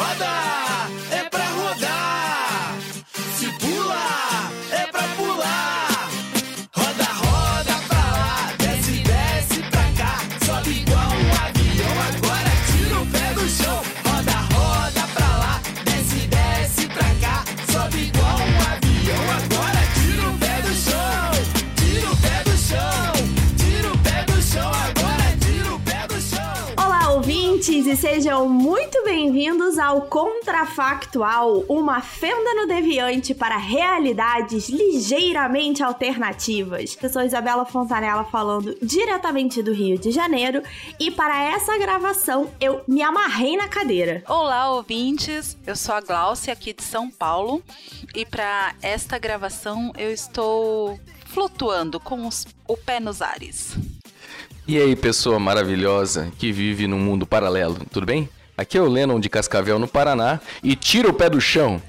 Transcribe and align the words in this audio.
roda 0.00 0.32
é 1.10 1.24
pra 1.28 1.46
rodar. 1.50 2.74
Se 3.36 3.46
pula 3.58 4.50
é 4.72 4.86
pra 4.86 5.02
pular. 5.16 6.08
Roda, 6.74 7.08
roda 7.22 7.74
pra 7.86 7.98
lá, 7.98 8.52
desce, 8.58 9.02
desce 9.02 9.62
pra 9.70 9.84
cá. 9.98 10.12
Sobe 10.46 10.70
igual 10.70 11.10
um 11.22 11.30
avião, 11.44 11.94
agora 12.08 12.52
tira 12.70 12.96
o 13.02 13.06
pé 13.14 13.34
do 13.34 13.46
chão. 13.48 13.82
Roda, 14.06 14.38
roda 14.54 15.02
pra 15.14 15.30
lá, 15.42 15.60
desce, 15.84 16.26
desce 16.28 16.88
pra 16.88 17.08
cá. 17.20 17.44
Sobe 17.70 17.98
igual 18.08 18.38
um 18.38 18.56
avião, 18.72 19.24
agora 19.38 19.82
tira 19.94 20.28
o 20.30 20.38
pé 20.38 20.62
do 20.62 20.74
chão. 20.74 21.30
Tira 21.76 22.10
o 22.10 22.16
pé 22.16 22.36
do 22.44 22.56
chão, 22.56 23.12
tira 23.58 23.92
o 23.92 23.98
pé 23.98 24.24
do 24.24 24.42
chão, 24.42 24.70
agora 24.88 25.36
tira 25.44 25.74
o 25.74 25.80
pé 25.80 26.06
do 26.08 26.20
chão. 26.20 26.74
Olá, 26.76 27.10
ouvintes, 27.12 27.86
e 27.86 27.96
sejam 27.96 28.48
muito 28.48 28.99
bem-vindos 29.22 29.78
ao 29.78 30.00
Contrafactual, 30.06 31.62
uma 31.68 32.00
fenda 32.00 32.54
no 32.54 32.66
deviante 32.66 33.34
para 33.34 33.58
realidades 33.58 34.70
ligeiramente 34.70 35.82
alternativas. 35.82 36.96
Eu 37.02 37.10
sou 37.10 37.20
Isabela 37.20 37.66
Fontanella 37.66 38.24
falando 38.24 38.74
diretamente 38.80 39.62
do 39.62 39.74
Rio 39.74 39.98
de 39.98 40.10
Janeiro, 40.10 40.62
e 40.98 41.10
para 41.10 41.38
essa 41.38 41.76
gravação 41.76 42.50
eu 42.58 42.80
me 42.88 43.02
amarrei 43.02 43.58
na 43.58 43.68
cadeira. 43.68 44.24
Olá, 44.26 44.72
ouvintes. 44.72 45.54
Eu 45.66 45.76
sou 45.76 45.94
a 45.96 46.00
Glaucia 46.00 46.54
aqui 46.54 46.72
de 46.72 46.82
São 46.82 47.10
Paulo 47.10 47.62
e 48.14 48.24
para 48.24 48.74
esta 48.80 49.18
gravação 49.18 49.92
eu 49.98 50.10
estou 50.10 50.98
flutuando 51.26 52.00
com 52.00 52.26
os- 52.26 52.46
o 52.66 52.74
pé 52.74 52.98
nos 52.98 53.20
ares. 53.20 53.76
E 54.66 54.78
aí, 54.78 54.96
pessoa 54.96 55.38
maravilhosa 55.38 56.32
que 56.38 56.50
vive 56.50 56.86
num 56.86 56.98
mundo 56.98 57.26
paralelo, 57.26 57.76
tudo 57.92 58.06
bem? 58.06 58.26
Aqui 58.60 58.76
é 58.76 58.80
o 58.82 58.86
Lennon 58.86 59.18
de 59.18 59.30
Cascavel, 59.30 59.78
no 59.78 59.88
Paraná, 59.88 60.38
e 60.62 60.76
tira 60.76 61.08
o 61.08 61.14
pé 61.14 61.30
do 61.30 61.40
chão. 61.40 61.80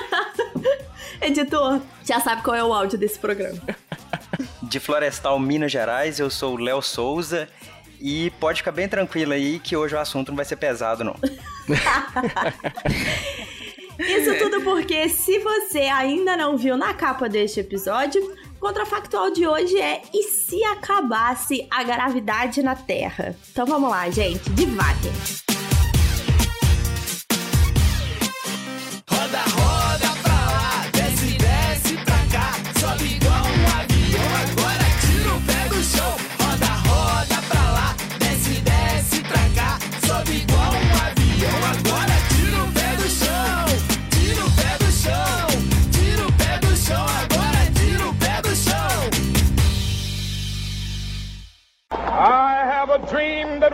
Editor, 1.22 1.80
já 2.04 2.20
sabe 2.20 2.42
qual 2.42 2.54
é 2.54 2.62
o 2.62 2.74
áudio 2.74 2.98
desse 2.98 3.18
programa. 3.18 3.58
De 4.62 4.78
Florestal, 4.78 5.38
Minas 5.40 5.72
Gerais, 5.72 6.20
eu 6.20 6.28
sou 6.28 6.54
o 6.54 6.58
Léo 6.58 6.82
Souza 6.82 7.48
e 7.98 8.28
pode 8.32 8.58
ficar 8.58 8.72
bem 8.72 8.90
tranquilo 8.90 9.32
aí 9.32 9.58
que 9.58 9.74
hoje 9.74 9.94
o 9.94 9.98
assunto 9.98 10.28
não 10.28 10.36
vai 10.36 10.44
ser 10.44 10.56
pesado, 10.56 11.02
não. 11.02 11.16
Isso 13.98 14.38
tudo 14.38 14.60
porque, 14.60 15.08
se 15.08 15.38
você 15.38 15.84
ainda 15.84 16.36
não 16.36 16.58
viu 16.58 16.76
na 16.76 16.92
capa 16.92 17.26
deste 17.26 17.60
episódio, 17.60 18.22
o 18.56 18.60
contrafactual 18.60 19.30
de 19.30 19.46
hoje 19.46 19.80
é 19.80 20.02
E 20.12 20.24
se 20.24 20.62
acabasse 20.62 21.66
a 21.70 21.82
gravidade 21.82 22.62
na 22.62 22.76
Terra? 22.76 23.34
Então 23.50 23.64
vamos 23.64 23.88
lá, 23.88 24.10
gente, 24.10 24.50
devagar. 24.50 25.49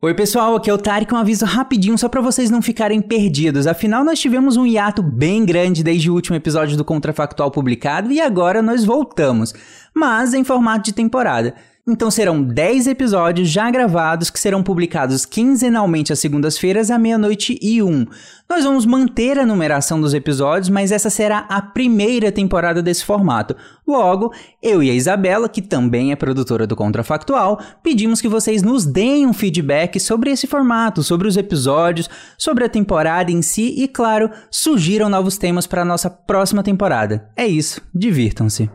Oi 0.00 0.14
pessoal, 0.14 0.54
aqui 0.54 0.70
é 0.70 0.72
o 0.72 0.78
Tarek, 0.78 1.12
um 1.12 1.16
aviso 1.16 1.44
rapidinho 1.44 1.98
só 1.98 2.08
pra 2.08 2.20
vocês 2.20 2.52
não 2.52 2.62
ficarem 2.62 3.02
perdidos. 3.02 3.66
Afinal, 3.66 4.04
nós 4.04 4.20
tivemos 4.20 4.56
um 4.56 4.64
hiato 4.64 5.02
bem 5.02 5.44
grande 5.44 5.82
desde 5.82 6.08
o 6.08 6.14
último 6.14 6.36
episódio 6.36 6.76
do 6.76 6.84
Contrafactual 6.84 7.50
publicado 7.50 8.12
e 8.12 8.20
agora 8.20 8.62
nós 8.62 8.84
voltamos, 8.84 9.52
mas 9.92 10.34
em 10.34 10.44
formato 10.44 10.84
de 10.84 10.92
temporada. 10.92 11.56
Então 11.90 12.10
serão 12.10 12.42
10 12.42 12.86
episódios 12.86 13.48
já 13.48 13.70
gravados 13.70 14.28
que 14.28 14.38
serão 14.38 14.62
publicados 14.62 15.24
quinzenalmente 15.24 16.12
às 16.12 16.18
segundas-feiras 16.18 16.90
à 16.90 16.98
meia-noite 16.98 17.58
e 17.62 17.82
um. 17.82 18.04
Nós 18.46 18.62
vamos 18.62 18.84
manter 18.84 19.38
a 19.38 19.46
numeração 19.46 19.98
dos 19.98 20.12
episódios, 20.12 20.68
mas 20.68 20.92
essa 20.92 21.08
será 21.08 21.46
a 21.48 21.62
primeira 21.62 22.30
temporada 22.30 22.82
desse 22.82 23.06
formato. 23.06 23.56
Logo, 23.86 24.34
eu 24.62 24.82
e 24.82 24.90
a 24.90 24.94
Isabela, 24.94 25.48
que 25.48 25.62
também 25.62 26.12
é 26.12 26.16
produtora 26.16 26.66
do 26.66 26.76
Contrafactual, 26.76 27.58
pedimos 27.82 28.20
que 28.20 28.28
vocês 28.28 28.62
nos 28.62 28.84
deem 28.84 29.26
um 29.26 29.32
feedback 29.32 29.98
sobre 29.98 30.30
esse 30.30 30.46
formato, 30.46 31.02
sobre 31.02 31.26
os 31.26 31.38
episódios, 31.38 32.10
sobre 32.36 32.64
a 32.64 32.68
temporada 32.68 33.32
em 33.32 33.40
si 33.40 33.74
e, 33.78 33.88
claro, 33.88 34.30
surgiram 34.50 35.08
novos 35.08 35.38
temas 35.38 35.66
para 35.66 35.80
a 35.80 35.86
nossa 35.86 36.10
próxima 36.10 36.62
temporada. 36.62 37.30
É 37.34 37.46
isso, 37.46 37.80
divirtam-se. 37.94 38.68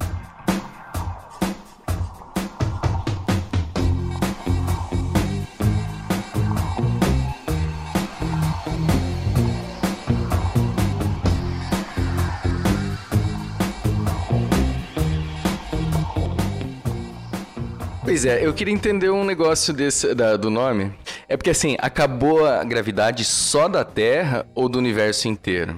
Pois 18.23 18.33
é, 18.37 18.45
eu 18.45 18.53
queria 18.53 18.73
entender 18.73 19.09
um 19.09 19.25
negócio 19.25 19.73
desse, 19.73 20.15
da- 20.15 20.37
do 20.37 20.49
nome. 20.49 20.93
É 21.27 21.35
porque 21.35 21.49
assim, 21.49 21.75
acabou 21.77 22.45
a 22.45 22.63
gravidade 22.63 23.25
só 23.25 23.67
da 23.67 23.83
Terra 23.83 24.45
ou 24.55 24.69
do 24.69 24.79
universo 24.79 25.27
inteiro? 25.27 25.75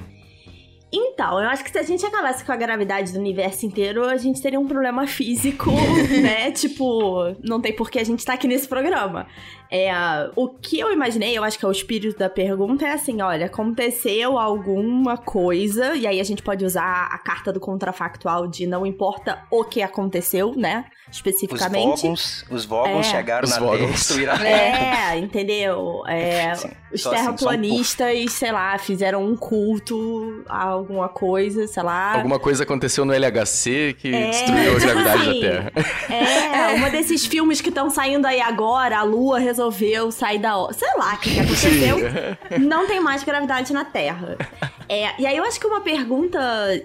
Então, 0.93 1.41
eu 1.41 1.49
acho 1.49 1.63
que 1.63 1.71
se 1.71 1.79
a 1.79 1.83
gente 1.83 2.05
acabasse 2.05 2.45
com 2.45 2.51
a 2.51 2.55
gravidade 2.55 3.11
do 3.11 3.17
universo 3.19 3.65
inteiro, 3.65 4.05
a 4.05 4.15
gente 4.17 4.39
teria 4.43 4.59
um 4.59 4.67
problema 4.67 5.07
físico, 5.07 5.71
né? 6.21 6.51
Tipo, 6.51 7.35
não 7.43 7.59
tem 7.59 7.73
por 7.73 7.89
que 7.89 7.97
a 7.97 8.03
gente 8.03 8.23
tá 8.23 8.33
aqui 8.33 8.47
nesse 8.47 8.67
programa. 8.67 9.25
É, 9.71 9.91
o 10.35 10.47
que 10.49 10.79
eu 10.79 10.91
imaginei, 10.91 11.37
eu 11.37 11.43
acho 11.43 11.57
que 11.59 11.65
é 11.65 11.67
o 11.67 11.71
espírito 11.71 12.17
da 12.17 12.29
pergunta, 12.29 12.85
é 12.85 12.91
assim: 12.91 13.21
olha, 13.21 13.45
aconteceu 13.47 14.37
alguma 14.37 15.17
coisa, 15.17 15.95
e 15.95 16.05
aí 16.07 16.19
a 16.19 16.23
gente 16.23 16.41
pode 16.41 16.65
usar 16.65 17.07
a 17.11 17.17
carta 17.17 17.51
do 17.51 17.59
contrafactual 17.59 18.47
de 18.47 18.65
não 18.67 18.85
importa 18.85 19.39
o 19.51 19.63
que 19.63 19.81
aconteceu, 19.81 20.53
né? 20.55 20.85
Os 21.09 21.17
Especificamente. 21.17 22.01
Vogons, 22.01 22.45
os 22.49 22.65
Vogons 22.65 23.05
É. 23.07 23.11
chegaram 23.11 23.45
Os 23.47 23.51
na 23.51 23.59
Terra 23.59 23.75
e 23.83 23.87
destruíram 23.91 24.33
a 24.33 24.37
Terra. 24.39 25.13
É, 25.13 25.17
entendeu? 25.19 26.03
É, 26.07 26.55
Sim, 26.55 26.69
os 26.91 27.01
só 27.01 27.09
assim, 27.13 27.23
só 27.23 27.31
um 27.31 27.35
terraplanistas, 27.35 28.31
sei 28.33 28.51
lá, 28.51 28.77
fizeram 28.79 29.23
um 29.23 29.35
culto 29.35 30.43
a 30.49 30.63
alguma 30.63 31.07
coisa, 31.07 31.67
sei 31.67 31.83
lá. 31.83 32.15
Alguma 32.15 32.39
coisa 32.39 32.63
aconteceu 32.63 33.05
no 33.05 33.13
LHC 33.13 33.95
que 33.99 34.13
É, 34.13 34.29
destruiu 34.31 34.75
a 34.75 34.79
gravidade 34.79 35.23
sim. 35.23 35.41
da 35.41 35.47
Terra. 35.47 35.71
É, 36.09 36.75
uma 36.75 36.89
desses 36.89 37.25
filmes 37.25 37.61
que 37.61 37.69
estão 37.69 37.89
saindo 37.89 38.25
aí 38.25 38.41
agora, 38.41 38.97
a 38.97 39.03
Lua 39.03 39.39
resolveu 39.55 40.11
sair 40.11 40.39
da... 40.39 40.53
Sei 40.73 40.87
lá 40.97 41.13
o 41.13 41.19
que, 41.19 41.33
que 41.33 41.39
aconteceu. 41.39 41.97
Não 42.59 42.85
tem 42.87 42.99
mais 42.99 43.23
gravidade 43.23 43.71
na 43.71 43.85
Terra. 43.85 44.37
É, 44.89 45.19
e 45.19 45.25
aí 45.25 45.37
eu 45.37 45.43
acho 45.43 45.59
que 45.59 45.65
uma 45.65 45.81
pergunta, 45.81 46.39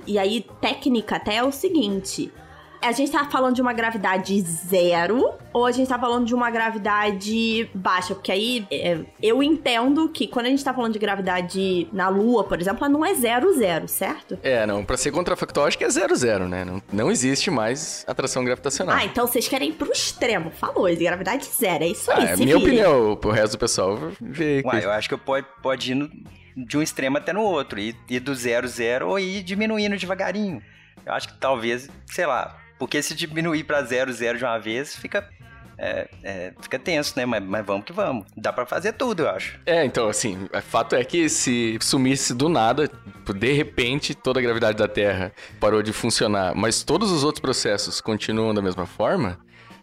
e 0.07 0.19
aí 0.19 0.47
técnica 0.61 1.17
até, 1.17 1.37
é 1.37 1.45
o 1.45 1.53
seguinte... 1.53 2.33
A 2.83 2.93
gente 2.93 3.13
tá 3.13 3.25
falando 3.31 3.55
de 3.55 3.61
uma 3.61 3.73
gravidade 3.75 4.41
zero 4.41 5.35
ou 5.53 5.67
a 5.67 5.73
gente 5.73 5.89
tá 5.89 5.99
falando 5.99 6.25
de 6.27 6.35
uma 6.35 6.51
gravidade 6.51 7.69
baixa? 7.75 8.15
Porque 8.15 8.33
aí 8.33 8.67
é, 8.71 8.99
eu 9.23 9.43
entendo 9.43 10.09
que 10.09 10.27
quando 10.27 10.47
a 10.47 10.49
gente 10.49 10.65
tá 10.65 10.73
falando 10.73 10.93
de 10.95 10.99
gravidade 10.99 11.87
na 11.93 12.09
Lua, 12.09 12.45
por 12.45 12.59
exemplo, 12.61 12.79
ela 12.85 12.89
não 12.89 13.05
é 13.05 13.13
zero 13.15 13.53
zero, 13.55 13.87
certo? 13.87 14.39
É, 14.43 14.67
não, 14.67 14.83
pra 14.85 14.97
ser 14.97 15.11
contrafactual 15.13 15.67
acho 15.67 15.77
que 15.77 15.85
é 15.85 15.91
zero 15.91 16.17
zero, 16.17 16.49
né? 16.49 16.65
Não, 16.65 16.83
não 16.93 17.11
existe 17.11 17.51
mais 17.51 18.05
atração 18.09 18.45
gravitacional. 18.45 18.97
Ah, 18.97 19.05
então 19.05 19.27
vocês 19.27 19.47
querem 19.47 19.69
ir 19.69 19.73
pro 19.73 19.93
extremo. 19.93 20.51
Falou, 20.51 20.89
gravidade 20.97 21.45
zero. 21.45 21.85
É 21.85 21.89
isso 21.89 22.11
aí, 22.11 22.29
Ah, 22.29 22.31
é 22.31 22.37
minha 22.37 22.57
opinião, 22.57 23.15
pro 23.17 23.31
resto 23.31 23.53
do 23.53 23.59
pessoal 23.59 23.99
vê. 24.21 24.63
Uai, 24.65 24.85
eu 24.85 24.91
acho 24.91 25.09
que 25.09 25.17
pode, 25.19 25.47
pode 25.63 25.93
ir 25.93 25.95
no- 25.95 26.11
de 26.57 26.79
um 26.79 26.83
extremo 26.83 27.19
até 27.19 27.33
no 27.33 27.43
outro. 27.43 27.79
Ir, 27.79 27.95
ir 28.09 28.21
do 28.21 28.35
zero, 28.35 28.67
zero 28.67 29.09
ou 29.11 29.19
ir 29.19 29.43
diminuindo 29.43 29.97
devagarinho. 29.99 30.63
Eu 31.05 31.13
acho 31.13 31.29
que 31.29 31.39
talvez, 31.39 31.89
sei 32.07 32.27
lá, 32.27 32.57
porque 32.81 33.03
se 33.03 33.15
diminuir 33.15 33.65
pra 33.65 33.83
zero, 33.83 34.11
zero 34.11 34.39
de 34.39 34.45
uma 34.45 34.59
vez, 34.59 34.97
fica 34.97 35.29
é, 35.77 36.09
é, 36.23 36.53
fica 36.61 36.79
tenso, 36.79 37.13
né? 37.15 37.27
Mas, 37.27 37.43
mas 37.43 37.65
vamos 37.65 37.85
que 37.85 37.93
vamos. 37.93 38.25
Dá 38.35 38.53
pra 38.53 38.65
fazer 38.65 38.95
tudo, 38.95 39.25
eu 39.25 39.29
acho. 39.29 39.59
É, 39.67 39.85
então, 39.85 40.09
assim, 40.09 40.49
o 40.53 40.63
fato 40.63 40.97
é 40.97 41.05
que 41.05 41.29
se 41.29 41.79
sumisse 41.81 42.35
do 42.35 42.49
nada, 42.49 42.91
de 43.35 43.53
repente, 43.53 44.15
toda 44.15 44.41
a 44.41 44.43
gravidade 44.43 44.79
da 44.79 44.89
Terra 44.89 45.31
parou 45.59 45.83
de 45.83 45.93
funcionar, 45.93 46.55
mas 46.55 46.83
todos 46.83 47.11
os 47.13 47.23
outros 47.23 47.41
processos 47.41 48.01
continuam 48.01 48.55
da 48.55 48.63
mesma 48.63 48.87
forma, 48.87 49.39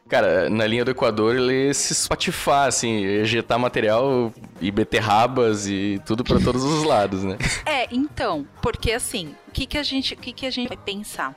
Cara, 0.07 0.50
na 0.50 0.65
linha 0.65 0.86
do 0.86 0.92
Equador 0.92 1.36
ele 1.36 1.74
se 1.74 1.92
espatifar, 1.92 2.68
assim, 2.68 3.04
ejetar 3.04 3.59
material 3.59 4.33
e 4.62 4.71
beterrabas 4.71 5.68
e 5.68 6.01
tudo 6.06 6.24
para 6.24 6.39
todos 6.39 6.63
os 6.63 6.83
lados, 6.83 7.24
né? 7.24 7.38
É, 7.65 7.88
então, 7.92 8.48
porque 8.62 8.92
assim, 8.92 9.36
o 9.48 9.51
que, 9.51 9.65
que 9.65 9.77
a 9.77 9.83
gente, 9.83 10.13
o 10.13 10.18
que, 10.18 10.31
que 10.31 10.45
a 10.45 10.50
gente 10.50 10.69
vai 10.69 10.77
pensar? 10.77 11.36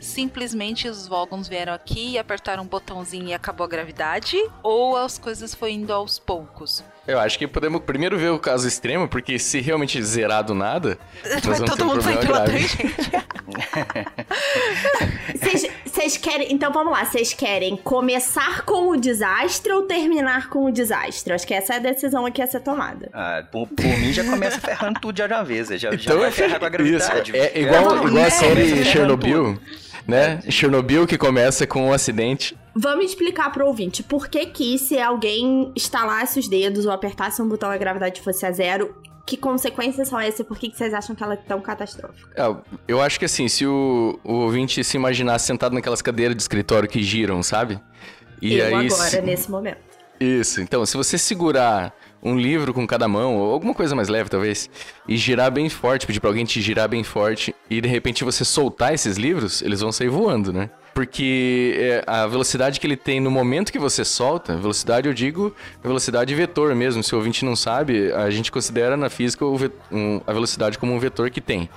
Simplesmente 0.00 0.88
os 0.88 1.06
Vogons 1.06 1.48
vieram 1.48 1.72
aqui 1.72 2.12
e 2.12 2.18
apertaram 2.18 2.62
um 2.62 2.66
botãozinho 2.66 3.28
e 3.28 3.34
acabou 3.34 3.64
a 3.64 3.68
gravidade? 3.68 4.36
Ou 4.62 4.96
as 4.96 5.18
coisas 5.18 5.54
foram 5.54 5.72
indo 5.72 5.92
aos 5.92 6.18
poucos? 6.18 6.84
Eu 7.06 7.18
acho 7.18 7.38
que 7.38 7.48
podemos 7.48 7.82
primeiro 7.82 8.16
ver 8.16 8.30
o 8.30 8.38
caso 8.38 8.66
extremo, 8.66 9.08
porque 9.08 9.38
se 9.38 9.60
realmente 9.60 10.00
zerar 10.02 10.44
do 10.44 10.54
nada, 10.54 10.98
vai 11.44 11.60
todo 11.60 11.84
mundo 11.84 12.00
sair 12.00 12.20
pela 12.20 12.44
tangente. 12.44 12.78
Vocês 15.92 16.16
querem. 16.16 16.50
Então 16.50 16.72
vamos 16.72 16.90
lá, 16.90 17.04
vocês 17.04 17.34
querem 17.34 17.76
começar 17.76 18.64
com 18.64 18.88
o 18.88 18.96
desastre 18.96 19.70
ou 19.72 19.82
terminar 19.82 20.48
com 20.48 20.64
o 20.64 20.72
desastre? 20.72 21.34
Acho 21.34 21.46
que 21.46 21.52
essa 21.52 21.74
é 21.74 21.76
a 21.76 21.80
decisão 21.80 22.24
aqui 22.24 22.40
a 22.40 22.46
ser 22.46 22.60
tomada. 22.60 23.10
Ah, 23.12 23.44
por, 23.52 23.68
por 23.68 23.84
mim 23.84 24.10
já 24.10 24.24
começa 24.24 24.58
ferrando 24.58 24.98
tudo 24.98 25.14
de 25.14 25.22
uma 25.22 25.44
vez. 25.44 25.68
Já, 25.68 25.88
então, 25.88 25.98
já 25.98 26.14
vai 26.14 26.30
ferrar 26.30 26.58
com 26.58 26.64
a 26.64 26.68
gravidade. 26.70 27.30
Isso, 27.30 27.36
é 27.36 27.60
igual, 27.60 28.08
igual 28.08 28.24
a 28.24 28.30
série 28.30 28.82
Chernobyl. 28.86 29.58
Né? 30.08 30.40
Chernobyl 30.48 31.06
que 31.06 31.18
começa 31.18 31.66
com 31.66 31.88
um 31.88 31.92
acidente. 31.92 32.56
Vamos 32.74 33.04
explicar 33.04 33.52
pro 33.52 33.66
ouvinte 33.66 34.02
por 34.02 34.28
que 34.28 34.46
que 34.46 34.78
se 34.78 34.98
alguém 34.98 35.70
estalasse 35.76 36.38
os 36.40 36.48
dedos 36.48 36.86
ou 36.86 36.92
apertasse 36.92 37.42
um 37.42 37.48
botão 37.48 37.70
a 37.70 37.76
gravidade 37.76 38.22
fosse 38.22 38.46
a 38.46 38.50
zero, 38.50 38.96
que 39.24 39.36
consequências 39.36 40.08
são 40.08 40.18
essas? 40.18 40.46
Por 40.46 40.58
que, 40.58 40.68
que 40.68 40.76
vocês 40.76 40.92
acham 40.92 41.14
que 41.14 41.22
ela 41.22 41.34
é 41.34 41.36
tão 41.36 41.60
catastrófica? 41.60 42.30
É, 42.36 42.56
eu 42.88 43.00
acho 43.00 43.18
que 43.18 43.24
assim, 43.24 43.48
se 43.48 43.66
o, 43.66 44.18
o 44.24 44.32
ouvinte 44.34 44.82
se 44.82 44.96
imaginasse 44.96 45.46
sentado 45.46 45.74
naquelas 45.74 46.02
cadeiras 46.02 46.36
de 46.36 46.42
escritório 46.42 46.88
que 46.88 47.02
giram, 47.02 47.42
sabe? 47.42 47.80
E 48.40 48.58
eu 48.58 48.66
aí, 48.66 48.86
agora, 48.86 49.10
se... 49.10 49.20
nesse 49.20 49.50
momento. 49.50 49.92
Isso, 50.18 50.60
então, 50.60 50.86
se 50.86 50.96
você 50.96 51.18
segurar 51.18 51.92
um 52.22 52.38
livro 52.38 52.72
com 52.72 52.86
cada 52.86 53.08
mão, 53.08 53.36
ou 53.36 53.52
alguma 53.52 53.74
coisa 53.74 53.94
mais 53.94 54.08
leve, 54.08 54.30
talvez, 54.30 54.70
e 55.08 55.16
girar 55.16 55.50
bem 55.50 55.68
forte, 55.68 56.06
pedir 56.06 56.20
pra 56.20 56.30
alguém 56.30 56.44
te 56.44 56.60
girar 56.60 56.88
bem 56.88 57.02
forte, 57.02 57.54
e 57.68 57.80
de 57.80 57.88
repente 57.88 58.22
você 58.22 58.44
soltar 58.44 58.94
esses 58.94 59.16
livros, 59.16 59.62
eles 59.62 59.80
vão 59.80 59.90
sair 59.90 60.08
voando, 60.08 60.52
né? 60.52 60.70
Porque 60.94 61.74
é, 61.78 62.04
a 62.06 62.26
velocidade 62.26 62.78
que 62.78 62.86
ele 62.86 62.96
tem 62.96 63.20
no 63.20 63.30
momento 63.30 63.72
que 63.72 63.78
você 63.78 64.04
solta, 64.04 64.56
velocidade 64.56 65.08
eu 65.08 65.14
digo 65.14 65.54
velocidade 65.82 66.34
vetor 66.34 66.74
mesmo. 66.74 67.02
Se 67.02 67.14
o 67.14 67.18
ouvinte 67.18 67.44
não 67.44 67.56
sabe, 67.56 68.12
a 68.12 68.30
gente 68.30 68.52
considera 68.52 68.96
na 68.96 69.08
física 69.08 69.44
a 70.26 70.32
velocidade 70.32 70.78
como 70.78 70.92
um 70.92 70.98
vetor 70.98 71.30
que 71.30 71.40
tem 71.40 71.68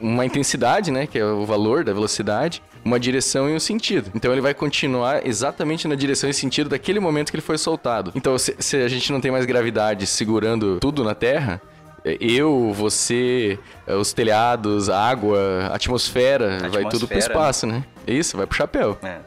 uma 0.00 0.26
intensidade, 0.26 0.90
né, 0.90 1.06
que 1.06 1.18
é 1.18 1.24
o 1.24 1.46
valor 1.46 1.82
da 1.82 1.92
velocidade, 1.92 2.62
uma 2.84 3.00
direção 3.00 3.48
e 3.48 3.54
um 3.54 3.60
sentido. 3.60 4.10
Então 4.14 4.30
ele 4.30 4.40
vai 4.40 4.54
continuar 4.54 5.26
exatamente 5.26 5.88
na 5.88 5.94
direção 5.94 6.28
e 6.28 6.34
sentido 6.34 6.68
daquele 6.68 7.00
momento 7.00 7.30
que 7.30 7.36
ele 7.36 7.42
foi 7.42 7.58
soltado. 7.58 8.12
Então 8.14 8.36
se, 8.38 8.54
se 8.58 8.76
a 8.76 8.88
gente 8.88 9.10
não 9.12 9.20
tem 9.20 9.30
mais 9.30 9.46
gravidade 9.46 10.06
segurando 10.06 10.78
tudo 10.80 11.02
na 11.02 11.14
Terra, 11.14 11.60
é, 11.62 11.75
eu, 12.20 12.72
você, 12.72 13.58
é, 13.86 13.94
os 13.94 14.12
telhados, 14.12 14.88
a 14.88 14.98
água, 14.98 15.68
a 15.70 15.76
atmosfera, 15.76 16.56
a 16.56 16.58
vai 16.58 16.66
atmosfera, 16.66 16.90
tudo 16.90 17.08
pro 17.08 17.18
espaço, 17.18 17.66
né? 17.66 17.84
Isso, 18.06 18.36
vai 18.36 18.46
pro 18.46 18.56
chapéu. 18.56 18.98
É. 19.02 19.18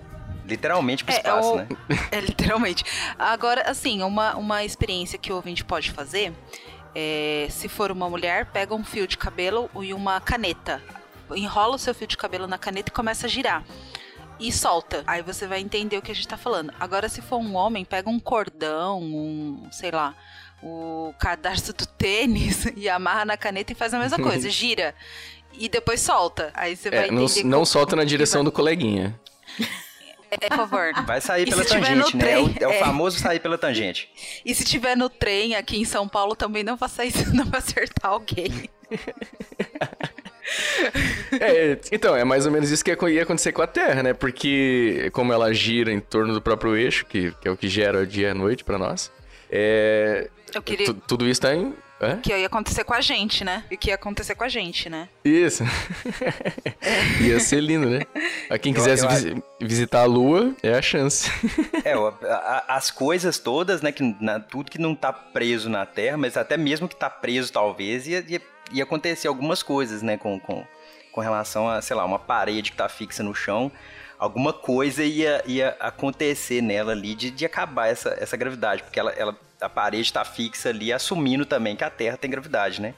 Literalmente 0.45 1.03
pro 1.03 1.13
é, 1.13 1.17
espaço, 1.17 1.53
o... 1.53 1.57
né? 1.57 1.67
É, 2.11 2.19
literalmente. 2.19 2.83
Agora, 3.17 3.69
assim, 3.69 4.01
uma, 4.01 4.35
uma 4.35 4.63
experiência 4.63 5.19
que 5.19 5.31
o 5.31 5.35
ouvinte 5.35 5.63
pode 5.63 5.91
fazer 5.91 6.33
é, 6.95 7.47
se 7.49 7.67
for 7.67 7.91
uma 7.91 8.09
mulher, 8.09 8.47
pega 8.47 8.73
um 8.73 8.83
fio 8.83 9.07
de 9.07 9.17
cabelo 9.17 9.69
e 9.81 9.93
uma 9.93 10.19
caneta. 10.19 10.81
Enrola 11.35 11.75
o 11.75 11.79
seu 11.79 11.93
fio 11.93 12.07
de 12.07 12.17
cabelo 12.17 12.47
na 12.47 12.57
caneta 12.57 12.89
e 12.89 12.93
começa 12.93 13.27
a 13.27 13.29
girar. 13.29 13.63
E 14.39 14.51
solta. 14.51 15.03
Aí 15.05 15.21
você 15.21 15.45
vai 15.47 15.59
entender 15.59 15.97
o 15.97 16.01
que 16.01 16.11
a 16.11 16.15
gente 16.15 16.27
tá 16.27 16.37
falando. 16.37 16.73
Agora, 16.79 17.09
se 17.09 17.21
for 17.21 17.37
um 17.37 17.55
homem, 17.55 17.83
pega 17.85 18.09
um 18.09 18.19
cordão, 18.19 19.01
um, 19.01 19.67
sei 19.71 19.91
lá, 19.91 20.15
o 20.61 21.13
cadarço 21.19 21.73
do 21.73 21.85
tênis 21.85 22.65
e 22.75 22.89
amarra 22.89 23.25
na 23.25 23.37
caneta 23.37 23.71
e 23.71 23.75
faz 23.75 23.93
a 23.93 23.99
mesma 23.99 24.17
coisa, 24.21 24.49
gira. 24.49 24.93
E 25.53 25.67
depois 25.67 25.99
solta. 25.99 26.51
Aí 26.53 26.75
você 26.75 26.89
vai 26.89 26.99
é, 26.99 27.07
entender. 27.07 27.43
Não, 27.43 27.59
não 27.59 27.65
solta 27.65 27.95
na 27.95 28.03
direção 28.03 28.43
do 28.43 28.51
coleguinha. 28.51 29.19
É, 30.31 30.47
por 30.47 30.57
favor. 30.57 30.93
Vai 31.07 31.19
sair 31.19 31.49
pela 31.49 31.65
tangente, 31.65 32.15
né? 32.15 32.23
Trem, 32.23 32.55
é, 32.59 32.67
o, 32.67 32.71
é, 32.71 32.75
o, 32.75 32.79
famoso 32.85 33.17
sair 33.17 33.39
pela 33.39 33.57
tangente. 33.57 34.09
E 34.45 34.53
se 34.53 34.63
tiver 34.63 34.95
no 34.95 35.09
trem 35.09 35.55
aqui 35.55 35.79
em 35.79 35.85
São 35.85 36.07
Paulo, 36.07 36.35
também 36.35 36.63
não 36.63 36.77
faça 36.77 37.03
isso, 37.03 37.33
não 37.33 37.45
vai 37.45 37.59
acertar 37.59 38.11
alguém. 38.11 38.69
é, 41.39 41.79
então, 41.91 42.15
é 42.15 42.23
mais 42.23 42.45
ou 42.45 42.51
menos 42.51 42.69
isso 42.69 42.83
que 42.83 42.91
ia 42.91 43.23
acontecer 43.23 43.51
com 43.51 43.63
a 43.63 43.67
Terra, 43.67 44.03
né? 44.03 44.13
Porque 44.13 45.09
como 45.13 45.33
ela 45.33 45.51
gira 45.51 45.91
em 45.91 45.99
torno 45.99 46.33
do 46.33 46.41
próprio 46.41 46.75
eixo, 46.75 47.05
que, 47.05 47.31
que 47.41 47.47
é 47.47 47.51
o 47.51 47.57
que 47.57 47.67
gera 47.67 48.01
o 48.01 48.05
dia 48.05 48.27
e 48.27 48.31
a 48.31 48.35
noite 48.35 48.63
para 48.63 48.77
nós, 48.77 49.11
é, 49.49 50.29
queria... 50.63 50.93
tudo 50.93 51.25
isso 51.25 51.39
está 51.39 51.53
em 51.53 51.73
é? 51.99 52.15
Que 52.15 52.33
ia 52.33 52.47
acontecer 52.47 52.85
com 52.85 52.93
a 52.93 53.01
gente, 53.01 53.43
né? 53.43 53.65
E 53.69 53.75
que 53.75 53.89
ia 53.89 53.95
acontecer 53.95 54.33
com 54.33 54.45
a 54.45 54.47
gente, 54.47 54.89
né? 54.89 55.09
Isso. 55.23 55.63
É. 56.81 57.23
ia 57.27 57.39
ser 57.41 57.59
lindo, 57.59 57.89
né? 57.89 58.03
A 58.49 58.57
quem 58.57 58.73
quisesse 58.73 59.03
eu, 59.03 59.35
eu, 59.35 59.67
visitar 59.67 60.01
a 60.01 60.05
Lua, 60.05 60.55
é 60.63 60.73
a 60.73 60.81
chance. 60.81 61.29
é, 61.83 61.93
as 62.69 62.89
coisas 62.89 63.37
todas, 63.37 63.81
né? 63.81 63.91
Que, 63.91 64.15
na, 64.21 64.39
tudo 64.39 64.71
que 64.71 64.79
não 64.79 64.95
tá 64.95 65.11
preso 65.11 65.69
na 65.69 65.85
Terra, 65.85 66.15
mas 66.15 66.37
até 66.37 66.55
mesmo 66.55 66.87
que 66.87 66.95
tá 66.95 67.09
preso, 67.09 67.51
talvez, 67.51 68.07
ia, 68.07 68.23
ia, 68.25 68.41
ia 68.71 68.83
acontecer 68.83 69.27
algumas 69.27 69.61
coisas, 69.61 70.01
né? 70.01 70.15
Com, 70.15 70.39
com, 70.39 70.65
com 71.11 71.19
relação 71.19 71.67
a, 71.67 71.81
sei 71.81 71.97
lá, 71.97 72.05
uma 72.05 72.19
parede 72.19 72.71
que 72.71 72.77
tá 72.77 72.87
fixa 72.87 73.21
no 73.21 73.35
chão 73.35 73.69
alguma 74.17 74.51
coisa 74.51 75.01
ia, 75.01 75.41
ia 75.47 75.77
acontecer 75.79 76.61
nela 76.61 76.91
ali 76.91 77.15
de, 77.15 77.31
de 77.31 77.45
acabar 77.45 77.87
essa, 77.87 78.17
essa 78.19 78.35
gravidade, 78.35 78.83
porque 78.83 78.99
ela, 78.99 79.11
ela 79.11 79.33
a 79.61 79.69
parede 79.69 80.03
está 80.03 80.23
fixa 80.23 80.69
ali, 80.69 80.91
assumindo 80.91 81.45
também 81.45 81.75
que 81.75 81.83
a 81.83 81.89
Terra 81.89 82.17
tem 82.17 82.29
gravidade, 82.29 82.81
né? 82.81 82.93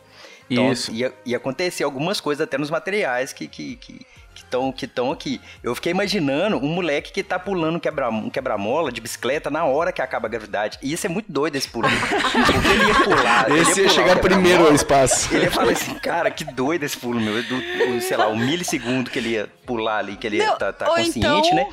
Então, 0.50 0.72
Isso. 0.72 0.92
Ia, 0.92 1.14
ia 1.26 1.38
acontecer 1.38 1.84
algumas 1.84 2.20
coisas 2.20 2.44
até 2.44 2.58
nos 2.58 2.70
materiais 2.70 3.32
que, 3.32 3.48
que, 3.48 3.78
que 3.78 4.06
que 4.34 4.44
estão 4.44 4.72
que 4.72 4.90
aqui. 5.12 5.42
Eu 5.62 5.76
fiquei 5.76 5.92
imaginando 5.92 6.58
um 6.58 6.68
moleque 6.68 7.12
que 7.12 7.24
tá 7.24 7.38
pulando 7.38 7.76
um 7.76 8.30
quebra-mola 8.30 8.84
quebra 8.84 8.92
de 8.92 9.02
bicicleta 9.02 9.50
na 9.50 9.66
hora 9.66 9.92
que 9.92 10.02
acaba 10.02 10.28
a 10.28 10.30
gravidade. 10.30 10.80
E 10.82 10.94
isso 10.94 11.06
é 11.06 11.10
muito 11.10 11.32
doido 11.32 11.56
esse 11.56 11.68
pulo. 11.68 11.88
Porque 11.90 12.68
ele 12.68 12.88
ia 12.88 12.96
pular. 12.96 13.52
Esse 13.52 13.82
ia, 13.82 13.86
ia 13.86 13.90
chegar 13.90 14.20
primeiro 14.20 14.68
ao 14.68 14.74
espaço. 14.74 15.34
Ele 15.34 15.46
ia 15.46 15.52
falar 15.52 15.74
assim, 15.74 15.94
cara, 15.96 16.32
que 16.32 16.44
doido 16.46 16.84
esse 16.84 16.98
pulo, 16.98 17.20
meu. 17.20 17.44
Do, 17.44 17.56
do, 17.60 18.02
sei 18.02 18.18
lá, 18.18 18.30
um 18.30 18.38
milissegundo 18.38 19.10
que 19.10 19.20
ele 19.20 19.30
ia 19.30 19.50
pular 19.66 19.98
ali, 19.98 20.16
que 20.16 20.28
ele 20.28 20.38
ia 20.38 20.52
tá, 20.54 20.72
tá 20.72 20.86
consciente, 20.86 21.20
então... 21.20 21.56
né? 21.56 21.68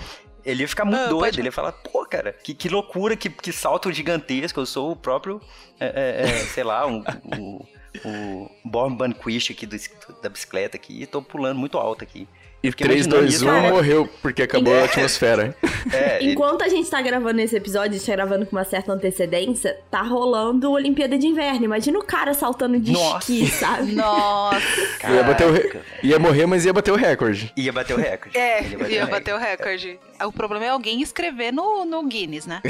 Ele 0.49 0.63
ia 0.63 0.69
ficar 0.69 0.87
muito 0.87 0.99
ah, 0.99 1.09
doido, 1.09 1.21
pode... 1.21 1.41
ele 1.41 1.49
ia 1.49 1.53
falar, 1.53 1.73
pô, 1.73 2.07
cara, 2.07 2.33
que, 2.33 2.55
que 2.55 2.71
loucura, 2.71 3.15
que, 3.15 3.29
que 3.29 3.53
salto 3.53 3.93
gigantesco, 3.93 4.59
eu 4.59 4.65
sou 4.65 4.93
o 4.93 4.97
próprio, 4.97 5.43
é, 5.79 5.87
é, 5.87 6.23
é, 6.23 6.39
sei 6.47 6.65
lá, 6.65 6.87
um, 6.87 7.05
um, 7.37 7.61
o 8.03 8.51
Born 8.65 8.97
Banquist 8.97 9.53
aqui 9.53 9.67
do, 9.67 9.77
da 10.23 10.31
bicicleta 10.31 10.75
aqui, 10.79 11.03
e 11.03 11.07
tô 11.07 11.21
pulando 11.21 11.59
muito 11.59 11.77
alto 11.77 12.03
aqui. 12.03 12.27
E 12.63 12.73
3, 12.73 13.07
2, 13.07 13.43
1 13.43 13.71
morreu 13.71 14.09
porque 14.21 14.43
acabou 14.43 14.75
a 14.75 14.85
atmosfera. 14.85 15.57
É, 15.93 16.19
Enquanto 16.25 16.63
a 16.63 16.69
gente 16.69 16.91
tá 16.91 17.01
gravando 17.01 17.41
esse 17.41 17.57
episódio, 17.57 17.91
a 17.91 17.99
gente 17.99 18.07
tá 18.07 18.13
gravando 18.13 18.45
com 18.45 18.57
uma 18.57 18.65
certa 18.65 18.93
antecedência, 18.93 19.79
tá 19.91 20.03
rolando 20.03 20.71
Olimpíada 20.71 21.17
de 21.17 21.27
Inverno. 21.27 21.65
Imagina 21.65 21.99
o 21.99 22.05
cara 22.05 22.35
saltando 22.35 22.79
de 22.79 22.93
Nossa. 22.93 23.33
esqui, 23.33 23.47
sabe? 23.49 23.93
Nossa! 23.95 24.61
Ia, 25.09 25.23
bater 25.23 25.47
o 25.47 25.53
re... 25.53 25.81
ia 26.03 26.19
morrer, 26.19 26.47
mas 26.47 26.65
ia 26.65 26.73
bater 26.73 26.93
o 26.93 26.97
recorde. 26.97 27.53
Ia 27.57 27.73
bater 27.73 27.95
o 27.95 27.97
recorde. 27.97 28.37
É, 28.37 28.63
ia 28.63 28.79
bater, 28.79 28.93
ia 28.93 29.05
o, 29.05 29.09
bater 29.09 29.35
recorde. 29.39 29.87
o 29.87 29.91
recorde. 29.91 30.01
O 30.27 30.33
problema 30.33 30.65
é 30.65 30.69
alguém 30.69 31.01
escrever 31.01 31.53
no, 31.53 31.85
no 31.85 32.03
Guinness, 32.07 32.47
né? 32.47 32.61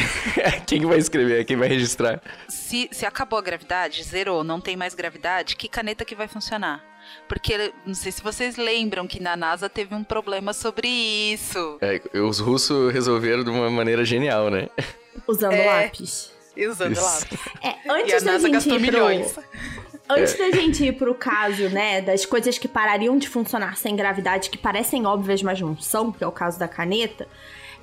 quem 0.66 0.84
vai 0.84 0.98
escrever? 0.98 1.44
Quem 1.44 1.56
vai 1.56 1.68
registrar? 1.68 2.20
Se, 2.48 2.88
se 2.92 3.06
acabou 3.06 3.38
a 3.38 3.42
gravidade, 3.42 4.02
zerou, 4.04 4.44
não 4.44 4.60
tem 4.60 4.76
mais 4.76 4.94
gravidade, 4.94 5.56
que 5.56 5.68
caneta 5.68 6.04
que 6.04 6.14
vai 6.14 6.28
funcionar? 6.28 6.87
Porque 7.28 7.72
não 7.84 7.94
sei 7.94 8.12
se 8.12 8.22
vocês 8.22 8.56
lembram 8.56 9.06
que 9.06 9.20
na 9.20 9.36
NASA 9.36 9.68
teve 9.68 9.94
um 9.94 10.02
problema 10.02 10.52
sobre 10.52 10.88
isso. 10.88 11.78
É, 11.80 12.00
os 12.18 12.38
russos 12.38 12.92
resolveram 12.92 13.44
de 13.44 13.50
uma 13.50 13.70
maneira 13.70 14.04
genial, 14.04 14.50
né? 14.50 14.68
Usando 15.26 15.54
é, 15.54 15.66
lápis. 15.66 16.32
Usando 16.56 16.92
isso. 16.92 17.02
lápis. 17.02 17.38
É, 17.62 17.90
antes 17.90 18.22
da 18.22 18.38
gente 18.38 18.68
ir 18.68 18.80
milhões. 18.80 19.32
pro... 19.32 19.44
Antes 20.10 20.34
é. 20.34 20.38
da 20.38 20.56
gente 20.56 20.84
ir 20.84 20.92
pro 20.92 21.14
caso, 21.14 21.68
né, 21.68 22.00
das 22.00 22.24
coisas 22.24 22.56
que 22.56 22.66
parariam 22.66 23.18
de 23.18 23.28
funcionar 23.28 23.76
sem 23.76 23.94
gravidade, 23.94 24.48
que 24.48 24.56
parecem 24.56 25.04
óbvias, 25.04 25.42
mas 25.42 25.60
não 25.60 25.76
são, 25.76 26.10
que 26.10 26.24
é 26.24 26.26
o 26.26 26.32
caso 26.32 26.58
da 26.58 26.66
caneta, 26.66 27.28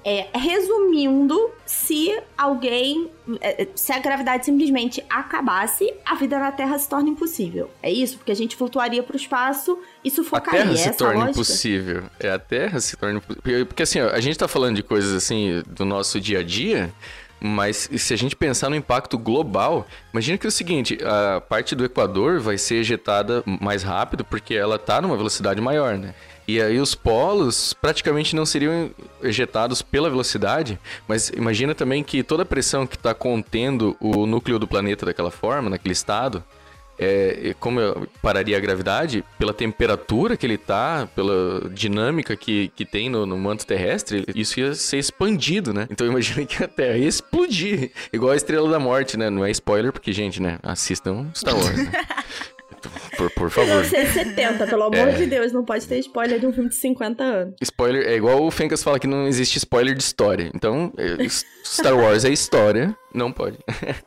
é, 0.05 0.27
resumindo, 0.35 1.49
se 1.65 2.15
alguém. 2.37 3.09
É, 3.41 3.63
é, 3.63 3.67
se 3.73 3.91
a 3.91 3.97
gravidade 3.97 4.45
simplesmente 4.45 5.03
acabasse, 5.09 5.91
a 6.05 6.13
vida 6.13 6.37
na 6.37 6.51
Terra 6.51 6.77
se 6.77 6.87
torna 6.87 7.09
impossível. 7.09 7.71
É 7.81 7.91
isso? 7.91 8.17
Porque 8.17 8.31
a 8.31 8.35
gente 8.35 8.55
flutuaria 8.55 9.01
para 9.01 9.15
o 9.15 9.17
espaço 9.17 9.79
e 10.03 10.11
sufocaria. 10.11 10.61
A 10.61 10.63
Terra 10.65 10.77
se 10.77 10.93
torna 10.93 11.29
impossível. 11.31 12.03
É, 12.19 12.29
a 12.29 12.37
Terra 12.37 12.79
se 12.79 12.95
torna 12.95 13.17
impossível. 13.17 13.65
Porque 13.65 13.81
assim, 13.81 13.99
a 13.99 14.19
gente 14.19 14.37
tá 14.37 14.47
falando 14.47 14.75
de 14.75 14.83
coisas 14.83 15.11
assim 15.11 15.63
do 15.65 15.83
nosso 15.83 16.21
dia 16.21 16.39
a 16.39 16.43
dia. 16.43 16.93
Mas 17.39 17.89
se 17.97 18.13
a 18.13 18.17
gente 18.17 18.35
pensar 18.35 18.69
no 18.69 18.75
impacto 18.75 19.17
global, 19.17 19.85
imagina 20.13 20.37
que 20.37 20.47
é 20.47 20.49
o 20.49 20.51
seguinte, 20.51 20.97
a 21.03 21.41
parte 21.41 21.75
do 21.75 21.83
Equador 21.83 22.39
vai 22.39 22.57
ser 22.57 22.75
ejetada 22.75 23.43
mais 23.45 23.83
rápido 23.83 24.23
porque 24.23 24.53
ela 24.53 24.77
está 24.77 25.01
numa 25.01 25.17
velocidade 25.17 25.59
maior, 25.59 25.97
né? 25.97 26.15
E 26.47 26.61
aí 26.61 26.79
os 26.79 26.93
polos 26.93 27.73
praticamente 27.73 28.35
não 28.35 28.45
seriam 28.45 28.91
ejetados 29.23 29.81
pela 29.81 30.09
velocidade, 30.09 30.79
mas 31.07 31.29
imagina 31.29 31.73
também 31.73 32.03
que 32.03 32.21
toda 32.23 32.43
a 32.43 32.45
pressão 32.45 32.85
que 32.85 32.95
está 32.95 33.13
contendo 33.13 33.95
o 33.99 34.25
núcleo 34.25 34.59
do 34.59 34.67
planeta 34.67 35.05
daquela 35.05 35.31
forma, 35.31 35.69
naquele 35.69 35.93
estado, 35.93 36.43
é, 36.97 37.55
como 37.59 37.79
pararia 38.21 38.57
a 38.57 38.59
gravidade, 38.59 39.23
pela 39.37 39.53
temperatura 39.53 40.37
que 40.37 40.45
ele 40.45 40.57
tá, 40.57 41.07
pela 41.15 41.69
dinâmica 41.69 42.35
que, 42.35 42.71
que 42.75 42.85
tem 42.85 43.09
no, 43.09 43.25
no 43.25 43.37
manto 43.37 43.65
terrestre, 43.65 44.25
isso 44.33 44.59
ia 44.59 44.73
ser 44.73 44.97
expandido, 44.97 45.73
né? 45.73 45.87
Então 45.89 46.07
imagina 46.07 46.45
que 46.45 46.63
a 46.63 46.67
Terra 46.67 46.97
ia 46.97 47.07
explodir, 47.07 47.91
igual 48.13 48.31
a 48.31 48.35
Estrela 48.35 48.69
da 48.69 48.79
Morte, 48.79 49.17
né? 49.17 49.29
Não 49.29 49.45
é 49.45 49.51
spoiler, 49.51 49.91
porque, 49.91 50.13
gente, 50.13 50.41
né? 50.41 50.57
Assistam 50.63 51.27
Star 51.33 51.55
Wars, 51.55 51.75
né? 51.75 51.91
Por, 53.17 53.29
por 53.31 53.49
favor. 53.49 53.83
1970, 53.83 54.67
pelo 54.67 54.83
amor 54.83 55.09
É. 55.09 55.11
de 55.13 55.25
Deus, 55.25 55.51
não 55.51 55.63
pode 55.65 55.85
ter 55.87 55.99
spoiler 55.99 56.39
de 56.39 56.45
um 56.47 56.53
filme 56.53 56.69
de 56.69 56.75
50 56.75 57.23
anos. 57.23 57.55
Spoiler, 57.61 58.07
é 58.07 58.15
igual 58.15 58.43
o 58.43 58.51
Fencas 58.51 58.83
fala 58.83 58.99
que 58.99 59.07
não 59.07 59.27
existe 59.27 59.57
spoiler 59.57 59.95
de 59.95 60.03
história. 60.03 60.51
Então, 60.53 60.91
é, 60.97 61.27
Star 61.63 61.97
Wars 61.97 62.25
é 62.25 62.29
história, 62.29 62.95
não 63.15 63.31
pode. 63.31 63.57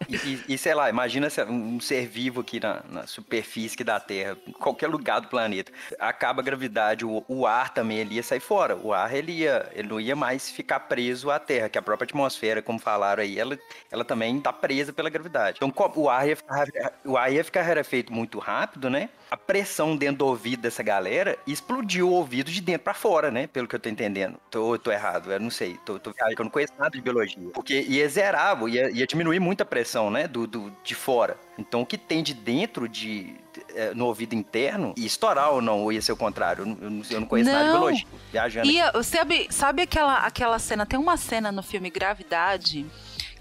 E, 0.08 0.44
e- 0.54 0.58
sei 0.58 0.74
lá, 0.74 0.88
imagina 0.88 1.28
um 1.48 1.80
ser 1.80 2.06
vivo 2.06 2.40
aqui 2.40 2.60
na, 2.60 2.82
na 2.88 3.06
superfície 3.06 3.82
da 3.82 3.98
Terra, 4.00 4.36
qualquer 4.58 4.88
lugar 4.88 5.20
do 5.20 5.28
planeta. 5.28 5.72
Acaba 5.98 6.40
a 6.40 6.44
gravidade, 6.44 7.04
o, 7.04 7.24
o 7.28 7.46
ar 7.46 7.72
também 7.72 7.98
ele 7.98 8.14
ia 8.16 8.22
sair 8.22 8.40
fora. 8.40 8.76
O 8.76 8.92
ar 8.92 9.14
ele, 9.14 9.32
ia, 9.32 9.68
ele 9.74 9.88
não 9.88 10.00
ia 10.00 10.16
mais 10.16 10.50
ficar 10.50 10.80
preso 10.80 11.30
à 11.30 11.38
Terra, 11.38 11.68
que 11.68 11.78
a 11.78 11.82
própria 11.82 12.04
atmosfera, 12.04 12.62
como 12.62 12.78
falaram 12.78 13.22
aí, 13.22 13.38
ela, 13.38 13.58
ela 13.90 14.04
também 14.04 14.36
está 14.38 14.52
presa 14.52 14.92
pela 14.92 15.10
gravidade. 15.10 15.58
Então 15.62 15.72
o 15.96 16.08
ar 16.08 16.28
ia 16.28 16.36
ficar, 16.36 16.66
o 17.04 17.16
ar 17.16 17.32
ia 17.32 17.44
ficar 17.44 17.62
rarefeito 17.62 18.12
muito 18.12 18.38
rápido, 18.38 18.90
né? 18.90 19.08
A 19.30 19.36
pressão 19.36 19.96
dentro 19.96 20.18
do 20.18 20.26
ouvido 20.26 20.62
dessa 20.62 20.82
galera 20.82 21.38
explodiu 21.46 22.08
o 22.08 22.12
ouvido 22.12 22.50
de 22.50 22.60
dentro 22.60 22.84
para 22.84 22.94
fora, 22.94 23.30
né? 23.30 23.46
Pelo 23.46 23.68
que 23.68 23.74
eu 23.74 23.80
tô 23.80 23.88
entendendo. 23.88 24.38
Tô, 24.50 24.78
tô 24.78 24.90
errado, 24.90 25.30
eu 25.30 25.38
não 25.38 25.50
sei. 25.50 25.78
Tô, 25.84 25.98
tô 25.98 26.10
eu 26.10 26.44
não 26.44 26.50
conheço 26.50 26.72
nada 26.78 26.90
de 26.90 27.00
biologia. 27.00 27.50
Porque 27.52 27.82
ia 27.82 28.08
zerar, 28.08 28.58
ia, 28.68 28.90
ia 28.90 29.06
diminuir 29.06 29.38
muito 29.38 29.62
a 29.62 29.66
pressão, 29.66 30.10
né? 30.10 30.26
Do, 30.26 30.46
do, 30.46 30.72
de 30.82 30.94
fora. 30.94 31.36
Então 31.58 31.82
o 31.82 31.86
que 31.86 31.98
tem 31.98 32.22
de 32.22 32.32
dentro 32.32 32.88
de, 32.88 33.34
eh, 33.74 33.92
no 33.94 34.06
ouvido 34.06 34.34
interno, 34.34 34.94
ia 34.96 35.06
estourar 35.06 35.52
ou 35.52 35.60
não, 35.60 35.82
ou 35.82 35.92
ia 35.92 36.00
ser 36.00 36.12
o 36.12 36.16
contrário. 36.16 36.62
Eu 36.62 36.66
não, 36.66 36.78
eu 36.80 36.90
não, 36.90 37.02
eu 37.10 37.20
não 37.20 37.26
conheço 37.26 37.50
nada 37.50 37.64
de 37.64 37.70
biologia. 37.70 38.06
Viajando. 38.32 38.70
E 38.70 39.04
sabe, 39.04 39.46
sabe 39.50 39.82
aquela, 39.82 40.18
aquela 40.18 40.58
cena? 40.58 40.86
Tem 40.86 40.98
uma 40.98 41.16
cena 41.16 41.52
no 41.52 41.62
filme 41.62 41.90
Gravidade 41.90 42.86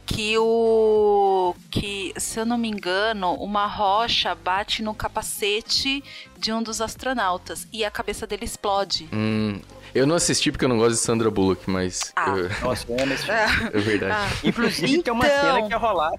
que 0.08 0.38
o. 0.38 1.54
que, 1.70 2.14
se 2.18 2.40
eu 2.40 2.46
não 2.46 2.58
me 2.58 2.70
engano, 2.70 3.34
uma 3.36 3.68
rocha 3.68 4.34
bate 4.34 4.82
no 4.82 4.94
capacete 4.96 6.04
de 6.40 6.52
um 6.54 6.64
dos 6.64 6.80
astronautas 6.82 7.68
e 7.74 7.84
a 7.86 7.92
cabeça 7.92 8.26
dele 8.26 8.46
explode. 8.46 9.08
Hum, 9.14 9.60
eu 9.94 10.08
não 10.08 10.16
assisti 10.16 10.52
porque 10.52 10.64
eu 10.66 10.70
não 10.70 10.78
gosto 10.78 10.92
de 10.94 10.98
Sandra 11.02 11.30
Bullock, 11.30 11.70
mas. 11.70 12.14
Ah. 12.16 12.30
eu- 12.30 12.50
Nossa, 12.64 12.86
eu 12.90 13.04
amo 13.04 13.14
esse 13.14 13.24
filme. 13.28 13.72
é 13.74 13.80
verdade. 13.80 14.14
Ah. 14.14 14.48
Inclusive, 14.48 15.04
tem 15.04 15.14
uma 15.14 15.26
Então. 15.28 15.42
cena 15.42 15.68
que 15.68 15.72
ia 15.74 15.78
rolar. 15.78 16.12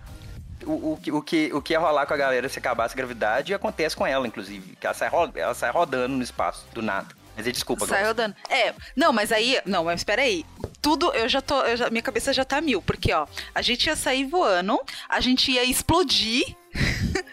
O, 0.66 0.92
o, 0.92 0.98
que- 1.02 1.12
o, 1.12 1.22
que, 1.22 1.50
o 1.54 1.62
que 1.62 1.72
ia 1.72 1.78
rolar 1.80 2.04
com 2.04 2.12
a 2.12 2.16
galera 2.16 2.48
se 2.48 2.58
acabasse 2.58 2.92
a 2.92 2.96
gravidade 2.96 3.54
acontece 3.54 3.96
com 3.96 4.06
ela, 4.06 4.26
inclusive. 4.26 4.76
Que 4.78 4.86
ela 4.86 4.94
sai, 4.94 5.08
ela 5.36 5.54
sai 5.54 5.70
rodando 5.70 6.14
no 6.16 6.22
espaço, 6.22 6.66
do 6.74 6.82
nada. 6.82 7.06
Mas 7.38 7.46
aí, 7.46 7.52
desculpa, 7.52 7.86
Sai 7.86 8.02
Glaucio. 8.02 8.08
rodando. 8.08 8.36
É, 8.50 8.74
não, 8.96 9.12
mas 9.12 9.30
aí. 9.30 9.60
Não, 9.64 9.84
mas 9.84 10.00
espera 10.00 10.22
aí. 10.22 10.44
Tudo, 10.82 11.12
eu 11.14 11.28
já 11.28 11.40
tô. 11.40 11.60
eu 11.62 11.76
já- 11.76 11.88
minha 11.88 12.02
cabeça 12.02 12.32
já 12.32 12.44
tá 12.44 12.60
mil, 12.60 12.82
porque, 12.82 13.12
ó, 13.12 13.28
a 13.54 13.62
gente 13.62 13.86
ia 13.86 13.94
sair 13.94 14.24
voando, 14.26 14.76
a 15.08 15.20
gente 15.20 15.52
ia 15.52 15.62
explodir. 15.64 16.44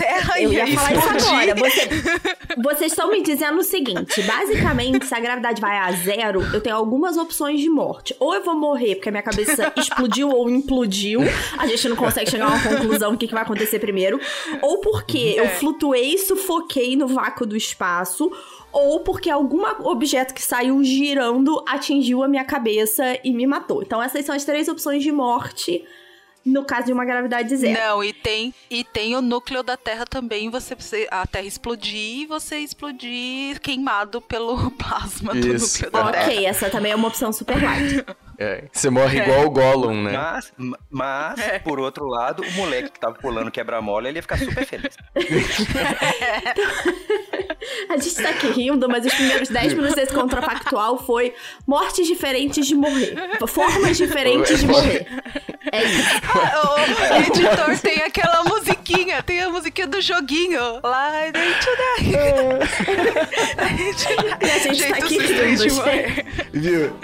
Terra 0.00 0.40
Eu 0.40 0.52
ia, 0.52 0.66
falar 0.66 0.92
isso 0.94 1.28
agora. 1.28 1.54
Você- 1.54 1.88
vocês 2.62 2.92
estão 2.92 3.10
me 3.10 3.22
dizendo 3.22 3.58
o 3.58 3.62
seguinte: 3.64 4.22
basicamente, 4.22 5.06
se 5.06 5.14
a 5.14 5.20
gravidade 5.20 5.60
vai 5.60 5.76
a 5.78 5.92
zero, 5.92 6.42
eu 6.52 6.60
tenho 6.60 6.76
algumas 6.76 7.16
opções 7.16 7.60
de 7.60 7.68
morte. 7.68 8.14
Ou 8.18 8.34
eu 8.34 8.42
vou 8.42 8.54
morrer 8.56 8.96
porque 8.96 9.08
a 9.08 9.12
minha 9.12 9.22
cabeça 9.22 9.72
explodiu 9.76 10.30
ou 10.30 10.48
implodiu. 10.48 11.20
A 11.58 11.66
gente 11.66 11.88
não 11.88 11.96
consegue 11.96 12.30
chegar 12.30 12.46
a 12.46 12.48
uma 12.48 12.62
conclusão 12.62 13.12
do 13.12 13.18
que, 13.18 13.26
que 13.26 13.34
vai 13.34 13.42
acontecer 13.42 13.78
primeiro. 13.78 14.18
Ou 14.62 14.78
porque 14.80 15.34
eu 15.36 15.44
É. 15.44 15.48
flutuei 15.48 16.14
e 16.14 16.18
sufoquei 16.18 16.96
no 16.96 17.06
vácuo 17.06 17.46
do 17.46 17.56
espaço. 17.56 18.30
Ou 18.72 19.00
porque 19.00 19.28
algum 19.28 19.62
objeto 19.84 20.32
que 20.32 20.40
saiu 20.42 20.82
girando 20.84 21.62
atingiu 21.66 22.22
a 22.22 22.28
minha 22.28 22.44
cabeça 22.44 23.18
e 23.24 23.32
me 23.32 23.44
matou. 23.46 23.82
Então, 23.82 24.00
essas 24.00 24.24
são 24.24 24.34
as 24.34 24.44
três 24.44 24.68
opções 24.68 25.02
de 25.02 25.10
morte 25.10 25.84
no 26.44 26.64
caso 26.64 26.86
de 26.86 26.92
uma 26.92 27.04
gravidade 27.04 27.54
zero. 27.56 27.78
Não, 27.78 28.02
e 28.02 28.12
tem, 28.12 28.54
e 28.70 28.82
tem 28.82 29.14
o 29.16 29.22
núcleo 29.22 29.62
da 29.62 29.76
Terra 29.76 30.04
também, 30.06 30.50
você 30.50 30.76
a 31.10 31.26
Terra 31.26 31.46
explodir 31.46 32.20
e 32.20 32.26
você 32.26 32.58
explodir 32.58 33.60
queimado 33.60 34.20
pelo 34.20 34.70
plasma 34.72 35.32
do 35.34 35.54
Isso. 35.54 35.84
núcleo 35.84 35.90
da 35.90 36.12
Terra. 36.12 36.24
Ok, 36.24 36.46
essa 36.46 36.70
também 36.70 36.92
é 36.92 36.96
uma 36.96 37.08
opção 37.08 37.32
super 37.32 37.62
light. 37.62 38.04
É, 38.42 38.64
você 38.72 38.88
morre 38.88 39.20
igual 39.20 39.44
o 39.44 39.50
Gollum, 39.50 40.02
né? 40.02 40.12
Mas, 40.12 40.50
mas 40.90 41.38
por 41.62 41.78
outro 41.78 42.06
lado, 42.06 42.42
o 42.42 42.50
moleque 42.52 42.92
que 42.92 42.98
tava 42.98 43.14
pulando 43.16 43.50
quebra-mola, 43.50 44.08
ele 44.08 44.16
ia 44.16 44.22
ficar 44.22 44.38
super 44.38 44.64
feliz. 44.64 44.96
A 47.90 47.98
gente 47.98 48.14
tá 48.14 48.30
aqui 48.30 48.46
rindo, 48.48 48.88
mas 48.88 49.04
os 49.04 49.12
primeiros 49.12 49.50
10 49.50 49.74
minutos 49.74 49.94
desse 49.94 50.14
contrafactual 50.14 50.96
foi 51.04 51.34
mortes 51.66 52.06
diferentes 52.06 52.66
de 52.66 52.74
morrer. 52.74 53.14
Formas 53.46 53.98
diferentes 53.98 54.60
de 54.60 54.66
morrer. 54.66 55.06
É 55.70 55.84
isso. 55.84 56.08
O 57.10 57.16
editor 57.26 57.78
tem 57.78 58.02
aquela 58.02 58.42
musiquinha, 58.44 59.22
tem 59.22 59.42
a 59.42 59.50
musiquinha 59.50 59.86
do 59.86 60.00
joguinho. 60.00 60.80
Light 60.82 61.36
into 61.36 61.76
the... 61.76 61.90
E 64.40 64.50
a 64.50 64.58
gente 64.58 64.88
tá 64.88 64.96
aqui 64.96 65.18
rindo, 65.18 65.74
morrer. 65.74 66.24
Viu? 66.52 66.96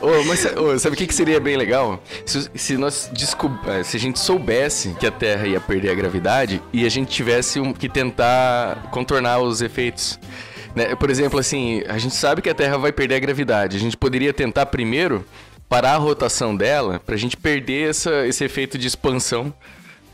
Ô, 0.00 0.24
mas 0.24 0.44
ô, 0.56 0.78
sabe 0.78 0.94
o 0.94 0.96
que, 0.98 1.06
que 1.06 1.14
seria 1.14 1.40
bem 1.40 1.56
legal? 1.56 2.02
Se, 2.24 2.50
se 2.54 2.76
nós 2.76 3.10
descob... 3.12 3.58
eh, 3.66 3.82
se 3.82 3.96
a 3.96 4.00
gente 4.00 4.18
soubesse 4.18 4.94
que 4.98 5.06
a 5.06 5.10
Terra 5.10 5.46
ia 5.46 5.60
perder 5.60 5.90
a 5.90 5.94
gravidade 5.94 6.62
e 6.72 6.84
a 6.86 6.88
gente 6.88 7.10
tivesse 7.10 7.60
um- 7.60 7.72
que 7.72 7.88
tentar 7.88 8.88
contornar 8.90 9.40
os 9.40 9.60
efeitos. 9.62 10.18
né? 10.74 10.94
Por 10.94 11.10
exemplo, 11.10 11.38
assim, 11.38 11.82
a 11.88 11.98
gente 11.98 12.14
sabe 12.14 12.42
que 12.42 12.50
a 12.50 12.54
Terra 12.54 12.76
vai 12.76 12.92
perder 12.92 13.16
a 13.16 13.18
gravidade. 13.20 13.76
A 13.76 13.80
gente 13.80 13.96
poderia 13.96 14.32
tentar 14.32 14.66
primeiro 14.66 15.24
parar 15.68 15.94
a 15.94 15.98
rotação 15.98 16.56
dela 16.56 17.00
pra 17.04 17.16
gente 17.16 17.36
perder 17.36 17.90
essa, 17.90 18.26
esse 18.26 18.42
efeito 18.44 18.78
de 18.78 18.86
expansão 18.86 19.52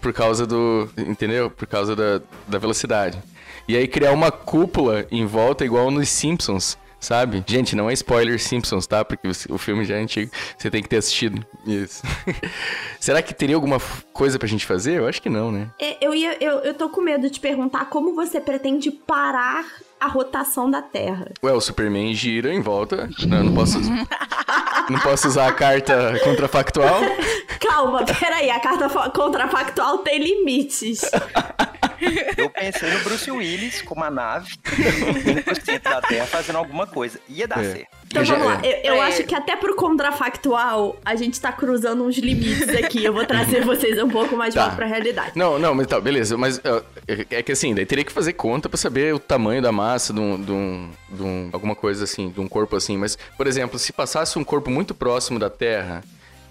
por 0.00 0.12
causa 0.12 0.47
do. 0.47 0.88
Entendeu? 0.99 1.50
Por 1.50 1.66
causa 1.66 1.94
da, 1.94 2.21
da 2.49 2.59
velocidade. 2.59 3.18
E 3.66 3.76
aí 3.76 3.88
criar 3.88 4.12
uma 4.12 4.30
cúpula 4.30 5.06
em 5.11 5.25
volta 5.25 5.64
igual 5.64 5.90
nos 5.90 6.09
Simpsons, 6.11 6.76
sabe? 7.04 7.44
Gente, 7.46 7.76
não 7.76 7.88
é 7.88 7.92
spoiler 7.92 8.40
Simpsons, 8.40 8.87
tá? 8.87 9.04
Porque 9.04 9.28
o, 9.50 9.58
filme 9.58 9.84
já 9.84 9.96
é 9.96 10.00
antigo. 10.02 10.30
Você 10.58 10.70
tem 10.70 10.82
que 10.82 10.88
ter 10.88 10.96
assistido. 10.96 11.44
Isso. 11.66 12.02
Será 12.99 13.23
que 13.23 13.34
teria 13.34 13.54
alguma 13.56 13.78
coisa 14.12 14.38
pra 14.38 14.49
gente 14.49 14.66
fazer? 14.66 14.99
Eu 14.99 15.06
acho 15.06 15.20
que 15.20 15.28
não, 15.28 15.52
né? 15.52 15.68
É, 15.80 16.04
Eu, 16.04 16.14
ia, 16.14 16.37
eu, 16.42 16.61
eu 16.61 16.75
tô 16.75 16.88
com 16.88 17.00
medo 17.00 17.28
de 17.30 17.38
perguntar 17.38 17.87
como 17.87 18.14
você 18.14 18.40
pretende 18.40 18.90
parar 18.90 19.64
a 20.00 20.06
rotação 20.06 20.70
da 20.70 20.82
Terra. 20.82 21.30
Ué, 21.42 21.52
o 21.52 21.61
Superman 21.61 22.12
gira 22.14 22.52
em 22.52 22.61
volta. 22.61 23.08
Não, 23.26 23.44
não 23.44 23.54
posso. 23.54 23.78
não 24.90 24.99
posso 25.00 25.28
usar 25.28 25.49
a 25.49 25.52
carta 25.52 26.18
contrafactual. 26.25 27.00
Calma, 27.61 28.04
peraí, 28.04 28.50
a 28.50 28.61
carta 28.61 28.88
fa- 28.88 29.08
contrafactual 29.11 29.99
tem 29.99 30.18
limites. 30.18 31.02
Eu 32.37 32.51
pensei 32.51 32.91
no 32.91 33.01
Bruce 33.01 33.31
Willis 33.31 33.83
com 33.83 33.95
uma 33.95 34.11
nave 34.11 34.51
centro 35.65 35.91
da 35.93 36.01
Terra 36.03 36.27
fazendo 36.27 36.57
alguma 36.57 36.87
coisa. 36.87 37.19
Ia 37.29 37.47
dar 37.49 37.65
É. 37.65 37.73
certo. 37.73 37.87
Então 38.07 38.23
Eu 38.23 38.27
já- 38.27 38.35
vamos 38.37 38.53
lá, 38.53 38.61
eu, 38.65 38.95
eu 38.95 39.03
É. 39.03 39.07
acho 39.09 39.25
que 39.25 39.35
até 39.35 39.57
pro 39.57 39.75
contrafactual 39.75 40.97
a 41.05 41.15
gente 41.17 41.41
tá 41.41 41.53
cruzando 41.53 42.05
uns 42.05 42.17
limites 42.19 42.69
aqui. 42.69 43.05
Eu 43.05 43.13
vou 43.13 43.25
trazer 43.27 43.63
vocês 43.65 44.01
um 44.03 44.09
pouco 44.09 44.37
mais 44.37 44.55
de 44.55 44.61
Tá. 44.61 44.71
pra 44.71 44.87
realidade. 44.87 45.33
Não, 45.35 45.59
não, 45.59 45.75
mas 45.75 45.87
tá, 45.87 46.01
beleza. 46.01 46.37
Mas 46.37 46.59
é 46.59 47.27
é 47.31 47.43
que 47.43 47.53
assim, 47.53 47.75
daí 47.75 47.85
teria 47.87 48.05
que 48.05 48.13
fazer 48.13 48.33
conta 48.35 48.69
pra 48.69 48.79
saber 48.79 49.15
o 49.15 49.19
tamanho 49.19 49.61
da 49.63 49.73
massa 49.73 50.13
de 50.13 50.21
um, 50.21 50.41
de 50.41 50.53
um, 50.53 50.91
de 51.11 51.23
um- 51.23 51.51
alguma 51.53 51.75
coisa 51.75 52.05
assim, 52.05 52.31
de 52.31 52.41
um 52.41 52.49
corpo 52.49 52.77
assim. 52.77 52.97
Mas, 52.97 53.17
por 53.37 53.47
exemplo, 53.47 53.79
se 53.79 53.93
passasse 53.93 54.39
um 54.39 54.45
corpo 54.45 54.71
muito 54.71 54.95
próximo 54.95 55.39
da 55.39 55.51
Terra, 55.51 56.03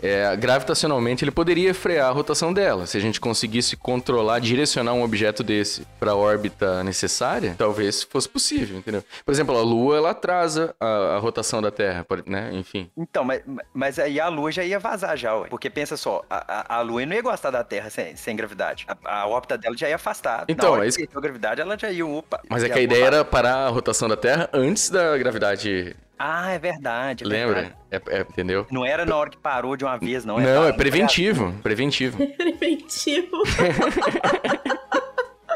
é, 0.03 0.35
gravitacionalmente 0.35 1.23
ele 1.23 1.31
poderia 1.31 1.73
frear 1.73 2.09
a 2.09 2.11
rotação 2.11 2.53
dela. 2.53 2.85
Se 2.85 2.97
a 2.97 2.99
gente 2.99 3.19
conseguisse 3.19 3.77
controlar, 3.77 4.39
direcionar 4.39 4.93
um 4.93 5.03
objeto 5.03 5.43
desse 5.43 5.87
pra 5.99 6.13
órbita 6.15 6.83
necessária, 6.83 7.55
talvez 7.57 8.03
fosse 8.03 8.27
possível, 8.27 8.77
entendeu? 8.77 9.03
Por 9.25 9.31
exemplo, 9.31 9.57
a 9.57 9.61
Lua, 9.61 9.97
ela 9.97 10.09
atrasa 10.11 10.75
a, 10.79 11.15
a 11.15 11.17
rotação 11.19 11.61
da 11.61 11.71
Terra, 11.71 12.05
né? 12.25 12.49
Enfim. 12.53 12.89
Então, 12.97 13.23
mas, 13.23 13.41
mas 13.73 13.97
aí 13.99 14.19
a 14.19 14.27
Lua 14.27 14.51
já 14.51 14.63
ia 14.63 14.77
vazar 14.79 15.15
já, 15.15 15.33
ué. 15.35 15.47
Porque 15.49 15.69
pensa 15.69 15.95
só, 15.95 16.21
a, 16.29 16.75
a, 16.75 16.79
a 16.79 16.81
Lua 16.81 17.05
não 17.05 17.15
ia 17.15 17.21
gostar 17.21 17.49
da 17.51 17.63
Terra 17.63 17.89
sem, 17.89 18.15
sem 18.15 18.35
gravidade. 18.35 18.85
A, 19.05 19.21
a 19.21 19.27
órbita 19.27 19.57
dela 19.57 19.75
já 19.77 19.87
ia 19.87 19.95
afastar. 19.95 20.45
Então, 20.47 20.81
é 20.81 20.87
isso- 20.87 20.99
a 21.15 21.21
gravidade, 21.21 21.61
ela 21.61 21.77
já 21.77 21.89
ia, 21.89 22.05
opa. 22.05 22.41
Mas 22.49 22.63
é 22.63 22.69
que 22.69 22.77
a 22.77 22.81
ideia 22.81 23.05
era 23.05 23.25
parar 23.25 23.67
a 23.67 23.69
rotação 23.69 24.09
da 24.09 24.17
Terra 24.17 24.49
antes 24.51 24.89
da 24.89 25.17
gravidade 25.17 25.95
Ah, 26.25 26.51
é 26.51 26.57
verdade. 26.59 27.25
é 27.25 27.27
Lembra? 27.27 27.53
verdade. 27.55 27.75
É, 27.91 28.01
é- 28.19 28.21
entendeu? 28.21 28.65
Não 28.71 28.85
era 28.85 29.05
na 29.05 29.13
hora 29.15 29.29
que 29.29 29.35
parou 29.37 29.75
de 29.75 29.83
uma 29.83 29.97
vez, 29.97 30.23
não. 30.23 30.39
Não, 30.39 30.65
é 30.67 30.71
preventivo. 30.71 31.53
Preventivo. 31.61 32.17
Preventivo. 32.37 33.43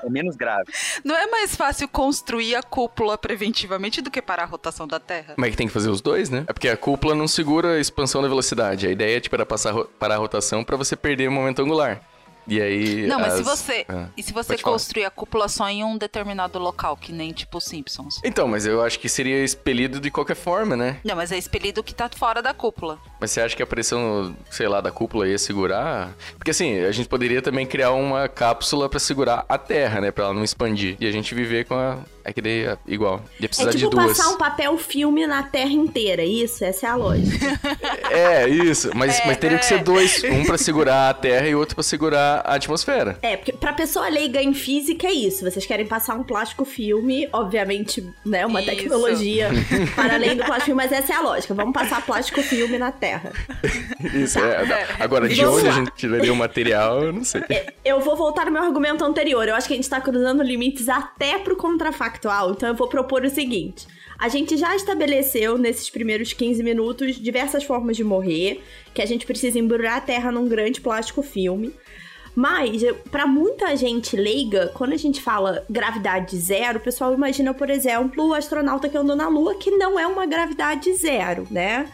É 0.04 0.10
menos 0.10 0.36
grave. 0.36 0.72
Não 1.04 1.16
é 1.16 1.26
mais 1.26 1.56
fácil 1.56 1.88
construir 1.88 2.54
a 2.56 2.62
cúpula 2.62 3.18
preventivamente 3.18 4.00
do 4.00 4.12
que 4.12 4.22
parar 4.22 4.44
a 4.44 4.46
rotação 4.46 4.88
da 4.88 5.00
Terra? 5.00 5.34
Mas 5.36 5.48
é 5.48 5.52
que 5.52 5.58
tem 5.58 5.66
que 5.68 5.74
fazer 5.74 5.90
os 5.90 6.02
dois, 6.02 6.30
né? 6.30 6.46
É 6.48 6.54
porque 6.54 6.70
a 6.70 6.78
cúpula 6.78 7.16
não 7.16 7.28
segura 7.28 7.74
a 7.74 7.80
expansão 7.80 8.22
da 8.22 8.28
velocidade. 8.28 8.86
A 8.88 8.92
ideia 8.92 9.18
é, 9.18 9.20
tipo, 9.20 9.36
era 9.36 9.44
passar, 9.46 9.74
parar 10.00 10.16
a 10.16 10.18
rotação 10.20 10.64
pra 10.64 10.78
você 10.78 10.96
perder 10.96 11.28
o 11.28 11.32
momento 11.32 11.64
angular. 11.64 12.00
E 12.48 12.62
aí. 12.62 13.08
Não, 13.08 13.20
mas 13.20 13.34
se 13.34 13.42
as- 13.42 13.46
você. 13.48 13.86
Ah, 13.90 14.08
e 14.16 14.24
se 14.24 14.32
você 14.34 14.50
pode 14.54 14.62
falar. 14.62 14.74
construir 14.76 15.06
a 15.06 15.10
cúpula 15.10 15.48
só 15.48 15.68
em 15.70 15.84
um 15.84 15.98
determinado 15.98 16.58
local, 16.60 16.96
que 16.96 17.12
nem 17.12 17.32
tipo 17.34 17.58
os 17.58 17.66
Simpsons? 17.66 18.22
Então, 18.24 18.48
mas 18.48 18.66
eu 18.66 18.82
acho 18.84 19.00
que 19.00 19.10
seria 19.10 19.44
expelido 19.44 20.00
de 20.00 20.10
qualquer 20.10 20.36
forma, 20.36 20.76
né? 20.76 20.98
Não, 21.04 21.16
mas 21.16 21.32
é 21.32 21.38
expelido 21.38 21.84
que 21.84 21.94
tá 21.94 22.10
fora 22.16 22.42
da 22.42 22.54
cúpula. 22.54 22.98
Mas 23.20 23.32
você 23.32 23.42
acha 23.42 23.56
que 23.56 23.64
a 23.64 23.68
pressão, 23.68 24.36
sei 24.50 24.68
lá, 24.68 24.80
da 24.80 24.92
cúpula 24.92 25.28
ia 25.28 25.38
segurar? 25.38 26.14
Porque 26.38 26.52
assim, 26.52 26.80
a 26.80 26.92
gente 26.92 27.10
poderia 27.10 27.42
também 27.42 27.66
criar 27.66 27.92
uma 27.92 28.28
cápsula 28.30 28.88
pra 28.88 29.00
segurar 29.00 29.46
a 29.50 29.58
Terra, 29.58 30.00
né? 30.02 30.12
Pra 30.12 30.26
ela 30.26 30.34
não 30.34 30.44
expandir. 30.44 30.96
E 31.00 31.08
a 31.08 31.12
gente 31.12 31.34
viver 31.36 31.66
com 31.66 31.76
a. 31.76 31.98
É 32.24 32.34
que 32.34 32.42
daí 32.42 32.66
é 32.66 32.78
igual. 32.86 33.22
Ia 33.40 33.46
É 33.46 33.48
precisar 33.48 33.72
tipo 33.72 33.90
de 33.90 33.90
duas. 33.90 34.18
passar 34.18 34.30
um 34.34 34.38
papel 34.38 34.78
filme 34.78 35.26
na 35.26 35.44
Terra 35.44 35.72
inteira, 35.72 36.24
isso? 36.26 36.64
Essa 36.66 36.88
é 36.88 36.90
a 36.90 36.96
lógica. 36.96 37.46
É, 38.12 38.48
isso. 38.50 38.92
Mas, 38.94 39.18
É, 39.20 39.28
mas 39.28 39.38
teria 39.38 39.58
que 39.58 39.64
é. 39.66 39.68
ser 39.68 39.82
dois. 39.84 40.24
Um 40.26 40.44
pra 40.44 40.58
segurar 40.58 41.10
a 41.10 41.14
Terra 41.14 41.48
e 41.48 41.56
outro 41.56 41.76
pra 41.76 41.84
segurar 41.84 42.37
a 42.46 42.56
atmosfera. 42.56 43.18
É, 43.22 43.38
porque 43.38 43.54
pra 43.54 43.74
pessoa 43.74 44.08
leiga 44.08 44.42
em 44.42 44.54
física 44.54 45.08
é 45.08 45.14
isso. 45.14 45.44
Vocês 45.44 45.66
querem 45.66 45.86
passar 45.86 46.16
um 46.16 46.24
plástico 46.24 46.66
filme, 46.66 47.28
obviamente, 47.32 48.04
né? 48.26 48.46
Uma 48.46 48.62
Isso. 48.62 48.70
tecnologia 48.72 49.50
para 49.96 50.16
além 50.16 50.36
do 50.36 50.44
plástico 50.44 50.66
filme, 50.66 50.84
mas 50.84 50.92
essa 50.92 51.14
é 51.14 51.16
a 51.16 51.22
lógica. 51.22 51.54
Vamos 51.54 51.74
passar 51.74 52.06
plástico 52.06 52.42
filme 52.42 52.78
na 52.78 52.92
Terra. 52.92 53.32
Isso, 54.14 54.40
é. 54.40 54.88
Agora, 55.00 55.28
de 55.28 55.36
Vamos 55.44 55.60
onde 55.60 55.70
a 55.70 55.72
gente 55.72 55.92
tiraria 55.96 56.32
o 56.32 56.36
material, 56.36 57.04
eu 57.04 57.14
não 57.14 57.24
sei. 57.24 57.42
Eu 57.84 58.00
vou 58.00 58.16
voltar 58.16 58.46
no 58.46 58.52
meu 58.52 58.64
argumento 58.64 59.04
anterior. 59.04 59.48
Eu 59.48 59.56
acho 59.56 59.68
que 59.68 59.74
a 59.74 59.78
gente 59.78 59.90
tá 59.90 60.02
cruzando 60.02 60.44
limites 60.44 60.90
até 60.90 61.38
pro 61.38 61.56
contrafactual. 61.56 62.52
Então 62.52 62.70
eu 62.70 62.76
vou 62.76 62.88
propor 62.88 63.24
o 63.24 63.30
seguinte. 63.30 63.88
A 64.20 64.30
gente 64.30 64.58
já 64.58 64.76
estabeleceu 64.76 65.58
nesses 65.58 65.90
primeiros 65.90 66.34
15 66.34 66.64
minutos 66.64 67.16
diversas 67.18 67.64
formas 67.64 67.96
de 67.96 68.04
morrer, 68.04 68.64
que 68.94 69.02
a 69.02 69.06
gente 69.06 69.28
precisa 69.28 69.60
embrulhar 69.60 69.98
a 69.98 70.02
Terra 70.02 70.32
num 70.32 70.48
grande 70.48 70.82
plástico 70.82 71.22
filme. 71.22 71.72
Mas, 72.38 72.84
pra 73.10 73.26
muita 73.26 73.76
gente 73.76 74.16
leiga, 74.16 74.72
quando 74.76 74.94
a 74.94 74.98
gente 74.98 75.20
fala 75.20 75.66
gravidade 75.68 76.38
zero, 76.38 76.78
o 76.78 76.82
pessoal 76.82 77.12
imagina, 77.12 77.52
por 77.52 77.68
exemplo, 77.68 78.28
o 78.28 78.34
astronauta 78.36 78.88
que 78.88 78.96
andou 78.96 79.16
na 79.16 79.28
Lua, 79.28 79.56
que 79.56 79.72
não 79.72 79.98
é 79.98 80.06
uma 80.06 80.24
gravidade 80.28 80.94
zero, 80.94 81.48
né? 81.50 81.92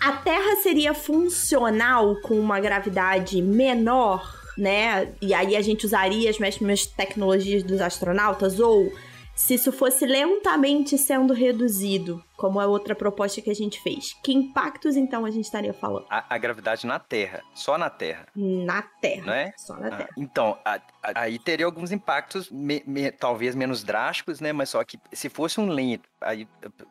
A 0.00 0.12
Terra 0.12 0.56
seria 0.62 0.94
funcional 0.94 2.16
com 2.22 2.40
uma 2.40 2.58
gravidade 2.60 3.42
menor, 3.42 4.26
né? 4.56 5.12
E 5.20 5.34
aí 5.34 5.54
a 5.54 5.60
gente 5.60 5.84
usaria 5.84 6.30
as 6.30 6.38
mesmas 6.38 6.86
tecnologias 6.86 7.62
dos 7.62 7.82
astronautas? 7.82 8.58
Ou 8.60 8.90
se 9.36 9.52
isso 9.52 9.70
fosse 9.70 10.06
lentamente 10.06 10.96
sendo 10.96 11.34
reduzido, 11.34 12.24
como 12.36 12.60
é 12.60 12.66
outra 12.66 12.94
proposta 12.94 13.40
que 13.40 13.50
a 13.50 13.54
gente 13.54 13.80
fez? 13.82 14.12
Que 14.22 14.32
impactos 14.32 14.96
então 14.96 15.24
a 15.24 15.30
gente 15.30 15.44
estaria 15.44 15.72
falando? 15.72 16.06
A, 16.10 16.24
a 16.34 16.38
gravidade 16.38 16.86
na 16.86 16.98
Terra, 16.98 17.42
só 17.54 17.78
na 17.78 17.88
Terra, 17.90 18.26
Na 18.34 18.82
Terra. 18.82 19.26
não 19.26 19.32
é? 19.32 19.52
Só 19.56 19.74
na 19.76 19.88
Ah, 19.88 19.96
Terra. 19.96 20.08
então, 20.16 20.58
a- 20.64 20.80
a- 21.02 21.12
aí 21.22 21.38
teria 21.38 21.66
alguns 21.66 21.92
impactos, 21.92 22.50
me- 22.50 22.82
me- 22.86 23.10
talvez 23.12 23.54
menos 23.54 23.84
drásticos, 23.84 24.40
né? 24.40 24.52
Mas 24.52 24.70
só 24.70 24.82
que 24.84 24.98
se 25.12 25.28
fosse 25.28 25.60
um 25.60 25.68
lento, 25.68 26.08
aí 26.20 26.48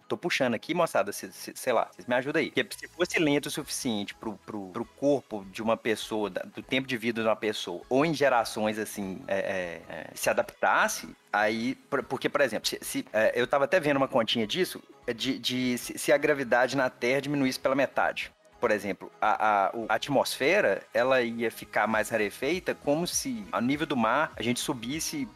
tô 0.08 0.16
puxando 0.16 0.54
aqui, 0.54 0.74
moçada, 0.74 1.12
se- 1.12 1.32
se- 1.32 1.54
sei 1.56 1.74
lá, 1.74 1.90
vocês 1.92 2.08
me 2.08 2.16
ajudam 2.16 2.42
aí. 2.42 2.52
Porque 2.52 2.78
se 2.78 2.88
fosse 2.88 3.20
lento 3.20 3.48
o 3.48 3.52
suficiente 3.52 4.16
pro, 4.16 4.34
pro, 4.46 4.70
pro 4.70 4.86
corpo 4.86 5.46
de 5.52 5.62
uma 5.62 5.76
pessoa, 5.76 6.30
do 6.30 6.62
tempo 6.64 6.88
de 6.88 6.96
vida 6.98 7.22
de 7.22 7.28
uma 7.28 7.36
pessoa, 7.36 7.82
ou 7.90 8.06
em 8.06 8.14
gerações 8.14 8.80
assim, 8.80 9.22
é, 9.28 9.38
é, 9.38 9.82
é, 9.94 10.10
se 10.14 10.30
adaptasse, 10.30 11.16
aí, 11.32 11.76
por- 11.90 12.04
porque, 12.04 12.30
por 12.30 12.42
exemplo, 12.42 12.68
se, 12.70 12.78
se, 12.82 13.06
é, 13.12 13.32
eu 13.36 13.48
tava 13.48 13.66
até 13.66 13.80
vendo 13.80 13.98
uma 13.98 14.08
continha 14.08 14.46
disso, 14.48 14.82
é 15.06 15.14
de, 15.40 15.78
se, 15.78 16.12
a 16.12 16.18
gravidade 16.18 16.76
na 16.78 16.90
Terra 16.90 17.22
diminuísse 17.22 17.60
pela 17.60 17.76
metade 17.76 18.32
por 18.60 18.72
exemplo, 18.72 19.12
a, 19.22 19.66
a- 19.68 19.72
a 19.90 19.96
atmosfera 19.96 20.82
ela 20.94 21.22
ia 21.22 21.52
ficar 21.52 21.86
mais 21.86 22.10
rarefeita 22.10 22.74
como 22.74 23.06
se 23.06 23.46
ao 23.52 23.60
nível 23.60 23.86
do 23.86 23.98
mar 23.98 24.32
a 24.38 24.42
gente 24.42 24.62
subisse 24.62 25.28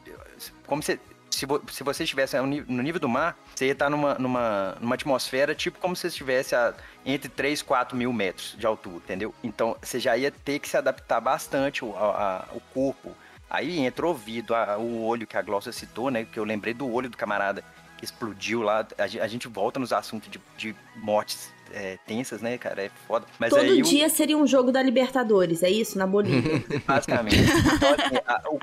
como 0.65 0.81
se 0.81 0.97
se, 1.29 1.45
se 1.69 1.83
você 1.83 2.03
estivesse 2.05 2.39
no 2.39 2.81
nível 2.81 3.01
do 3.01 3.09
mar, 3.09 3.37
você 3.53 3.65
ia 3.65 3.73
estar 3.73 3.89
numa, 3.89 4.15
numa, 4.15 4.77
numa 4.79 4.95
atmosfera 4.95 5.53
tipo 5.53 5.77
como 5.77 5.93
se 5.93 6.03
você 6.03 6.07
estivesse 6.07 6.55
a, 6.55 6.73
entre 7.05 7.27
3 7.29 7.61
4 7.61 7.97
mil 7.97 8.13
metros 8.13 8.55
de 8.57 8.65
altura, 8.65 8.95
entendeu? 9.03 9.35
Então 9.43 9.75
você 9.81 9.99
já 9.99 10.15
ia 10.15 10.31
ter 10.31 10.57
que 10.59 10.69
se 10.69 10.77
adaptar 10.77 11.19
bastante 11.19 11.83
o, 11.83 11.93
a- 11.97 12.45
o 12.53 12.61
corpo. 12.73 13.11
Aí 13.49 13.77
entra 13.79 14.05
o 14.05 14.09
ouvido, 14.09 14.53
o 14.79 15.05
olho 15.05 15.27
que 15.27 15.37
a 15.37 15.41
Glócia 15.41 15.71
citou, 15.71 16.09
né? 16.09 16.25
Que 16.25 16.39
eu 16.39 16.43
lembrei 16.43 16.73
do 16.73 16.91
olho 16.91 17.09
do 17.09 17.15
camarada 17.17 17.63
explodiu 18.01 18.61
lá. 18.61 18.87
A, 18.97 19.07
gen- 19.07 19.21
a 19.21 19.27
gente 19.27 19.47
volta 19.47 19.79
nos 19.79 19.91
assuntos 19.93 20.29
de, 20.29 20.39
de 20.57 20.75
mortes 20.95 21.51
é, 21.73 21.97
tensas, 22.05 22.41
né, 22.41 22.57
cara? 22.57 22.83
É 22.83 22.91
foda. 23.07 23.25
Mas 23.39 23.49
Todo 23.49 23.61
aí 23.61 23.81
o- 23.81 23.85
dia 23.85 24.09
seria 24.09 24.37
um 24.37 24.45
jogo 24.47 24.71
da 24.71 24.81
Libertadores, 24.81 25.63
é 25.63 25.69
isso? 25.69 25.97
Na 25.97 26.05
Bolívia. 26.07 26.63
Basicamente. 26.85 27.37
Então, 27.75 27.93
assim, 27.93 28.15
a- 28.27 28.41
o- 28.49 28.59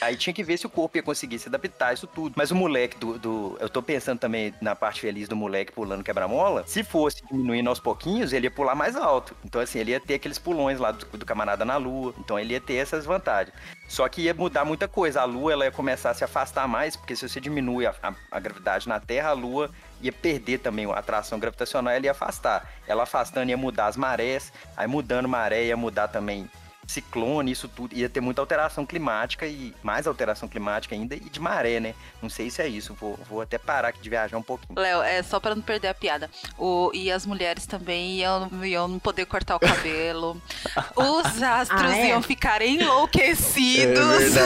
aí 0.00 0.16
tinha 0.16 0.32
que 0.34 0.42
ver 0.42 0.56
se 0.56 0.66
o 0.66 0.70
corpo 0.70 0.96
ia 0.98 1.02
conseguir 1.02 1.38
se 1.38 1.48
adaptar 1.48 1.88
a 1.88 1.92
isso 1.94 2.06
tudo. 2.06 2.34
Mas 2.36 2.50
o 2.50 2.54
moleque 2.54 2.98
do, 2.98 3.18
do- 3.18 3.56
Eu 3.60 3.68
tô 3.68 3.82
pensando 3.82 4.18
também 4.18 4.52
na 4.60 4.74
parte 4.74 5.00
feliz 5.00 5.28
do 5.28 5.36
moleque 5.36 5.72
pulando 5.72 6.02
quebra-mola. 6.04 6.64
Se 6.66 6.82
fosse 6.84 7.22
diminuindo 7.30 7.68
aos 7.68 7.80
pouquinhos, 7.80 8.32
ele 8.32 8.46
ia 8.46 8.50
pular 8.50 8.74
mais 8.74 8.96
alto. 8.96 9.34
Então, 9.44 9.60
assim, 9.60 9.78
ele 9.78 9.90
ia 9.92 10.00
ter 10.00 10.14
aqueles 10.14 10.38
pulões 10.38 10.78
lá 10.78 10.90
do, 10.90 11.04
do 11.18 11.26
camarada 11.26 11.64
na 11.64 11.76
lua. 11.76 12.14
Então, 12.18 12.38
ele 12.38 12.54
ia 12.54 12.60
ter 12.60 12.74
essas 12.74 13.04
vantagens. 13.04 13.54
Só 13.88 14.08
que 14.08 14.22
ia 14.22 14.34
mudar 14.34 14.64
muita 14.64 14.88
coisa. 14.88 15.20
A 15.20 15.24
lua 15.24 15.52
ela 15.52 15.64
ia 15.66 15.70
começar 15.70 16.10
a 16.10 16.14
se 16.14 16.24
afastar 16.24 16.66
mais, 16.66 16.96
porque 16.96 17.14
se 17.14 17.28
você 17.28 17.40
diminui 17.40 17.86
a, 17.86 17.94
a- 18.02 18.14
a 18.30 18.40
gravidade 18.40 18.88
na 18.88 18.98
Terra, 18.98 19.28
a 19.30 19.32
lua 19.32 19.70
ia 20.04 20.12
perder 20.12 20.58
também 20.58 20.84
a 20.86 20.98
atração 20.98 21.38
gravitacional, 21.38 21.92
ela 21.92 22.04
ia 22.04 22.10
afastar. 22.10 22.70
Ela 22.86 23.04
afastando 23.04 23.50
ia 23.50 23.56
mudar 23.56 23.86
as 23.86 23.96
marés, 23.96 24.52
aí 24.76 24.86
mudando 24.86 25.28
maré 25.28 25.64
ia 25.64 25.76
mudar 25.76 26.08
também 26.08 26.48
ciclone, 26.86 27.50
isso 27.52 27.68
tudo. 27.68 27.94
Ia 27.94 28.08
ter 28.08 28.20
muita 28.20 28.40
alteração 28.40 28.84
climática 28.86 29.46
e 29.46 29.74
mais 29.82 30.06
alteração 30.06 30.48
climática 30.48 30.94
ainda 30.94 31.14
e 31.14 31.20
de 31.20 31.40
maré, 31.40 31.80
né? 31.80 31.94
Não 32.22 32.28
sei 32.30 32.50
se 32.50 32.60
é 32.62 32.68
isso. 32.68 32.94
Vou, 32.94 33.18
vou 33.28 33.40
até 33.40 33.58
parar 33.58 33.88
aqui 33.88 34.00
de 34.00 34.10
viajar 34.10 34.36
um 34.36 34.42
pouquinho. 34.42 34.78
Léo, 34.78 35.02
é 35.02 35.22
só 35.22 35.38
pra 35.40 35.54
não 35.54 35.62
perder 35.62 35.88
a 35.88 35.94
piada. 35.94 36.30
O, 36.58 36.90
e 36.94 37.10
as 37.10 37.26
mulheres 37.26 37.66
também 37.66 38.18
iam, 38.18 38.48
iam 38.64 38.88
não 38.88 38.98
poder 38.98 39.26
cortar 39.26 39.56
o 39.56 39.60
cabelo. 39.60 40.40
Os 40.96 41.42
astros 41.42 41.82
Ah, 41.92 41.96
é? 41.98 42.08
iam 42.08 42.22
ficar 42.22 42.62
enlouquecidos. 42.62 44.36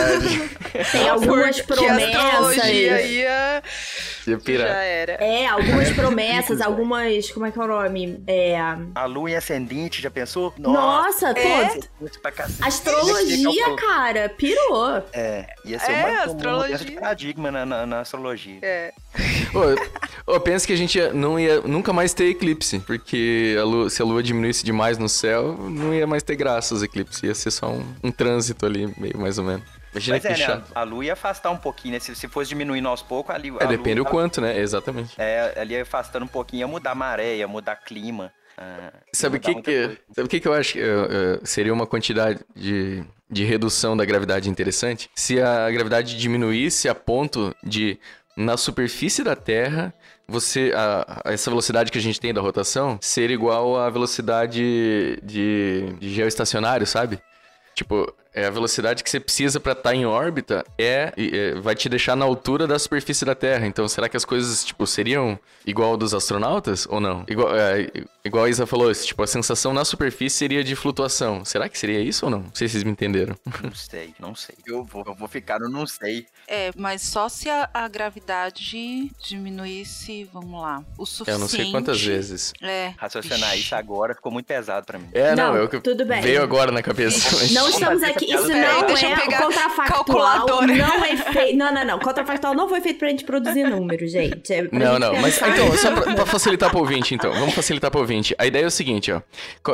É. 0.75 0.85
Tem 0.93 1.09
algumas 1.09 1.61
Porque 1.61 1.85
a 1.85 1.95
promessas. 1.95 2.65
ia. 2.67 3.03
Ia 3.03 3.63
Já 4.27 4.39
pirar. 4.39 4.69
era. 4.69 5.13
É, 5.15 5.47
algumas 5.47 5.91
promessas, 5.93 6.61
algumas. 6.61 7.31
Como 7.31 7.47
é 7.47 7.51
que 7.51 7.59
é 7.59 7.63
o 7.63 7.67
nome? 7.67 8.23
É. 8.27 8.57
A 8.95 9.05
lua 9.07 9.31
em 9.31 9.37
ascendente, 9.37 10.01
já 10.03 10.11
pensou? 10.11 10.53
Nossa, 10.59 11.31
É? 11.31 11.69
pô. 11.99 12.09
Pra 12.29 12.33
cacete. 12.33 12.63
Astrologia, 12.63 13.77
cara, 13.77 14.29
pirou. 14.29 15.03
É, 15.13 15.47
ia 15.65 15.79
ser 15.79 15.93
É, 15.93 16.05
uma, 16.07 16.23
astrologia. 16.25 16.79
de 16.79 16.93
paradigma 16.93 17.51
na, 17.51 17.65
na, 17.67 17.87
na 17.87 18.01
astrologia. 18.01 18.59
É. 18.63 18.93
Ô, 20.27 20.35
ô, 20.35 20.41
pensa 20.41 20.67
que 20.67 20.73
a 20.73 20.77
gente 20.77 21.01
não 21.13 21.41
ia 21.41 21.61
nunca 21.63 21.93
mais 21.93 22.13
ter 22.13 22.27
eclipse, 22.27 22.81
porque 22.81 23.57
a 23.59 23.65
lua- 23.65 23.89
se 23.91 24.03
a 24.03 24.05
lua 24.05 24.23
diminuísse 24.23 24.65
demais 24.65 24.99
no 24.99 25.09
céu, 25.09 25.57
não 25.57 25.95
ia 25.95 26.07
mais 26.07 26.23
ter 26.23 26.37
graça 26.37 26.75
os 26.75 26.83
eclipses, 26.83 27.23
ia 27.23 27.35
ser 27.35 27.51
só 27.51 27.71
um, 27.71 27.95
um 28.05 28.11
trânsito 28.11 28.67
ali, 28.67 28.93
meio 28.99 29.19
mais 29.19 29.39
ou 29.39 29.45
menos. 29.45 29.63
Imagina 29.91 30.17
Mas 30.17 30.23
que 30.23 30.29
é, 30.29 30.31
né? 30.33 30.37
chato. 30.37 30.71
A, 30.75 30.81
a 30.81 30.83
lua 30.85 31.05
ia 31.07 31.13
afastar 31.15 31.51
um 31.51 31.57
pouquinho, 31.57 31.95
né? 31.95 31.99
Se, 32.01 32.15
se 32.15 32.29
fosse 32.29 32.51
diminuindo 32.51 32.87
aos 32.89 33.01
poucos, 33.03 33.35
ali. 33.35 33.49
É, 33.59 33.65
a 33.65 33.67
depende 33.67 34.01
lua, 34.01 34.07
o 34.09 34.11
quanto, 34.11 34.39
né? 34.39 34.59
Exatamente. 34.61 35.15
É, 35.17 35.55
ali 35.59 35.73
ia 35.75 35.83
afastando 35.83 36.27
um 36.27 36.29
pouquinho, 36.29 36.61
ia 36.61 36.69
mudar 36.69 36.91
a 36.91 36.95
maré, 36.95 37.37
ia 37.37 37.49
mudar 37.49 37.75
clima. 37.77 38.31
Ia 38.61 38.93
Sabe 39.13 39.37
o 39.39 39.41
que 39.41 39.55
que, 39.63 39.99
sabe 40.13 40.27
o 40.27 40.29
que 40.29 40.41
que 40.41 40.49
eu 40.49 40.53
acho 40.53 40.75
que 40.75 40.81
eh, 40.81 40.85
eh, 40.85 41.41
seria 41.45 41.73
uma 41.73 41.87
quantidade 41.87 42.41
de, 42.55 43.03
de 43.31 43.45
redução 43.45 43.97
da 43.97 44.05
gravidade 44.05 44.49
interessante? 44.51 45.11
Se 45.15 45.41
a 45.41 45.71
gravidade 45.71 46.17
diminuísse 46.17 46.89
a 46.89 46.95
ponto 46.95 47.55
de, 47.63 47.99
na 48.37 48.57
superfície 48.57 49.25
da 49.25 49.35
Terra, 49.35 49.93
você 50.27 50.73
a- 50.75 51.23
a- 51.25 51.33
essa 51.33 51.51
velocidade 51.51 51.91
que 51.91 51.99
a 51.99 52.03
gente 52.03 52.21
tem 52.21 52.35
da 52.35 52.41
rotação 52.41 52.99
ser 53.01 53.31
igual 53.31 53.79
à 53.79 53.89
velocidade 53.89 55.19
de, 55.23 55.95
de 55.99 56.11
geoestacionário, 56.15 56.87
sabe? 56.87 57.19
Tipo, 57.75 58.13
é 58.39 58.47
a 58.47 58.51
velocidade 58.51 59.03
que 59.03 59.11
você 59.11 59.21
precisa 59.21 59.59
pra 59.61 59.73
estar 59.73 59.95
em 59.95 60.07
órbita 60.07 60.65
é, 60.79 61.13
é- 61.17 61.55
vai 61.61 61.75
te 61.75 61.89
deixar 61.89 62.17
na 62.17 62.25
altura 62.25 62.67
da 62.67 62.79
superfície 62.79 63.25
da 63.25 63.35
Terra. 63.35 63.67
Então, 63.67 63.87
será 63.89 64.09
que 64.09 64.17
as 64.17 64.25
coisas, 64.25 64.65
tipo, 64.65 64.87
seriam 64.87 65.39
igual 65.67 65.97
dos 65.97 66.15
astronautas 66.15 66.87
ou 66.89 67.01
não? 67.01 67.25
Igual, 67.29 67.55
é, 67.57 67.91
igual 68.25 68.45
a 68.45 68.49
Isa 68.49 68.67
falou, 68.67 68.93
tipo, 68.95 69.23
a 69.23 69.27
sensação 69.27 69.73
na 69.73 69.85
superfície 69.85 70.37
seria 70.37 70.63
de 70.65 70.75
flutuação. 70.77 71.45
Será 71.45 71.69
que 71.69 71.79
seria 71.79 72.01
isso 72.01 72.25
ou 72.25 72.31
não? 72.31 72.41
Não 72.41 72.55
sei 72.55 72.69
se 72.69 72.73
vocês 72.73 72.85
me 72.85 72.91
entenderam. 72.91 73.35
Não 73.63 73.75
sei, 73.75 74.15
não 74.19 74.35
sei. 74.35 74.55
Eu 74.67 74.85
vou, 74.85 75.05
eu 75.07 75.15
vou 75.15 75.29
ficar 75.29 75.59
no 75.61 75.69
não 75.69 75.87
sei. 75.87 76.27
É, 76.47 76.71
mas 76.77 77.03
só 77.03 77.29
se 77.29 77.49
a, 77.51 77.69
a 77.75 77.89
gravidade 77.89 79.11
diminuísse, 79.23 80.25
vamos 80.33 80.61
lá, 80.61 80.83
o 80.97 81.05
suficiente. 81.07 81.31
Eu 81.35 81.39
não 81.41 81.49
sei 81.49 81.71
quantas 81.71 82.01
vezes. 82.01 82.53
É. 82.63 82.93
Raciocinar 82.97 83.51
Vixe. 83.51 83.63
isso 83.65 83.75
agora 83.75 84.15
ficou 84.15 84.31
muito 84.33 84.47
pesado 84.47 84.85
pra 84.87 84.99
mim. 84.99 85.09
É, 85.13 85.35
não, 85.35 85.55
Não, 85.55 85.63
é 85.65 85.69
que 85.69 85.81
tudo 85.81 86.05
bem. 86.05 86.21
veio 86.21 86.43
agora 86.43 86.71
na 86.73 86.83
cabeça. 86.83 87.37
mas- 87.37 87.51
Não 87.53 87.69
estamos 87.69 88.03
aqui. 88.03 88.28
Isso 88.35 88.49
não 88.49 88.87
Deixa 88.87 89.07
eu 89.07 89.13
é 89.13 89.17
pegar 89.17 89.41
o 89.41 89.47
contrafactual. 89.47 90.67
Não 90.67 91.05
é 91.05 91.17
feito. 91.33 91.57
Não, 91.57 91.73
não, 91.73 91.85
não. 91.85 91.99
Contrafactual 91.99 92.55
não 92.55 92.69
foi 92.69 92.81
feito 92.81 92.99
pra 92.99 93.09
gente 93.09 93.25
produzir 93.25 93.65
números, 93.65 94.11
gente. 94.11 94.53
É 94.53 94.63
Não, 94.73 94.93
gente 94.93 95.01
não, 95.01 95.21
mas 95.21 95.41
então, 95.41 95.77
só 95.77 95.93
pra, 95.93 96.15
pra 96.15 96.27
facilitar 96.27 96.71
pro 96.71 96.81
ouvinte, 96.81 97.15
então, 97.15 97.33
vamos 97.33 97.55
facilitar 97.55 97.91
pro 97.91 98.01
ouvinte. 98.01 98.35
A 98.39 98.47
ideia 98.47 98.65
é 98.65 98.67
o 98.67 98.71
seguinte, 98.71 99.13
ó. 99.13 99.21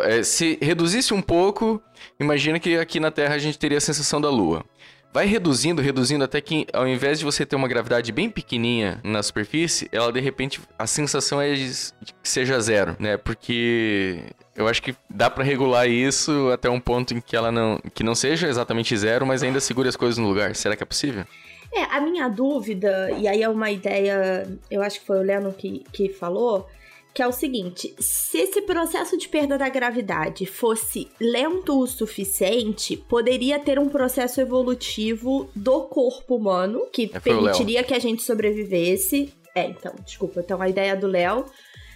É, 0.02 0.22
Se 0.22 0.58
reduzisse 0.60 1.12
um 1.14 1.22
pouco, 1.22 1.82
imagina 2.18 2.58
que 2.58 2.76
aqui 2.76 3.00
na 3.00 3.10
Terra 3.10 3.34
a 3.34 3.38
gente 3.38 3.58
teria 3.58 3.78
a 3.78 3.80
sensação 3.80 4.20
da 4.20 4.30
Lua. 4.30 4.64
Vai 5.12 5.26
reduzindo, 5.26 5.80
reduzindo, 5.80 6.24
até 6.24 6.40
que 6.40 6.66
ao 6.72 6.88
invés 6.88 7.20
de 7.20 7.24
você 7.24 7.46
ter 7.46 7.54
uma 7.54 7.68
gravidade 7.68 8.10
bem 8.10 8.28
pequenininha 8.28 9.00
na 9.04 9.22
superfície, 9.22 9.88
ela 9.92 10.12
de 10.12 10.18
repente, 10.18 10.60
a 10.76 10.88
sensação 10.88 11.40
é 11.40 11.54
de 11.54 11.68
de 11.68 12.12
que 12.20 12.28
seja 12.28 12.58
zero, 12.58 12.96
né? 12.98 13.16
Porque 13.16 14.18
eu 14.56 14.68
acho 14.68 14.82
que 14.82 14.94
dá 15.08 15.28
pra 15.28 15.44
regular 15.44 15.88
isso 15.88 16.50
até 16.52 16.70
um 16.70 16.80
ponto 16.80 17.14
em 17.14 17.20
que 17.20 17.36
ela 17.36 17.50
não, 17.50 17.78
que 17.94 18.02
não 18.02 18.14
seja 18.14 18.48
exatamente 18.48 18.96
zero, 18.96 19.26
mas 19.26 19.42
ainda 19.42 19.60
segure 19.60 19.88
as 19.88 19.96
coisas 19.96 20.18
no 20.18 20.28
lugar. 20.28 20.54
Será 20.54 20.76
que 20.76 20.82
é 20.82 20.86
possível? 20.86 21.24
É, 21.72 21.82
a 21.84 22.00
minha 22.00 22.28
dúvida, 22.28 23.10
e 23.18 23.26
aí 23.26 23.42
é 23.42 23.48
uma 23.48 23.70
ideia, 23.70 24.46
eu 24.70 24.80
acho 24.80 25.00
que 25.00 25.06
foi 25.06 25.18
o 25.18 25.22
Leno 25.22 25.52
que, 25.52 25.82
que 25.92 26.08
falou, 26.08 26.68
que 27.12 27.20
é 27.20 27.26
o 27.26 27.32
seguinte: 27.32 27.94
se 27.98 28.38
esse 28.38 28.62
processo 28.62 29.16
de 29.16 29.28
perda 29.28 29.58
da 29.58 29.68
gravidade 29.68 30.46
fosse 30.46 31.08
lento 31.20 31.80
o 31.80 31.86
suficiente, 31.86 32.96
poderia 32.96 33.58
ter 33.58 33.78
um 33.78 33.88
processo 33.88 34.40
evolutivo 34.40 35.48
do 35.54 35.82
corpo 35.82 36.36
humano 36.36 36.86
que 36.92 37.10
É, 37.12 37.18
permitiria 37.18 37.82
que 37.82 37.94
a 37.94 37.98
gente 37.98 38.22
sobrevivesse. 38.22 39.32
É, 39.52 39.66
então, 39.66 39.94
desculpa, 40.04 40.40
então 40.40 40.60
a 40.62 40.68
ideia 40.68 40.96
do 40.96 41.06
Léo. 41.08 41.44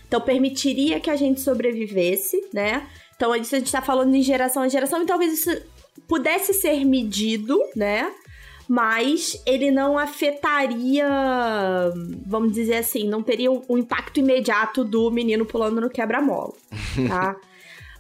Então, 0.08 0.20
permitiria 0.20 0.98
que 0.98 1.10
a 1.10 1.16
gente 1.16 1.40
sobrevivesse, 1.40 2.42
né? 2.52 2.88
Então, 3.14 3.34
isso 3.36 3.54
a 3.54 3.58
gente 3.58 3.70
tá 3.70 3.82
falando 3.82 4.14
em 4.14 4.22
geração 4.22 4.62
a 4.62 4.68
geração, 4.68 5.02
e 5.02 5.06
talvez 5.06 5.34
isso 5.34 5.62
pudesse 6.08 6.54
ser 6.54 6.84
medido, 6.84 7.60
né? 7.76 8.10
Mas 8.66 9.40
ele 9.46 9.70
não 9.70 9.96
afetaria, 9.98 11.06
vamos 12.26 12.52
dizer 12.52 12.76
assim, 12.76 13.08
não 13.08 13.22
teria 13.22 13.50
o, 13.50 13.62
o 13.68 13.78
impacto 13.78 14.20
imediato 14.20 14.84
do 14.84 15.10
menino 15.10 15.46
pulando 15.46 15.80
no 15.80 15.88
quebra-mola, 15.88 16.52
tá? 17.08 17.36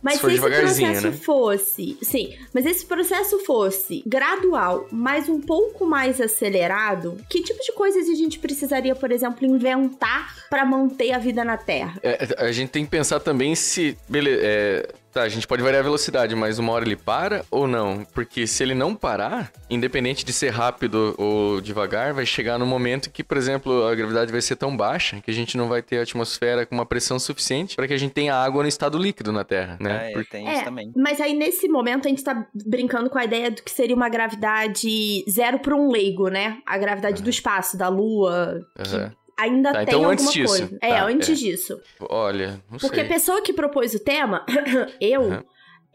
Mas 0.02 0.14
Se 0.14 0.20
se 0.20 0.32
esse 0.34 0.40
processo 0.40 1.06
né? 1.08 1.12
fosse, 1.12 1.98
sim, 2.02 2.34
mas 2.52 2.66
esse 2.66 2.86
processo 2.86 3.38
fosse 3.40 4.02
gradual, 4.06 4.86
mas 4.92 5.28
um 5.28 5.40
pouco 5.40 5.84
mais 5.84 6.20
acelerado, 6.20 7.16
que 7.28 7.42
tipo 7.42 7.60
de 7.62 7.72
coisas 7.72 8.08
a 8.08 8.14
gente 8.14 8.38
precisaria, 8.38 8.94
por 8.94 9.10
exemplo, 9.10 9.46
inventar 9.46 10.46
pra 10.48 10.64
manter 10.64 11.12
a 11.12 11.18
vida 11.18 11.44
na 11.44 11.56
Terra? 11.56 11.98
É, 12.02 12.28
a 12.38 12.52
gente 12.52 12.70
tem 12.70 12.84
que 12.84 12.90
pensar 12.90 13.20
também 13.20 13.54
se. 13.54 13.96
Beleza. 14.08 14.40
é, 14.42 14.88
tá, 15.12 15.22
a 15.22 15.28
gente 15.28 15.46
pode 15.46 15.62
variar 15.62 15.80
a 15.80 15.84
velocidade, 15.84 16.34
mas 16.34 16.58
uma 16.58 16.72
hora 16.72 16.84
ele 16.84 16.96
para 16.96 17.44
ou 17.50 17.66
não? 17.66 18.04
Porque 18.14 18.46
se 18.46 18.62
ele 18.62 18.74
não 18.74 18.94
parar, 18.94 19.50
independente 19.70 20.24
de 20.24 20.32
ser 20.32 20.50
rápido 20.50 21.14
ou 21.18 21.60
devagar, 21.60 22.12
vai 22.12 22.24
chegar 22.26 22.58
no 22.58 22.66
momento 22.66 23.10
que, 23.10 23.22
por 23.24 23.36
exemplo, 23.36 23.86
a 23.86 23.94
gravidade 23.94 24.30
vai 24.32 24.40
ser 24.40 24.56
tão 24.56 24.76
baixa 24.76 25.20
que 25.20 25.30
a 25.30 25.34
gente 25.34 25.56
não 25.56 25.68
vai 25.68 25.82
ter 25.82 25.98
a 25.98 26.02
atmosfera 26.02 26.64
com 26.66 26.74
uma 26.74 26.86
pressão 26.86 27.18
suficiente 27.18 27.76
para 27.76 27.86
que 27.86 27.94
a 27.94 27.98
gente 27.98 28.12
tenha 28.12 28.34
água 28.34 28.62
no 28.62 28.68
estado 28.68 28.98
líquido 28.98 29.32
na 29.32 29.44
Terra, 29.44 29.76
né? 29.80 29.98
Ah, 30.00 30.10
é, 30.10 30.12
Porque- 30.12 30.30
tem 30.30 30.52
isso 30.52 30.64
também. 30.64 30.92
Mas 30.96 31.20
aí, 31.20 31.34
nesse 31.34 31.68
momento, 31.68 32.06
a 32.06 32.08
gente 32.10 32.22
tá 32.22 32.46
brincando 32.66 33.08
com 33.10 33.18
a 33.18 33.24
ideia 33.24 33.50
do 33.50 33.62
que 33.62 33.70
seria 33.70 33.96
uma 33.96 34.08
gravidade 34.08 35.24
zero 35.30 35.58
para 35.58 35.74
um 35.74 35.90
leigo, 35.90 36.28
né? 36.28 36.58
A 36.66 36.76
gravidade 36.78 37.22
do 37.22 37.30
espaço, 37.30 37.76
da 37.76 37.88
Lua, 37.88 38.60
que 38.76 38.94
Aham. 38.96 39.12
Ainda 39.38 39.72
Tá, 39.72 39.78
tem 39.78 39.82
então 39.84 39.98
alguma 40.00 40.12
antes 40.12 40.32
disso. 40.32 40.48
coisa. 40.58 40.78
É, 40.82 40.88
Tá, 40.94 41.04
antes 41.06 41.28
é. 41.30 41.32
disso. 41.34 41.80
Olha, 42.00 42.60
não 42.70 42.78
Porque 42.78 43.00
a 43.00 43.04
sei. 43.04 43.08
pessoa 43.14 43.40
que 43.42 43.52
propôs 43.52 43.94
o 43.94 44.00
tema, 44.00 44.44
eu, 45.00 45.22
Aham. 45.32 45.44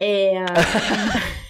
é, 0.00 0.44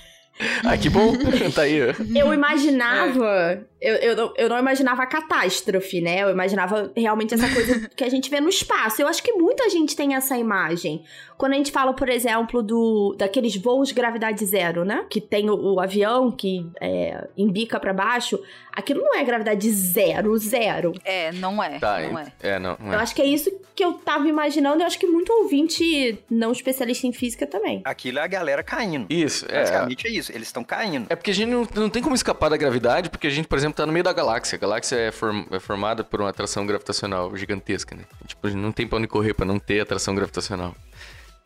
Ah, 0.64 0.76
que 0.76 0.90
bom. 0.90 1.12
tá 1.54 1.62
aí. 1.62 1.76
eu 2.14 2.34
imaginava. 2.34 3.64
Eu, 3.84 3.94
eu, 3.96 4.16
não- 4.16 4.32
eu 4.36 4.48
não 4.48 4.58
imaginava 4.58 5.02
a 5.02 5.06
catástrofe, 5.06 6.00
né? 6.00 6.22
Eu 6.22 6.30
imaginava 6.30 6.90
realmente 6.96 7.34
essa 7.34 7.48
coisa 7.52 7.88
que 7.94 8.02
a 8.04 8.08
gente 8.08 8.30
vê 8.30 8.40
no 8.40 8.48
espaço. 8.48 9.02
Eu 9.02 9.08
acho 9.08 9.22
que 9.22 9.32
muita 9.32 9.68
gente 9.68 9.94
tem 9.94 10.14
essa 10.14 10.36
imagem. 10.38 11.04
Quando 11.36 11.52
a 11.52 11.56
gente 11.56 11.72
fala, 11.72 11.92
por 11.92 12.08
exemplo, 12.08 12.62
do 12.62 13.14
daqueles 13.18 13.56
voos 13.56 13.90
gravidade 13.92 14.44
zero, 14.46 14.84
né? 14.84 15.04
Que 15.10 15.20
tem 15.20 15.50
o, 15.50 15.74
o 15.74 15.80
avião 15.80 16.30
que 16.30 16.64
é, 16.80 17.26
embica 17.36 17.78
pra 17.80 17.92
baixo. 17.92 18.40
Aquilo 18.72 19.00
não 19.02 19.14
é 19.16 19.22
gravidade 19.24 19.70
zero, 19.70 20.36
zero. 20.38 20.92
É, 21.04 21.32
não 21.32 21.62
é. 21.62 21.78
Tá, 21.78 22.00
não 22.00 22.18
é. 22.18 22.32
é, 22.40 22.58
não. 22.58 22.76
não 22.80 22.92
Eu 22.92 22.98
é. 22.98 23.02
acho 23.02 23.14
que 23.14 23.22
é 23.22 23.26
isso 23.26 23.50
que 23.74 23.84
eu 23.84 23.94
tava 23.94 24.28
imaginando. 24.28 24.82
Eu 24.82 24.86
acho 24.86 24.98
que 24.98 25.06
muito 25.06 25.32
ouvinte 25.32 26.18
não 26.30 26.52
especialista 26.52 27.06
em 27.06 27.12
física 27.12 27.46
também. 27.46 27.82
Aquilo 27.84 28.18
é 28.18 28.22
a 28.22 28.26
galera 28.26 28.62
caindo. 28.62 29.06
Isso, 29.10 29.44
é. 29.48 29.60
Basicamente 29.60 30.06
é 30.06 30.10
isso. 30.10 30.32
Eles 30.32 30.48
estão 30.48 30.62
caindo. 30.64 31.06
É 31.10 31.16
porque 31.16 31.30
a 31.30 31.34
gente 31.34 31.48
não, 31.50 31.66
não 31.74 31.90
tem 31.90 32.02
como 32.02 32.14
escapar 32.14 32.48
da 32.48 32.56
gravidade, 32.56 33.10
porque 33.10 33.26
a 33.26 33.30
gente, 33.30 33.48
por 33.48 33.58
exemplo, 33.58 33.73
tá 33.74 33.86
no 33.86 33.92
meio 33.92 34.04
da 34.04 34.12
galáxia. 34.12 34.56
A 34.56 34.58
galáxia 34.58 34.96
é, 34.96 35.10
form- 35.12 35.44
é 35.50 35.58
formada 35.60 36.02
por 36.04 36.20
uma 36.20 36.30
atração 36.30 36.66
gravitacional 36.66 37.34
gigantesca, 37.36 37.94
né? 37.94 38.04
Tipo, 38.26 38.48
não 38.50 38.72
tem 38.72 38.86
pra 38.86 38.98
onde 38.98 39.06
correr 39.08 39.34
pra 39.34 39.44
não 39.44 39.58
ter 39.58 39.80
atração 39.80 40.14
gravitacional. 40.14 40.74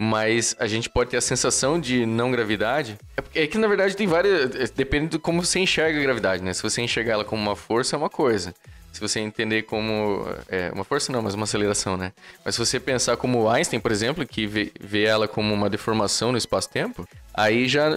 Mas 0.01 0.55
a 0.61 0.67
gente 0.69 0.89
pode 0.89 1.11
ter 1.11 1.17
a 1.17 1.21
sensação 1.21 1.81
de 1.81 2.07
não 2.07 2.31
gravidade. 2.31 2.97
É, 3.17 3.21
porque- 3.21 3.39
é 3.41 3.47
que, 3.49 3.59
na 3.59 3.67
verdade, 3.67 3.97
tem 3.97 4.07
várias... 4.07 4.55
é, 4.55 4.67
Depende 4.75 5.09
de 5.09 5.19
como 5.19 5.45
você 5.45 5.59
enxerga 5.59 5.99
a 5.99 6.03
gravidade, 6.03 6.43
né? 6.43 6.53
Se 6.53 6.63
você 6.63 6.81
enxergar 6.81 7.15
ela 7.15 7.25
como 7.25 7.43
uma 7.43 7.57
força, 7.57 7.97
é 7.97 7.99
uma 7.99 8.09
coisa. 8.11 8.55
Se 8.99 9.01
você 9.01 9.21
entender 9.21 9.63
como... 9.63 10.27
É, 10.49 10.73
uma 10.75 10.83
força 10.83 11.13
não, 11.13 11.23
mas 11.23 11.35
uma 11.35 11.45
aceleração, 11.45 11.97
né? 11.97 12.13
Mas 12.45 12.57
se 12.57 12.59
você 12.59 12.81
pensar 12.81 13.17
como 13.17 13.49
Einstein, 13.49 13.79
por 13.79 13.93
exemplo, 13.93 14.27
que 14.27 14.45
vê, 14.45 14.73
vê 14.81 15.05
ela 15.05 15.29
como 15.29 15.55
uma 15.55 15.71
deformação 15.71 16.33
no 16.33 16.39
espaço-tempo, 16.39 17.07
aí 17.33 17.69
já... 17.69 17.91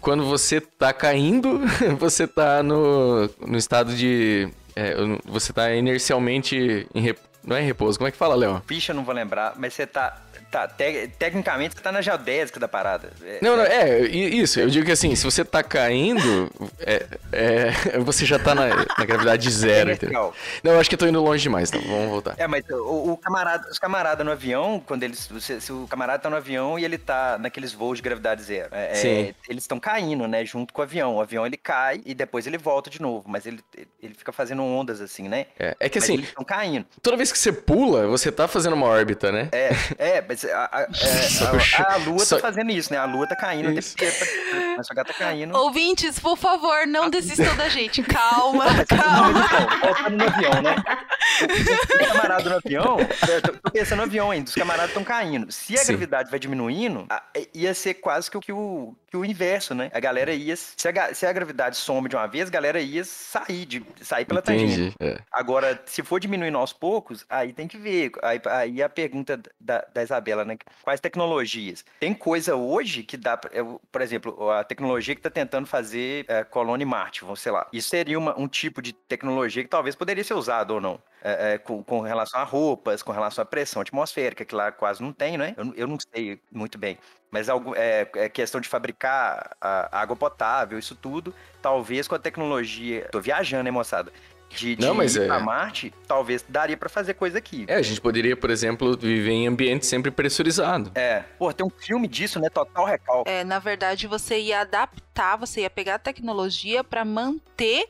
Quando 0.00 0.24
você 0.24 0.58
tá 0.58 0.94
caindo, 0.94 1.60
você 2.00 2.26
tá 2.26 2.62
no, 2.62 3.28
no 3.46 3.58
estado 3.58 3.94
de... 3.94 4.48
é, 4.74 4.94
você 5.26 5.52
tá 5.52 5.74
inercialmente 5.74 6.86
em 6.94 7.00
rep- 7.02 7.20
Não 7.46 7.56
é 7.56 7.62
em 7.62 7.64
repouso, 7.66 7.96
como 7.98 8.08
é 8.08 8.10
que 8.10 8.18
fala, 8.18 8.34
Léo? 8.34 8.62
Ficha, 8.66 8.92
eu 8.92 8.96
não 8.96 9.04
vou 9.04 9.14
lembrar, 9.14 9.54
mas 9.56 9.72
você 9.72 9.86
tá. 9.86 10.20
tá 10.50 10.66
te- 10.66 11.08
tecnicamente, 11.18 11.74
você 11.76 11.80
tá 11.80 11.92
na 11.92 12.00
geodésica 12.00 12.58
da 12.58 12.66
parada. 12.68 13.12
É, 13.22 13.38
Não, 13.40 13.56
não, 13.56 13.62
é, 13.64 14.00
i- 14.02 14.40
isso. 14.40 14.58
Eu 14.58 14.68
digo 14.68 14.84
que 14.84 14.92
assim, 14.92 15.14
se 15.14 15.24
você 15.24 15.44
tá 15.44 15.62
caindo, 15.62 16.50
é, 16.80 17.06
é, 17.32 17.70
você 18.00 18.24
já 18.26 18.38
tá 18.38 18.54
na, 18.54 18.66
na 18.98 19.04
gravidade 19.04 19.48
zero, 19.50 19.90
É 19.90 19.94
entendeu? 19.94 20.08
legal. 20.20 20.34
Não, 20.64 20.72
eu 20.72 20.80
acho 20.80 20.88
que 20.88 20.94
eu 20.94 20.98
tô 20.98 21.06
indo 21.06 21.22
longe 21.22 21.42
demais, 21.42 21.68
então 21.68 21.80
vamos 21.82 22.08
voltar. 22.10 22.34
É, 22.36 22.46
mas 22.46 22.64
o, 22.68 23.12
o 23.12 23.16
camarada, 23.16 23.68
os 23.70 23.78
camaradas 23.78 24.24
no 24.26 24.32
avião, 24.32 24.82
quando 24.84 25.02
eles. 25.04 25.28
Se, 25.40 25.60
se 25.60 25.72
o 25.72 25.86
camarada 25.88 26.20
tá 26.22 26.28
no 26.30 26.36
avião 26.36 26.78
e 26.78 26.84
ele 26.84 26.98
tá 26.98 27.38
naqueles 27.38 27.72
voos 27.72 27.98
de 27.98 28.02
gravidade 28.02 28.42
zero, 28.42 28.70
é, 28.72 28.90
é, 28.92 28.94
Sim. 28.94 29.34
eles 29.48 29.62
estão 29.64 29.78
caindo, 29.78 30.26
né? 30.26 30.44
Junto 30.44 30.72
com 30.74 30.80
o 30.80 30.84
avião. 30.84 31.16
O 31.16 31.20
avião 31.20 31.46
ele 31.46 31.56
cai 31.56 32.00
e 32.04 32.14
depois 32.14 32.46
ele 32.46 32.58
volta 32.58 32.90
de 32.90 33.00
novo. 33.00 33.24
Mas 33.28 33.46
ele, 33.46 33.60
ele 34.02 34.14
fica 34.14 34.32
fazendo 34.32 34.62
ondas 34.64 35.00
assim, 35.00 35.28
né? 35.28 35.46
É, 35.58 35.76
é 35.78 35.88
que 35.88 35.98
Mas 35.98 36.04
assim, 36.04 36.14
eles 36.14 36.28
estão 36.28 36.44
caindo. 36.44 36.86
toda 37.02 37.16
vez 37.16 37.30
que 37.30 37.35
você 37.36 37.52
pula, 37.52 38.06
você 38.06 38.30
tá 38.32 38.46
fazendo 38.48 38.74
uma 38.74 38.86
órbita, 38.86 39.30
né? 39.30 39.48
É, 39.52 39.70
é, 39.98 40.24
mas 40.26 40.44
a, 40.44 40.68
a- 40.72 40.82
é, 40.82 41.22
Só- 41.28 41.82
a- 41.82 41.94
a 41.94 41.96
Lua 41.98 42.18
só- 42.24 42.36
tá 42.36 42.42
fazendo 42.42 42.70
isso, 42.70 42.92
né? 42.92 42.98
A 42.98 43.04
Lua 43.04 43.26
tá 43.28 43.36
caindo, 43.36 43.70
Isso. 43.72 43.96
tá- 43.96 44.04
mas 44.76 44.88
que 44.88 44.94
tá 44.94 45.04
caindo. 45.04 45.56
Ouvintes, 45.56 46.18
por 46.18 46.36
favor, 46.36 46.82
Ah. 46.82 46.86
não 46.86 47.08
desistam 47.10 47.54
da 47.56 47.68
gente. 47.68 48.02
Calma, 48.02 48.64
calma. 48.86 49.32
mas 49.32 49.52
então, 49.52 49.78
voltando 49.80 50.16
no 50.16 50.24
avião, 50.26 50.62
né? 50.62 50.76
Os 51.42 52.06
camaradas 52.08 52.44
no 52.46 52.56
avião, 52.56 52.96
eu 53.28 53.42
tô, 53.42 53.70
pensando 53.70 53.98
no 53.98 54.02
avião 54.04 54.30
ainda, 54.30 54.48
os 54.48 54.54
camaradas 54.54 54.90
estão 54.90 55.04
caindo. 55.04 55.50
Se 55.52 55.74
a 55.74 55.78
Sim. 55.78 55.88
gravidade 55.92 56.30
vai 56.30 56.38
diminuindo, 56.38 57.06
ia 57.54 57.74
ser 57.74 57.94
quase 57.94 58.30
que 58.30 58.36
o, 58.36 58.40
que 58.40 58.52
o, 58.52 58.94
que 59.16 59.22
o 59.22 59.24
inverso, 59.24 59.74
né? 59.74 59.90
A 59.92 60.00
galera 60.00 60.32
ia. 60.32 60.54
Se 60.56 60.88
a, 60.88 61.14
se 61.14 61.26
a 61.26 61.32
gravidade 61.32 61.76
some 61.76 62.08
de 62.08 62.16
uma 62.16 62.26
vez, 62.26 62.48
a 62.48 62.52
galera 62.52 62.80
ia 62.80 63.04
sair, 63.04 63.64
de, 63.64 63.84
sair 64.02 64.24
pela 64.24 64.42
tangente. 64.42 64.72
Entendi. 64.74 64.94
É. 65.00 65.18
Agora, 65.32 65.80
se 65.86 66.02
for 66.02 66.20
diminuindo 66.20 66.58
aos 66.58 66.72
poucos, 66.72 67.24
aí 67.28 67.52
tem 67.52 67.66
que 67.66 67.78
ver. 67.78 68.12
Aí, 68.22 68.40
aí 68.46 68.82
a 68.82 68.88
pergunta 68.88 69.40
da, 69.60 69.84
da 69.92 70.02
Isabela, 70.02 70.44
né? 70.44 70.56
Quais 70.82 71.00
tecnologias? 71.00 71.84
Tem 71.98 72.12
coisa 72.14 72.54
hoje 72.54 73.02
que 73.02 73.16
dá, 73.16 73.36
por 73.36 74.00
exemplo, 74.02 74.50
a 74.50 74.62
tecnologia 74.64 75.14
que 75.14 75.20
está 75.20 75.30
tentando 75.30 75.66
fazer 75.66 76.24
é, 76.28 76.44
colônia 76.44 76.84
em 76.84 76.88
Marte, 76.88 77.22
vamos 77.22 77.40
sei 77.40 77.52
lá. 77.52 77.66
Isso 77.72 77.88
seria 77.88 78.18
uma- 78.18 78.38
um 78.38 78.46
tipo 78.48 78.80
de 78.82 78.92
tecnologia 78.92 79.62
que 79.62 79.68
talvez 79.70 79.94
poderia 79.94 80.22
ser 80.24 80.34
usado 80.34 80.72
ou 80.74 80.80
não. 80.80 81.00
é, 81.22 81.54
é, 81.54 81.58
com, 81.58 81.82
com 81.82 82.00
relação 82.02 82.38
a 82.40 82.44
roupas, 82.44 83.02
com 83.02 83.10
relação 83.10 83.42
à 83.42 83.44
pressão 83.44 83.82
atmosférica, 83.82 84.44
que 84.44 84.54
lá 84.54 84.70
quase 84.70 85.02
não 85.02 85.12
tem, 85.12 85.36
né? 85.36 85.54
Eu, 85.56 85.74
eu 85.74 85.86
não 85.88 85.96
sei 85.98 86.38
muito 86.52 86.78
bem. 86.78 86.98
Mas 87.36 87.50
algo, 87.50 87.74
é, 87.76 88.08
é 88.14 88.30
questão 88.30 88.62
de 88.62 88.66
fabricar 88.66 89.54
a, 89.60 90.00
água 90.00 90.16
potável, 90.16 90.78
isso 90.78 90.94
tudo, 90.94 91.34
talvez 91.60 92.08
com 92.08 92.14
a 92.14 92.18
tecnologia. 92.18 93.06
Tô 93.12 93.20
viajando, 93.20 93.64
né, 93.64 93.70
moçada? 93.70 94.10
De, 94.48 94.74
de 94.74 94.80
Não, 94.80 94.94
mas 94.94 95.16
ir 95.16 95.24
é- 95.24 95.26
pra 95.26 95.38
Marte, 95.38 95.92
talvez 96.08 96.42
daria 96.48 96.78
pra 96.78 96.88
fazer 96.88 97.12
coisa 97.12 97.36
aqui. 97.36 97.66
É, 97.68 97.74
a 97.74 97.82
gente 97.82 98.00
poderia, 98.00 98.34
por 98.34 98.48
exemplo, 98.48 98.96
viver 98.96 99.32
em 99.32 99.46
ambiente 99.46 99.84
sempre 99.84 100.10
pressurizado. 100.10 100.90
É. 100.94 101.24
Pô, 101.38 101.52
tem 101.52 101.66
um 101.66 101.68
filme 101.68 102.08
disso, 102.08 102.40
né? 102.40 102.48
Total 102.48 102.86
Recall. 102.86 103.24
É, 103.26 103.44
na 103.44 103.58
verdade, 103.58 104.06
você 104.06 104.38
ia 104.38 104.60
adaptar, 104.60 105.36
você 105.36 105.60
ia 105.60 105.68
pegar 105.68 105.96
a 105.96 105.98
tecnologia 105.98 106.82
para 106.82 107.04
manter 107.04 107.86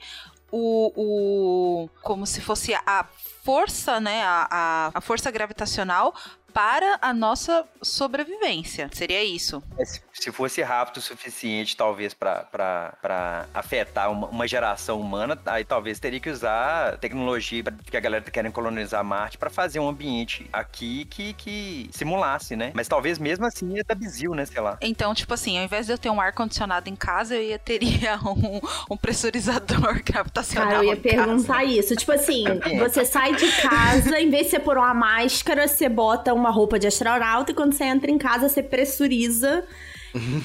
o, 0.50 0.92
o. 0.96 1.88
como 2.02 2.26
se 2.26 2.40
fosse 2.40 2.74
a 2.74 3.06
força, 3.44 4.00
né? 4.00 4.24
A, 4.24 4.48
a, 4.50 4.90
a 4.92 5.00
força 5.00 5.30
gravitacional 5.30 6.12
para 6.56 6.98
a 7.02 7.12
nossa 7.12 7.66
sobrevivência. 7.82 8.88
Seria 8.90 9.22
isso. 9.22 9.62
É, 9.76 9.84
se, 9.84 10.00
se 10.10 10.32
fosse 10.32 10.62
rápido 10.62 10.96
o 10.96 11.02
suficiente, 11.02 11.76
talvez, 11.76 12.14
pra 12.14 13.44
afetar 13.52 14.10
uma, 14.10 14.26
uma 14.28 14.48
geração 14.48 14.98
humana, 14.98 15.38
aí 15.44 15.66
talvez 15.66 16.00
teria 16.00 16.18
que 16.18 16.30
usar 16.30 16.96
tecnologia, 16.96 17.62
que 17.62 17.94
a 17.94 18.00
galera 18.00 18.24
tá 18.24 18.30
querendo 18.30 18.54
colonizar 18.54 19.04
Marte, 19.04 19.36
pra 19.36 19.50
fazer 19.50 19.80
um 19.80 19.88
ambiente 19.88 20.48
aqui 20.50 21.04
que, 21.04 21.34
que 21.34 21.90
simulasse, 21.92 22.56
né? 22.56 22.72
Mas 22.74 22.88
talvez 22.88 23.18
mesmo 23.18 23.44
assim 23.44 23.74
ia 23.74 23.84
dar 23.84 23.94
bizil, 23.94 24.34
né? 24.34 24.46
Sei 24.46 24.62
lá. 24.62 24.78
Então, 24.80 25.14
tipo 25.14 25.34
assim, 25.34 25.58
ao 25.58 25.64
invés 25.64 25.84
de 25.84 25.92
eu 25.92 25.98
ter 25.98 26.08
um 26.08 26.18
ar-condicionado 26.18 26.88
em 26.88 26.96
casa, 26.96 27.34
eu 27.34 27.42
ia 27.42 27.58
teria 27.58 28.18
um, 28.24 28.62
um 28.90 28.96
pressurizador 28.96 30.00
gravitacional. 30.02 30.68
Cara, 30.70 30.84
eu 30.84 30.84
ia 30.84 30.92
em 30.94 31.02
casa. 31.02 31.16
perguntar 31.16 31.64
isso. 31.64 31.94
Tipo 31.94 32.12
assim, 32.12 32.44
você 32.80 33.04
sai 33.04 33.34
de 33.34 33.52
casa, 33.60 34.18
em 34.18 34.30
vez 34.30 34.44
de 34.44 34.52
você 34.52 34.58
pôr 34.58 34.78
uma 34.78 34.94
máscara, 34.94 35.68
você 35.68 35.86
bota 35.86 36.32
uma 36.32 36.45
roupa 36.50 36.78
de 36.78 36.86
astronauta 36.86 37.52
e 37.52 37.54
quando 37.54 37.72
você 37.72 37.84
entra 37.84 38.10
em 38.10 38.18
casa, 38.18 38.48
você 38.48 38.62
pressuriza 38.62 39.64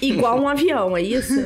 igual 0.01 0.39
um 0.39 0.47
avião, 0.47 0.95
é 0.97 1.01
isso? 1.01 1.33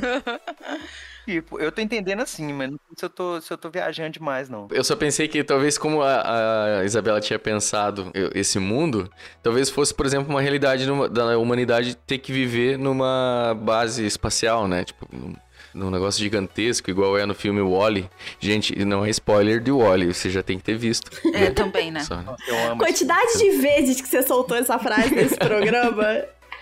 Tipo, 1.25 1.59
eu 1.59 1.71
tô 1.71 1.81
entendendo 1.81 2.21
assim, 2.21 2.53
mas 2.53 2.69
não 2.69 2.77
sei 2.87 2.95
se 2.99 3.05
eu 3.05 3.09
tô, 3.09 3.41
se 3.41 3.51
eu 3.51 3.57
tô 3.57 3.67
viajando 3.67 4.11
demais, 4.11 4.47
não. 4.47 4.67
Eu 4.69 4.83
só 4.83 4.95
pensei 4.95 5.27
que 5.27 5.43
talvez 5.43 5.75
como 5.75 6.03
a, 6.03 6.81
a 6.81 6.85
Isabela 6.85 7.19
tinha 7.19 7.39
pensado 7.39 8.11
eu- 8.13 8.29
esse 8.35 8.59
mundo, 8.59 9.09
talvez 9.41 9.71
fosse, 9.71 9.91
por 9.91 10.05
exemplo, 10.05 10.29
uma 10.29 10.39
realidade 10.39 10.85
numa- 10.85 11.09
da 11.09 11.35
humanidade 11.39 11.95
ter 11.95 12.19
que 12.19 12.31
viver 12.31 12.77
numa 12.77 13.57
base 13.59 14.05
espacial, 14.05 14.67
né? 14.67 14.83
Tipo, 14.83 15.07
num, 15.11 15.33
num 15.75 15.91
negócio 15.91 16.23
gigantesco, 16.23 16.89
igual 16.89 17.17
é 17.17 17.25
no 17.25 17.35
filme 17.35 17.61
Wall-E. 17.61 18.09
Gente, 18.39 18.73
não 18.85 19.05
é 19.05 19.09
spoiler 19.09 19.59
de 19.59 19.71
Wall-E, 19.71 20.07
você 20.07 20.29
já 20.29 20.41
tem 20.41 20.57
que 20.57 20.63
ter 20.63 20.77
visto. 20.77 21.11
É, 21.33 21.51
também, 21.51 21.91
né? 21.91 21.99
Só, 22.03 22.15
né? 22.15 22.35
Eu 22.47 22.55
amo, 22.71 22.83
esse, 22.85 23.05
Quantidade 23.05 23.37
de 23.37 23.49
vezes 23.57 24.01
que 24.01 24.07
você 24.07 24.23
soltou 24.23 24.55
essa 24.55 24.79
frase 24.79 25.13
nesse 25.13 25.35
programa. 25.35 26.03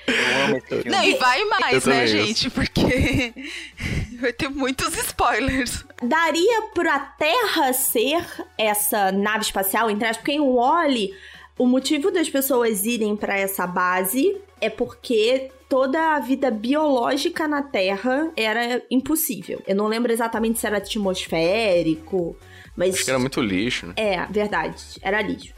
eu 0.07 0.43
amo 0.45 0.57
esse 0.57 0.67
filme. 0.67 0.89
Não, 0.89 1.03
e 1.03 1.15
vai 1.15 1.41
Eu 1.41 1.49
mais, 1.49 1.85
né, 1.85 2.07
gente? 2.07 2.49
Porque 2.49 3.33
vai 4.19 4.33
ter 4.33 4.49
muitos 4.49 4.97
spoilers. 4.97 5.85
Daria 6.01 6.63
pra 6.73 6.99
Terra 6.99 7.71
ser 7.71 8.25
essa 8.57 9.11
nave 9.11 9.45
espacial, 9.45 9.91
entre 9.91 10.07
aspas, 10.07 10.17
porque 10.17 10.31
em 10.31 10.41
Wall-E, 10.41 11.13
o 11.57 11.65
motivo 11.65 12.11
das 12.11 12.29
pessoas 12.29 12.85
irem 12.85 13.15
pra 13.15 13.37
essa 13.37 13.67
base 13.67 14.37
é 14.59 14.69
porque 14.69 15.51
toda 15.69 16.15
a 16.15 16.19
vida 16.19 16.49
biológica 16.49 17.47
na 17.47 17.61
Terra 17.61 18.31
era 18.35 18.81
impossível. 18.89 19.61
Eu 19.67 19.75
não 19.75 19.87
lembro 19.87 20.11
exatamente 20.11 20.59
se 20.59 20.65
era 20.65 20.77
atmosférico, 20.77 22.35
mas 22.75 22.95
Acho 22.95 23.05
que 23.05 23.09
era 23.11 23.19
muito 23.19 23.41
lixo, 23.41 23.87
né? 23.87 23.93
é, 23.95 24.25
verdade, 24.27 24.75
era 25.01 25.21
lixo. 25.21 25.53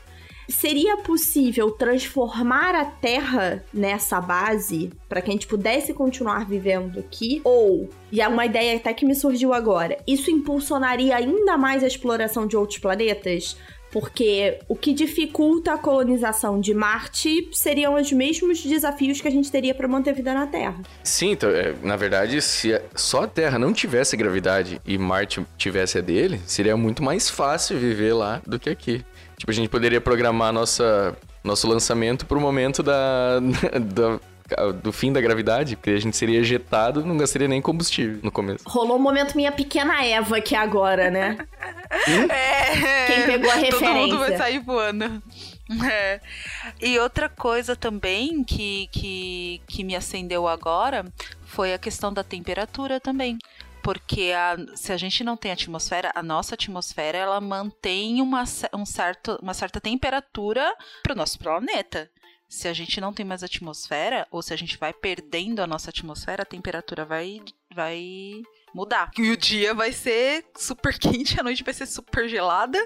Seria 0.48 0.98
possível 0.98 1.72
transformar 1.72 2.76
a 2.76 2.86
Terra 2.86 3.64
nessa 3.74 4.22
base 4.22 4.92
para 5.10 5.20
que 5.20 5.32
a 5.32 5.34
gente 5.34 5.48
pudesse 5.48 5.92
continuar 5.92 6.46
vivendo 6.46 7.00
aqui? 7.00 7.42
Ou, 7.44 7.90
e 8.12 8.22
é 8.22 8.28
uma 8.28 8.46
ideia 8.46 8.78
até 8.78 8.94
que 8.94 9.06
me 9.06 9.16
surgiu 9.16 9.54
agora, 9.54 9.98
isso 10.06 10.30
impulsionaria 10.30 11.16
ainda 11.16 11.58
mais 11.58 11.84
a 11.84 11.88
exploração 11.88 12.46
de 12.46 12.56
outros 12.56 12.78
planetas? 12.78 13.58
Porque 13.96 14.60
o 14.68 14.76
que 14.76 14.92
dificulta 14.94 15.72
a 15.72 15.78
colonização 15.78 16.60
de 16.60 16.74
Marte 16.74 17.48
seriam 17.54 17.96
os 17.96 18.12
mesmos 18.12 18.62
desafios 18.62 19.22
que 19.22 19.28
a 19.30 19.32
gente 19.32 19.50
teria 19.50 19.74
para 19.74 19.88
manter 19.88 20.14
vida 20.14 20.34
na 20.34 20.46
Terra. 20.46 20.76
Sim, 21.02 21.32
então, 21.32 21.50
é, 21.50 21.74
na 21.82 21.96
verdade, 21.96 22.42
se 22.42 22.78
só 22.94 23.24
a 23.24 23.28
Terra 23.28 23.58
não 23.58 23.72
tivesse 23.72 24.18
gravidade 24.18 24.82
e 24.86 24.98
Marte 24.98 25.46
tivesse 25.58 25.98
a 25.98 26.02
dele, 26.02 26.42
seria 26.46 26.76
muito 26.76 27.02
mais 27.02 27.30
fácil 27.30 27.78
viver 27.80 28.12
lá 28.12 28.42
do 28.46 28.60
que 28.60 28.70
aqui. 28.70 29.02
Tipo, 29.38 29.50
a 29.50 29.54
gente 29.54 29.70
poderia 29.70 30.02
programar 30.02 30.52
nossa, 30.52 31.16
nosso 31.42 31.66
lançamento 31.66 32.26
pro 32.26 32.42
momento 32.42 32.84
da, 32.84 33.40
da- 33.80 34.20
do 34.84 34.92
fim 34.92 35.12
da 35.12 35.20
gravidade, 35.20 35.76
porque 35.76 35.90
a 35.92 36.00
gente 36.00 36.16
seria 36.16 36.40
ejetado, 36.40 37.04
não 37.06 37.18
gastaria 37.18 37.48
nem 37.48 37.62
combustível 37.62 38.20
no 38.22 38.32
começo. 38.32 38.64
Rolou 38.68 38.98
um 38.98 39.02
momento 39.02 39.36
minha 39.36 39.52
pequena 39.52 40.04
Eva 40.06 40.38
aqui 40.38 40.56
agora, 40.56 41.10
né? 41.10 41.38
É. 42.30 43.06
Quem 43.08 43.26
pegou 43.26 43.50
a 43.52 43.54
Todo 43.70 43.86
mundo 43.94 44.18
vai 44.20 44.32
referência. 44.32 44.38
sair 44.38 44.60
voando. 44.60 45.24
É. 45.90 46.20
E 46.82 46.98
outra 47.00 47.30
coisa 47.30 47.76
também 47.76 48.44
que, 48.44 48.88
que, 48.92 49.62
que 49.68 49.84
me 49.84 49.96
acendeu 49.96 50.48
agora 50.48 51.06
foi 51.46 51.74
a 51.74 51.78
questão 51.78 52.12
da 52.12 52.24
temperatura 52.24 53.00
também. 53.00 53.38
Porque 53.82 54.32
a- 54.36 54.58
se 54.76 54.92
a 54.92 54.98
gente 54.98 55.24
não 55.24 55.38
tem 55.38 55.52
atmosfera, 55.52 56.12
a 56.16 56.24
nossa 56.24 56.56
atmosfera 56.56 57.18
ela 57.20 57.40
mantém 57.40 58.20
uma, 58.22 58.44
um 58.74 58.86
certo, 58.86 59.38
uma 59.42 59.54
certa 59.54 59.80
temperatura 59.80 60.74
para 61.04 61.14
o 61.14 61.16
nosso 61.16 61.38
planeta. 61.40 62.10
Se 62.48 62.68
a 62.68 62.74
gente 62.74 63.02
não 63.02 63.12
tem 63.12 63.26
mais 63.26 63.44
atmosfera, 63.44 64.28
ou 64.32 64.42
se 64.42 64.54
a 64.54 64.58
gente 64.58 64.78
vai 64.78 64.94
perdendo 64.94 65.62
a 65.62 65.68
nossa 65.68 65.90
atmosfera, 65.90 66.44
a 66.44 66.46
temperatura 66.46 67.04
vai, 67.04 67.42
vai 67.74 68.44
mudar. 68.74 69.10
E 69.18 69.32
o 69.32 69.38
dia 69.38 69.74
vai 69.74 69.94
ser 69.94 70.46
super 70.56 70.96
quente, 71.00 71.40
a 71.40 71.44
noite 71.44 71.64
vai 71.64 71.74
ser 71.74 71.86
super 71.86 72.28
gelada. 72.28 72.78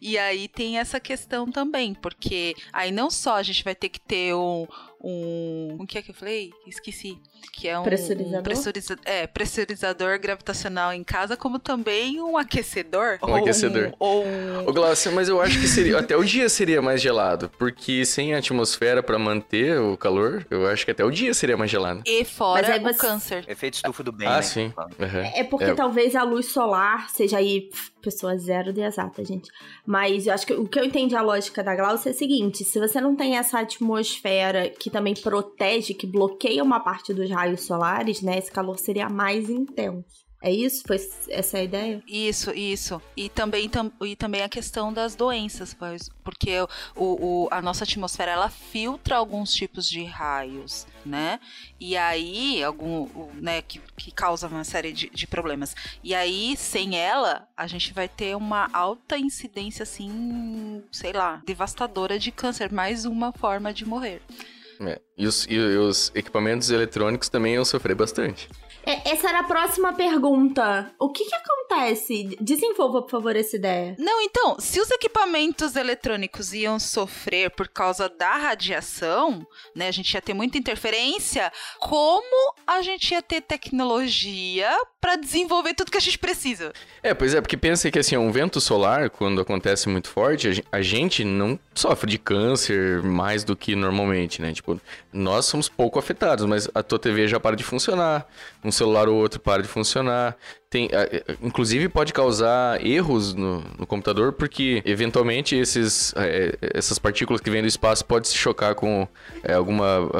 E 0.00 0.16
aí 0.16 0.46
tem 0.46 0.78
essa 0.78 1.00
questão 1.00 1.50
também, 1.50 1.92
porque 1.92 2.54
aí 2.72 2.92
não 2.92 3.10
só 3.10 3.34
a 3.34 3.42
gente 3.42 3.64
vai 3.64 3.74
ter 3.74 3.88
que 3.88 4.00
ter 4.00 4.34
um. 4.34 4.66
Um 5.04 5.76
o 5.80 5.86
que 5.86 5.98
é 5.98 6.02
que 6.02 6.10
eu 6.10 6.14
falei? 6.14 6.50
Esqueci. 6.66 7.18
Que 7.52 7.68
é 7.68 7.78
um 7.78 7.82
Pressurizador? 7.82 8.40
um 8.40 8.42
pressuriza- 8.42 8.98
é, 9.04 9.26
pressurizador 9.26 10.18
gravitacional 10.18 10.92
em 10.92 11.04
casa, 11.04 11.36
como 11.36 11.58
também 11.58 12.20
um 12.20 12.36
aquecedor. 12.38 13.18
Um 13.22 13.30
ou 13.30 13.36
aquecedor. 13.36 13.92
ou 13.98 14.24
um 14.26 14.66
Ô, 14.68 14.72
Glaucia, 14.72 15.10
mas 15.12 15.28
eu 15.28 15.40
acho 15.40 15.60
que 15.60 15.68
seria, 15.68 15.98
até 15.98 16.16
o 16.16 16.24
dia 16.24 16.48
seria 16.48 16.80
mais 16.80 17.00
gelado, 17.02 17.50
porque 17.58 18.04
sem 18.04 18.34
atmosfera 18.34 19.02
pra 19.02 19.18
manter 19.18 19.78
o 19.78 19.96
calor, 19.96 20.46
eu 20.50 20.66
acho 20.66 20.84
que 20.84 20.90
até 20.90 21.04
o 21.04 21.10
dia 21.10 21.34
seria 21.34 21.56
mais 21.56 21.70
gelado. 21.70 22.02
E 22.06 22.18
Mas 22.20 22.30
fora 22.30 22.72
aí 22.72 22.80
o 22.80 22.82
você- 22.82 22.98
câncer. 22.98 23.44
Efeito 23.46 23.74
estufa 23.74 24.02
do 24.02 24.10
bem, 24.12 24.26
ah, 24.26 24.36
né? 24.36 24.42
sim. 24.42 24.72
Aham. 24.98 25.20
É 25.34 25.44
porque 25.44 25.74
talvez 25.74 26.16
a 26.16 26.22
luz 26.22 26.46
solar 26.46 27.10
seja 27.10 27.36
aí 27.38 27.68
pessoa 28.04 28.36
zero 28.36 28.72
de 28.72 28.82
exata, 28.82 29.24
gente. 29.24 29.50
Mas 29.86 30.26
eu 30.26 30.34
acho 30.34 30.46
que 30.46 30.52
o 30.52 30.68
que 30.68 30.78
eu 30.78 30.84
entendi 30.84 31.16
a 31.16 31.22
lógica 31.22 31.62
da 31.62 31.74
Glaucia 31.74 32.10
é 32.10 32.14
o 32.14 32.16
seguinte: 32.16 32.64
se 32.64 32.78
você 32.78 33.00
não 33.00 33.16
tem 33.16 33.36
essa 33.36 33.58
atmosfera 33.58 34.68
que 34.68 34.90
também 34.90 35.14
protege, 35.14 35.94
que 35.94 36.06
bloqueia 36.06 36.62
uma 36.62 36.80
parte 36.80 37.14
dos 37.14 37.30
raios 37.30 37.62
solares, 37.62 38.22
né? 38.22 38.38
Esse 38.38 38.52
calor 38.52 38.78
seria 38.78 39.08
mais 39.08 39.48
intenso. 39.48 40.23
É 40.46 40.52
isso? 40.52 40.82
Foi 40.86 40.98
essa 41.30 41.56
a 41.56 41.62
ideia? 41.62 42.02
Isso, 42.06 42.50
isso. 42.50 43.00
E 43.16 43.30
também, 43.30 43.66
tam, 43.66 43.90
e 44.02 44.14
também 44.14 44.42
a 44.42 44.48
questão 44.48 44.92
das 44.92 45.14
doenças, 45.16 45.72
pois- 45.72 46.10
porque 46.22 46.50
o, 46.60 46.66
o- 47.44 47.48
a 47.50 47.62
nossa 47.62 47.84
atmosfera 47.84 48.32
ela 48.32 48.50
filtra 48.50 49.16
alguns 49.16 49.54
tipos 49.54 49.88
de 49.88 50.04
raios, 50.04 50.86
né? 51.04 51.40
E 51.80 51.96
aí, 51.96 52.62
algum, 52.62 53.08
né, 53.40 53.62
que, 53.62 53.80
que 53.96 54.10
causa 54.12 54.46
uma 54.46 54.64
série 54.64 54.92
de, 54.92 55.08
de 55.08 55.26
problemas. 55.26 55.74
E 56.02 56.14
aí, 56.14 56.54
sem 56.58 56.94
ela, 56.94 57.48
a 57.56 57.66
gente 57.66 57.94
vai 57.94 58.06
ter 58.06 58.36
uma 58.36 58.68
alta 58.70 59.16
incidência, 59.16 59.82
assim, 59.82 60.82
sei 60.92 61.14
lá, 61.14 61.40
devastadora 61.46 62.18
de 62.18 62.30
câncer. 62.30 62.70
Mais 62.70 63.06
uma 63.06 63.32
forma 63.32 63.72
de 63.72 63.86
morrer. 63.86 64.20
É. 64.80 65.00
E, 65.16 65.26
os, 65.26 65.46
e 65.48 65.56
os 65.56 66.12
equipamentos 66.14 66.68
eletrônicos 66.68 67.30
também 67.30 67.54
iam 67.54 67.64
sofrer 67.64 67.94
bastante. 67.94 68.48
É, 68.86 69.10
essa 69.10 69.28
era 69.28 69.40
a 69.40 69.44
próxima 69.44 69.92
pergunta. 69.92 70.90
O 70.98 71.10
que 71.10 71.24
que 71.24 71.34
acontece? 71.34 72.36
Desenvolva, 72.40 73.02
por 73.02 73.10
favor, 73.10 73.34
essa 73.36 73.56
ideia. 73.56 73.96
Não, 73.98 74.20
então, 74.20 74.56
se 74.60 74.80
os 74.80 74.90
equipamentos 74.90 75.74
eletrônicos 75.76 76.52
iam 76.52 76.78
sofrer 76.78 77.50
por 77.50 77.68
causa 77.68 78.08
da 78.08 78.36
radiação, 78.36 79.46
né, 79.74 79.88
a 79.88 79.90
gente 79.92 80.12
ia 80.12 80.20
ter 80.22 80.34
muita 80.34 80.58
interferência, 80.58 81.50
como 81.80 82.54
a 82.66 82.82
gente 82.82 83.12
ia 83.12 83.22
ter 83.22 83.40
tecnologia 83.40 84.70
para 85.00 85.16
desenvolver 85.16 85.74
tudo 85.74 85.90
que 85.90 85.98
a 85.98 86.00
gente 86.00 86.18
precisa? 86.18 86.72
É, 87.02 87.12
pois 87.12 87.34
é, 87.34 87.40
porque 87.40 87.56
pensa 87.56 87.90
que 87.90 87.98
assim, 87.98 88.16
um 88.16 88.32
vento 88.32 88.60
solar, 88.60 89.10
quando 89.10 89.40
acontece 89.40 89.88
muito 89.88 90.08
forte, 90.08 90.48
a 90.48 90.52
gen- 90.52 90.64
a 90.72 90.80
gente 90.82 91.24
não 91.24 91.58
sofre 91.74 92.10
de 92.10 92.18
câncer 92.18 93.02
mais 93.02 93.44
do 93.44 93.54
que 93.54 93.74
normalmente, 93.76 94.40
né? 94.40 94.52
Tipo, 94.52 94.80
nós 95.12 95.44
somos 95.44 95.68
pouco 95.68 95.98
afetados, 95.98 96.44
mas 96.46 96.68
a 96.74 96.82
tua 96.82 96.98
TV 96.98 97.28
já 97.28 97.38
para 97.38 97.54
de 97.56 97.62
funcionar, 97.64 98.26
um 98.62 98.72
celular 98.74 99.08
ou 99.08 99.16
outro 99.16 99.40
para 99.40 99.62
de 99.62 99.68
funcionar. 99.68 100.36
Tem, 100.68 100.88
é, 100.90 101.22
é, 101.28 101.36
inclusive 101.40 101.88
pode 101.88 102.12
causar 102.12 102.84
erros 102.84 103.32
no, 103.32 103.60
no 103.78 103.86
computador, 103.86 104.32
porque 104.32 104.82
eventualmente 104.84 105.54
esses, 105.54 106.12
é, 106.16 106.58
essas 106.74 106.98
partículas 106.98 107.40
que 107.40 107.48
vêm 107.48 107.62
do 107.62 107.68
espaço 107.68 108.04
podem 108.04 108.28
se 108.28 108.36
chocar 108.36 108.74
com 108.74 109.06
é, 109.44 109.54
alguma 109.54 110.10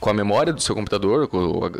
com 0.00 0.10
a 0.10 0.14
memória 0.14 0.52
do 0.52 0.60
seu 0.60 0.74
computador, 0.74 1.28
com 1.28 1.38
o, 1.38 1.70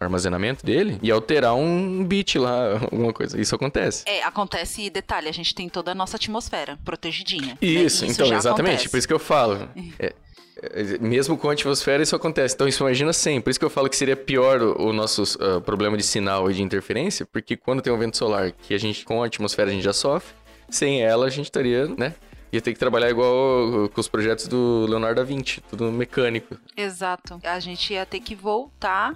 armazenamento 0.00 0.64
dele, 0.64 0.98
e 1.02 1.10
alterar 1.10 1.54
um 1.54 2.02
bit 2.02 2.38
lá, 2.38 2.72
alguma 2.90 3.12
coisa. 3.12 3.38
Isso 3.38 3.54
acontece. 3.54 4.04
É, 4.06 4.22
acontece, 4.22 4.82
e 4.82 4.90
detalhe, 4.90 5.28
a 5.28 5.32
gente 5.32 5.54
tem 5.54 5.68
toda 5.68 5.92
a 5.92 5.94
nossa 5.94 6.16
atmosfera 6.16 6.78
protegidinha. 6.84 7.48
né? 7.48 7.58
Isso, 7.60 8.06
então, 8.06 8.26
exatamente. 8.26 8.70
acontece. 8.70 8.88
Por 8.88 8.96
isso 8.96 9.06
que 9.06 9.14
eu 9.14 9.18
falo. 9.18 9.68
É, 9.98 10.06
é, 10.06 10.12
mesmo 11.00 11.36
com 11.36 11.50
a 11.50 11.52
atmosfera, 11.52 12.02
isso 12.02 12.16
acontece. 12.16 12.54
Então, 12.54 12.66
isso 12.66 12.82
imagina 12.82 13.12
sempre. 13.12 13.42
Por 13.44 13.50
isso 13.50 13.58
que 13.58 13.64
eu 13.64 13.70
falo 13.70 13.88
que 13.88 13.96
seria 13.96 14.16
pior 14.16 14.62
o, 14.62 14.88
o 14.88 14.92
nosso 14.92 15.22
ah, 15.40 15.60
problema 15.60 15.96
de 15.96 16.02
sinal 16.02 16.50
e 16.50 16.54
de 16.54 16.62
interferência, 16.62 17.26
porque 17.26 17.56
quando 17.56 17.82
tem 17.82 17.92
um 17.92 17.98
vento 17.98 18.16
solar, 18.16 18.52
que 18.52 18.74
a 18.74 18.78
gente, 18.78 19.04
com 19.04 19.22
a 19.22 19.26
atmosfera, 19.26 19.70
a 19.70 19.72
gente 19.72 19.84
já 19.84 19.92
sofre, 19.92 20.34
sem 20.68 21.02
ela, 21.02 21.26
a 21.26 21.30
gente 21.30 21.46
estaria, 21.46 21.86
né? 21.86 22.14
Ia 22.52 22.60
ter 22.60 22.72
que 22.72 22.78
trabalhar 22.78 23.10
igual 23.10 23.88
com 23.88 24.00
os 24.00 24.08
projetos 24.08 24.48
do 24.48 24.86
Leonardo 24.88 25.20
da 25.20 25.24
Vinci, 25.24 25.60
tudo 25.68 25.90
mecânico. 25.90 26.56
Exato. 26.76 27.40
A 27.44 27.60
gente 27.60 27.92
ia 27.92 28.06
ter 28.06 28.20
que 28.20 28.34
voltar 28.34 29.14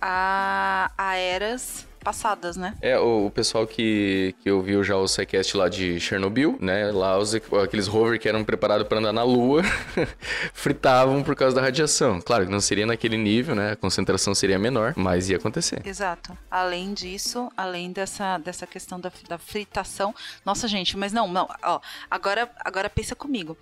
a, 0.00 0.90
a 0.96 1.16
eras 1.16 1.86
passadas, 2.08 2.56
né? 2.56 2.74
É, 2.80 2.98
o, 2.98 3.26
o 3.26 3.30
pessoal 3.30 3.66
que, 3.66 4.34
que 4.40 4.50
ouviu 4.50 4.82
já 4.82 4.96
o 4.96 5.06
SciCast 5.06 5.54
lá 5.54 5.68
de 5.68 6.00
Chernobyl, 6.00 6.56
né? 6.58 6.90
Lá 6.90 7.18
os, 7.18 7.34
aqueles 7.34 7.86
rover 7.86 8.18
que 8.18 8.26
eram 8.26 8.42
preparados 8.42 8.88
para 8.88 8.98
andar 8.98 9.12
na 9.12 9.22
Lua 9.22 9.62
fritavam 10.54 11.22
por 11.22 11.36
causa 11.36 11.54
da 11.54 11.60
radiação. 11.60 12.18
Claro 12.18 12.46
que 12.46 12.50
não 12.50 12.60
seria 12.60 12.86
naquele 12.86 13.18
nível, 13.18 13.54
né? 13.54 13.72
A 13.72 13.76
concentração 13.76 14.34
seria 14.34 14.58
menor, 14.58 14.94
mas 14.96 15.28
ia 15.28 15.36
acontecer. 15.36 15.82
Exato. 15.86 16.36
Além 16.50 16.94
disso, 16.94 17.52
além 17.54 17.92
dessa, 17.92 18.38
dessa 18.38 18.66
questão 18.66 18.98
da, 18.98 19.12
da 19.28 19.36
fritação. 19.36 20.14
Nossa, 20.46 20.66
gente, 20.66 20.96
mas 20.96 21.12
não, 21.12 21.28
não. 21.28 21.46
Ó, 21.62 21.78
agora, 22.10 22.50
agora 22.64 22.88
pensa 22.88 23.14
comigo. 23.14 23.54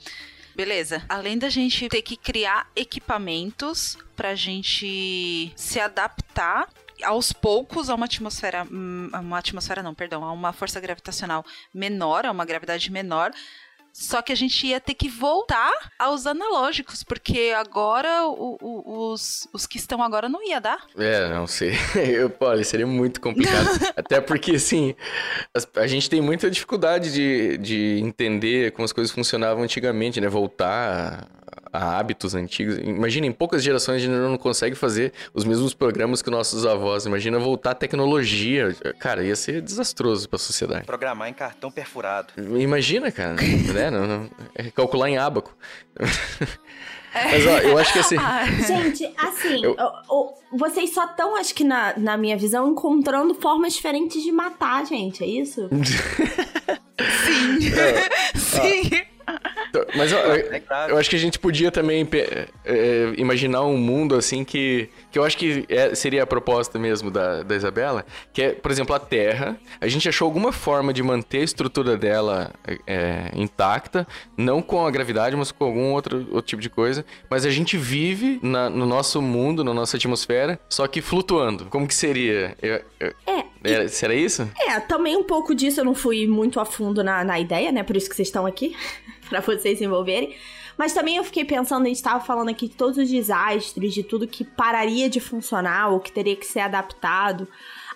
Beleza. 0.54 1.04
Além 1.08 1.36
da 1.36 1.50
gente 1.50 1.88
ter 1.88 2.00
que 2.00 2.16
criar 2.16 2.70
equipamentos 2.76 3.98
pra 4.14 4.34
gente 4.34 5.52
se 5.54 5.78
adaptar 5.78 6.66
aos 7.02 7.32
poucos 7.32 7.88
a 7.90 7.94
uma 7.94 8.06
atmosfera, 8.06 8.66
hum, 8.70 9.08
uma 9.12 9.38
atmosfera 9.38 9.82
não, 9.82 9.94
perdão, 9.94 10.24
a 10.24 10.32
uma 10.32 10.52
força 10.52 10.80
gravitacional 10.80 11.44
menor, 11.74 12.26
a 12.26 12.30
uma 12.30 12.44
gravidade 12.44 12.90
menor. 12.90 13.30
Só 13.98 14.20
que 14.20 14.30
a 14.30 14.36
gente 14.36 14.66
ia 14.66 14.78
ter 14.78 14.92
que 14.92 15.08
voltar 15.08 15.72
aos 15.98 16.26
analógicos, 16.26 17.02
porque 17.02 17.54
agora 17.56 18.26
o- 18.26 18.58
o- 18.60 19.10
os, 19.12 19.48
os 19.54 19.66
que 19.66 19.78
estão 19.78 20.02
agora 20.02 20.28
não 20.28 20.46
ia 20.46 20.60
dar. 20.60 20.84
É, 20.98 21.30
não 21.30 21.46
sei. 21.46 21.72
Eu, 21.96 22.30
olha, 22.40 22.62
seria 22.62 22.86
muito 22.86 23.22
complicado. 23.22 23.66
Até 23.96 24.20
porque, 24.20 24.56
assim, 24.56 24.94
as- 25.54 25.66
a 25.76 25.86
gente 25.86 26.10
tem 26.10 26.20
muita 26.20 26.50
dificuldade 26.50 27.10
de, 27.10 27.56
de 27.56 27.98
entender 28.02 28.72
como 28.72 28.84
as 28.84 28.92
coisas 28.92 29.10
funcionavam 29.10 29.62
antigamente, 29.64 30.20
né? 30.20 30.28
Voltar 30.28 31.26
a, 31.76 31.84
a 31.84 31.98
hábitos 31.98 32.34
antigos. 32.34 32.78
Imagina, 32.78 33.26
em 33.26 33.32
poucas 33.32 33.62
gerações 33.62 33.96
a 33.96 33.98
gente 34.06 34.10
não 34.14 34.36
consegue 34.38 34.74
fazer 34.74 35.12
os 35.34 35.44
mesmos 35.44 35.74
programas 35.74 36.22
que 36.22 36.30
nossos 36.30 36.64
avós. 36.66 37.06
Imagina 37.06 37.38
voltar 37.38 37.72
à 37.72 37.74
tecnologia. 37.74 38.74
Cara, 38.98 39.24
ia 39.24 39.36
ser 39.36 39.60
desastroso 39.62 40.28
pra 40.28 40.38
sociedade. 40.38 40.84
Programar 40.86 41.28
em 41.28 41.34
cartão 41.34 41.70
perfurado. 41.70 42.28
Imagina, 42.58 43.10
cara, 43.12 43.34
né? 43.74 43.90
Não, 43.90 44.06
não- 44.06 44.30
é 44.54 44.70
calcular 44.70 45.08
em 45.08 45.18
ábaco. 45.18 45.56
Mas, 47.14 47.46
ó, 47.46 47.58
eu 47.60 47.78
acho 47.78 47.92
que 47.94 47.98
assim... 47.98 48.16
Gente, 48.66 49.10
assim, 49.16 49.64
Eu- 49.64 49.74
vocês 50.52 50.92
só 50.92 51.06
estão, 51.06 51.34
acho 51.36 51.54
que 51.54 51.64
na, 51.64 51.94
na 51.98 52.16
minha 52.16 52.36
visão, 52.36 52.68
encontrando 52.70 53.34
formas 53.34 53.72
diferentes 53.72 54.22
de 54.22 54.30
matar, 54.30 54.84
gente, 54.84 55.24
é 55.24 55.26
isso? 55.26 55.68
Sim. 58.36 58.80
Então, 58.82 59.15
Mas 59.96 60.10
eu, 60.12 60.18
eu- 60.18 60.52
É 60.54 60.62
eu 60.90 60.96
acho 60.96 61.10
que 61.10 61.16
a 61.16 61.18
gente 61.18 61.38
podia 61.38 61.70
também 61.70 62.08
é, 62.64 63.12
imaginar 63.16 63.62
um 63.64 63.76
mundo 63.76 64.14
assim 64.14 64.44
que. 64.44 64.88
Que 65.10 65.18
eu 65.18 65.24
acho 65.24 65.36
que 65.36 65.64
é- 65.68 65.94
seria 65.94 66.22
a 66.22 66.26
proposta 66.26 66.78
mesmo 66.78 67.10
da, 67.10 67.42
da 67.42 67.54
Isabela. 67.56 68.04
Que 68.32 68.42
é, 68.42 68.52
por 68.52 68.70
exemplo, 68.70 68.94
a 68.94 68.98
Terra. 68.98 69.58
A 69.80 69.86
gente 69.88 70.08
achou 70.08 70.26
alguma 70.26 70.52
forma 70.52 70.92
de 70.92 71.02
manter 71.02 71.38
a 71.38 71.44
estrutura 71.44 71.96
dela 71.96 72.52
é, 72.86 73.30
intacta. 73.34 74.06
Não 74.36 74.62
com 74.62 74.86
a 74.86 74.90
gravidade, 74.90 75.36
mas 75.36 75.50
com 75.52 75.64
algum 75.64 75.92
outro, 75.92 76.18
outro 76.30 76.42
tipo 76.42 76.62
de 76.62 76.70
coisa. 76.70 77.04
Mas 77.28 77.44
a 77.44 77.50
gente 77.50 77.76
vive 77.76 78.38
na- 78.42 78.70
no 78.70 78.86
nosso 78.86 79.20
mundo, 79.20 79.62
na 79.64 79.74
nossa 79.74 79.96
atmosfera, 79.96 80.58
só 80.68 80.86
que 80.86 81.00
flutuando. 81.02 81.66
Como 81.66 81.86
que 81.86 81.94
seria? 81.94 82.56
Eu- 82.62 82.80
eu- 83.00 83.14
É, 83.26 83.44
era- 83.64 83.88
será 83.88 84.14
isso? 84.14 84.48
É, 84.60 84.78
também 84.80 85.16
um 85.16 85.24
pouco 85.24 85.54
disso 85.54 85.80
eu 85.80 85.84
não 85.84 85.94
fui 85.94 86.26
muito 86.26 86.60
a 86.60 86.64
fundo 86.64 87.02
na, 87.04 87.24
na 87.24 87.38
ideia, 87.40 87.70
né? 87.72 87.82
Por 87.82 87.96
isso 87.96 88.08
que 88.08 88.14
vocês 88.16 88.28
estão 88.28 88.46
aqui, 88.46 88.74
pra 89.30 89.40
vocês 89.40 89.78
se 89.78 89.84
envolverem. 89.84 90.34
Mas 90.76 90.92
também 90.92 91.16
eu 91.16 91.24
fiquei 91.24 91.44
pensando, 91.44 91.86
a 91.86 91.88
gente 91.88 92.02
tava 92.02 92.22
falando 92.22 92.50
aqui 92.50 92.68
de 92.68 92.74
todos 92.74 92.98
os 92.98 93.08
desastres, 93.08 93.94
de 93.94 94.02
tudo 94.02 94.28
que 94.28 94.44
pararia 94.44 95.08
de 95.08 95.20
funcionar 95.20 95.88
ou 95.88 96.00
que 96.00 96.12
teria 96.12 96.36
que 96.36 96.44
ser 96.44 96.60
adaptado. 96.60 97.48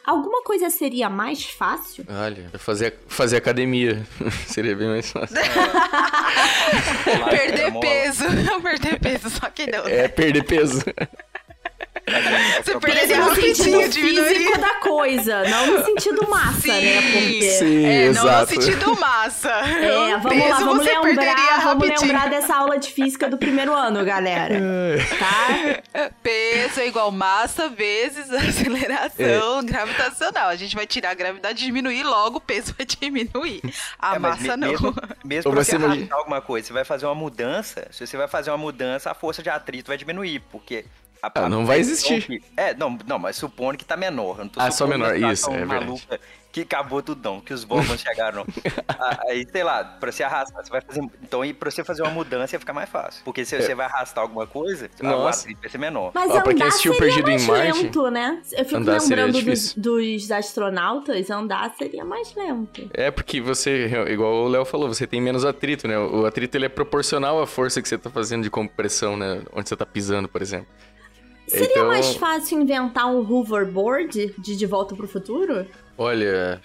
Alguma 0.05 0.43
coisa 0.43 0.71
seria 0.71 1.11
mais 1.11 1.45
fácil? 1.45 2.07
Olha, 2.09 2.51
fazer, 2.59 2.99
fazer 3.07 3.37
academia. 3.37 4.03
seria 4.47 4.75
bem 4.75 4.89
mais 4.89 5.11
fácil. 5.11 5.37
Perder 7.31 7.79
peso. 7.81 8.25
Perder 8.63 8.99
peso, 8.99 9.31
só 9.31 9.51
que 9.51 9.71
não. 9.71 9.87
É 9.87 10.09
perder 10.09 10.45
peso. 10.45 10.83
Você 12.65 12.79
perderia 12.81 13.19
no 13.19 13.35
sentido 13.35 13.93
físico 13.93 14.59
da 14.59 14.75
coisa, 14.81 15.43
não 15.49 15.67
no 15.79 15.85
sentido 15.85 16.27
massa, 16.29 16.69
né? 16.69 17.03
Porque... 17.13 17.51
Sim, 17.59 17.85
É, 17.87 18.05
não 18.13 18.23
no 18.25 18.29
exato. 18.31 18.47
sentido 18.53 18.97
massa. 19.01 19.51
É, 19.81 20.17
vamos 20.19 20.49
lá, 20.49 20.59
vamos 20.59 20.85
lembrar, 20.85 21.61
vamos 21.65 21.89
lembrar 22.01 22.29
dessa 22.31 22.55
aula 22.57 22.79
de 22.79 22.89
física 22.91 23.29
do 23.29 23.39
primeiro 23.39 23.73
ano, 23.73 24.05
galera. 24.05 24.55
Tá? 25.19 26.11
Peso 26.23 26.81
é 26.81 26.87
igual 26.87 27.11
massa 27.11 27.69
vezes 27.69 28.31
aceleração 28.33 29.65
gravitacional. 29.65 30.49
A 30.49 30.57
gente 30.57 30.75
vai 30.75 30.87
tirar 30.87 31.11
a 31.11 31.15
gravidade 31.15 31.63
e 31.63 31.67
diminuir, 31.67 32.03
logo 32.03 32.39
o 32.39 32.41
peso 32.41 32.75
vai 32.77 32.87
diminuir. 32.87 33.61
A 33.99 34.17
É, 34.17 34.19
mas 34.19 34.41
massa 34.41 34.57
me- 34.57 34.67
não. 34.67 34.71
Mesmo, 34.71 34.95
mesmo 35.25 35.53
você 35.53 35.77
alguma 36.11 36.41
coisa, 36.41 36.67
você 36.69 36.73
vai 36.73 36.85
fazer 36.85 37.07
uma 37.07 37.15
mudança. 37.15 37.87
Se 37.91 38.07
você 38.07 38.17
vai 38.17 38.29
fazer 38.29 38.51
uma 38.51 38.59
mudança, 38.59 39.11
a 39.11 39.15
força 39.15 39.43
de 39.43 39.49
atrito 39.51 39.89
vai 39.89 39.97
diminuir, 39.97 40.41
porque. 40.51 40.85
A, 41.23 41.27
Ah, 41.35 41.45
a 41.45 41.49
não 41.49 41.67
vai 41.67 41.77
pressão 41.79 41.93
existir. 42.17 42.41
que- 42.41 42.43
é, 42.57 42.75
não, 42.75 42.97
não, 43.07 43.19
mas 43.19 43.37
supondo 43.37 43.77
que 43.77 43.85
tá 43.85 43.97
menor. 43.97 44.39
Eu 44.39 44.45
não 44.45 44.49
tô 44.49 44.61
Ah, 44.61 44.71
só 44.71 44.87
menor, 44.87 45.15
situação 45.15 45.33
isso, 45.33 45.51
é 45.51 45.67
verdade. 45.67 46.21
Que 46.53 46.63
acabou 46.63 47.01
tudão, 47.01 47.41
que 47.41 47.55
os 47.55 47.63
Volvans 47.63 48.01
chegaram. 48.03 48.45
Ah, 48.89 49.21
Aí, 49.29 49.47
sei 49.53 49.63
lá, 49.63 49.85
pra 49.85 50.11
você 50.11 50.25
arrastar, 50.25 50.65
você 50.65 50.69
vai 50.71 50.81
fazer. 50.81 51.01
Então, 51.23 51.45
e 51.45 51.55
pra 51.55 51.71
você 51.71 51.85
fazer 51.85 52.03
uma 52.03 52.11
mudança 52.11 52.57
ia 52.57 52.59
ficar 52.59 52.73
mais 52.73 52.89
fácil. 52.91 53.23
Porque 53.25 53.45
se 53.45 53.57
você 53.57 53.73
vai 53.73 53.87
arrastar 53.87 54.23
alguma 54.23 54.49
coisa, 54.49 54.87
o 55.01 55.07
É. 55.07 55.09
Nossa. 55.09 55.43
atrito 55.43 55.61
vai 55.61 55.71
ser 55.71 55.79
menor. 55.79 56.11
Mas 56.13 56.29
Ó, 56.29 56.35
pra 56.41 56.43
quem 56.43 56.55
andar 56.55 56.67
assistiu 56.67 56.95
seria 56.95 57.07
Perdido 57.15 57.31
em 57.31 57.47
Marte, 57.47 57.83
lento, 57.85 58.11
né? 58.11 58.43
Eu 58.51 58.65
fico 58.65 58.77
andar 58.79 58.99
seria 59.01 59.27
lembrando 59.27 59.33
dos, 59.45 59.45
difícil. 59.45 59.81
dos 59.83 60.31
astronautas, 60.33 61.31
andar 61.31 61.73
seria 61.79 62.05
mais 62.05 62.35
lento. 62.35 62.91
É 62.95 63.13
porque 63.13 63.41
você, 63.41 63.87
igual 64.09 64.33
o 64.35 64.49
Léo 64.49 64.65
falou, 64.65 64.89
você 64.89 65.07
tem 65.07 65.21
menos 65.21 65.45
atrito, 65.45 65.87
né? 65.87 65.97
O 65.99 66.27
atrito 66.27 66.57
ele 66.57 66.67
é 66.67 66.69
proporcional 66.69 67.41
à 67.41 67.47
força 67.47 67.81
que 67.81 67.89
você 67.89 67.97
tá 67.97 68.11
fazendo 68.11 68.43
de 68.43 68.51
compressão, 68.51 69.17
né? 69.17 69.43
Onde 69.53 69.69
você 69.69 69.77
tá 69.77 69.87
pisando, 69.87 70.29
por 70.29 70.43
exemplo. 70.43 70.67
Seria 71.51 71.67
Então- 71.71 71.87
mais 71.89 72.15
fácil 72.15 72.61
inventar 72.61 73.07
um 73.07 73.19
hoverboard 73.31 74.35
de 74.39 74.57
De 74.57 74.67
Volta 74.67 74.95
pro 74.95 75.09
Futuro? 75.09 75.67
Olha, 75.99 76.61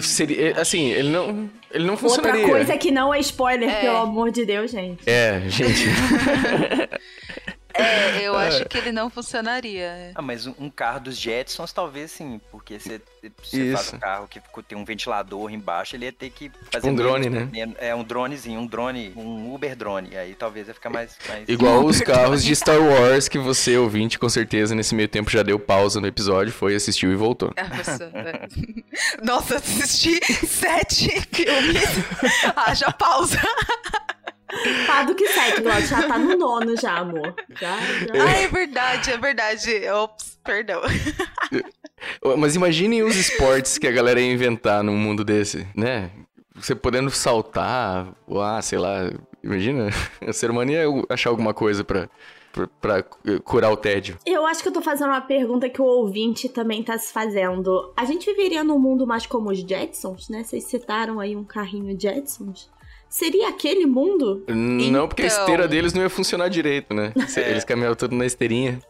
seria, 0.00 0.50
é, 0.52 0.60
assim, 0.60 0.90
ele 0.90 1.08
não, 1.08 1.50
ele 1.72 1.84
não 1.84 1.94
Outra 1.94 2.08
funcionaria. 2.08 2.46
coisa 2.46 2.76
que 2.76 2.90
não 2.90 3.12
é 3.12 3.18
spoiler, 3.20 3.68
É. 3.68 3.80
pelo 3.80 3.96
amor 3.98 4.30
de 4.30 4.44
Deus, 4.46 4.70
gente. 4.70 5.02
É, 5.08 5.42
gente. 5.48 5.84
É, 7.78 8.20
eu 8.26 8.36
acho 8.36 8.64
que 8.66 8.76
ele 8.78 8.92
não 8.92 9.08
funcionaria. 9.08 10.12
Ah, 10.14 10.22
mas 10.22 10.46
um, 10.46 10.54
um 10.58 10.68
carro 10.70 11.00
dos 11.00 11.16
Jetsons 11.18 11.72
talvez 11.72 12.10
sim, 12.10 12.40
porque 12.50 12.78
você, 12.78 13.00
você 13.42 13.72
faz 13.72 13.92
um 13.94 13.98
carro 13.98 14.28
que 14.28 14.40
tem 14.64 14.76
um 14.76 14.84
ventilador 14.84 15.50
embaixo, 15.50 15.96
ele 15.96 16.06
ia 16.06 16.12
ter 16.12 16.30
que 16.30 16.50
fazer 16.70 16.90
um 16.90 16.94
drone, 16.94 17.30
menos- 17.30 17.52
né? 17.52 17.74
É 17.78 17.94
um 17.94 18.02
dronezinho, 18.04 18.60
um 18.60 18.66
drone, 18.66 19.12
um 19.16 19.54
Uber 19.54 19.74
drone, 19.76 20.16
aí 20.16 20.34
talvez 20.34 20.68
ia 20.68 20.74
ficar 20.74 20.90
mais... 20.90 21.16
mais... 21.28 21.48
Igual 21.48 21.84
os 21.86 22.00
carros 22.00 22.42
de 22.44 22.54
Star 22.54 22.80
Wars 22.80 23.28
que 23.28 23.38
você, 23.38 23.76
ouvinte, 23.76 24.18
com 24.18 24.28
certeza, 24.28 24.74
nesse 24.74 24.94
meio 24.94 25.08
tempo 25.08 25.30
já 25.30 25.42
deu 25.42 25.58
pausa 25.58 26.00
no 26.00 26.06
episódio, 26.06 26.52
foi, 26.52 26.74
assistiu 26.74 27.12
e 27.12 27.16
voltou. 27.16 27.52
Você- 27.76 28.04
é. 28.14 28.48
Nossa, 29.22 29.56
assisti 29.56 30.18
sete 30.46 31.08
filmes. 31.32 31.84
Haja 32.56 32.90
pausa. 32.92 33.38
Tá 34.86 35.02
do 35.02 35.14
que 35.14 35.28
sete, 35.28 35.60
Glaucio. 35.60 35.88
Já 35.88 36.08
tá 36.08 36.18
no 36.18 36.36
nono 36.36 36.76
já, 36.76 36.98
amor. 36.98 37.34
Já, 37.60 37.78
já. 37.78 38.24
Ah, 38.24 38.32
é 38.38 38.48
verdade, 38.48 39.10
é 39.10 39.18
verdade. 39.18 39.88
Ops, 39.90 40.38
perdão. 40.42 40.80
Mas 42.38 42.56
imaginem 42.56 43.02
os 43.02 43.16
esportes 43.16 43.78
que 43.78 43.86
a 43.86 43.92
galera 43.92 44.20
ia 44.20 44.32
inventar 44.32 44.82
num 44.82 44.96
mundo 44.96 45.24
desse, 45.24 45.66
né? 45.76 46.10
Você 46.54 46.74
podendo 46.74 47.10
saltar, 47.10 48.08
ah, 48.30 48.62
sei 48.62 48.78
lá, 48.78 49.10
imagina, 49.42 49.90
o 50.26 50.32
ser 50.32 50.50
humano 50.50 50.70
ia 50.70 50.84
achar 51.08 51.30
alguma 51.30 51.54
coisa 51.54 51.84
pra, 51.84 52.08
pra, 52.52 52.66
pra 52.80 53.02
curar 53.44 53.70
o 53.70 53.76
tédio. 53.76 54.18
Eu 54.26 54.46
acho 54.46 54.62
que 54.62 54.68
eu 54.68 54.72
tô 54.72 54.80
fazendo 54.80 55.10
uma 55.10 55.20
pergunta 55.20 55.68
que 55.68 55.80
o 55.80 55.84
ouvinte 55.84 56.48
também 56.48 56.82
tá 56.82 56.98
se 56.98 57.12
fazendo. 57.12 57.92
A 57.96 58.04
gente 58.04 58.26
viveria 58.26 58.64
num 58.64 58.78
mundo 58.78 59.06
mais 59.06 59.26
como 59.26 59.50
os 59.50 59.58
Jetsons, 59.60 60.28
né? 60.28 60.42
Vocês 60.42 60.64
citaram 60.64 61.20
aí 61.20 61.36
um 61.36 61.44
carrinho 61.44 61.98
Jetsons. 62.00 62.68
Seria 63.08 63.48
aquele 63.48 63.86
mundo? 63.86 64.44
Não, 64.48 65.08
porque 65.08 65.22
a 65.22 65.26
Então. 65.26 65.38
esteira 65.38 65.66
deles 65.66 65.92
não 65.94 66.02
ia 66.02 66.10
funcionar 66.10 66.48
direito, 66.48 66.92
né? 66.92 67.12
É. 67.36 67.50
Eles 67.50 67.64
caminhavam 67.64 67.96
tudo 67.96 68.14
na 68.14 68.26
esteirinha. 68.26 68.80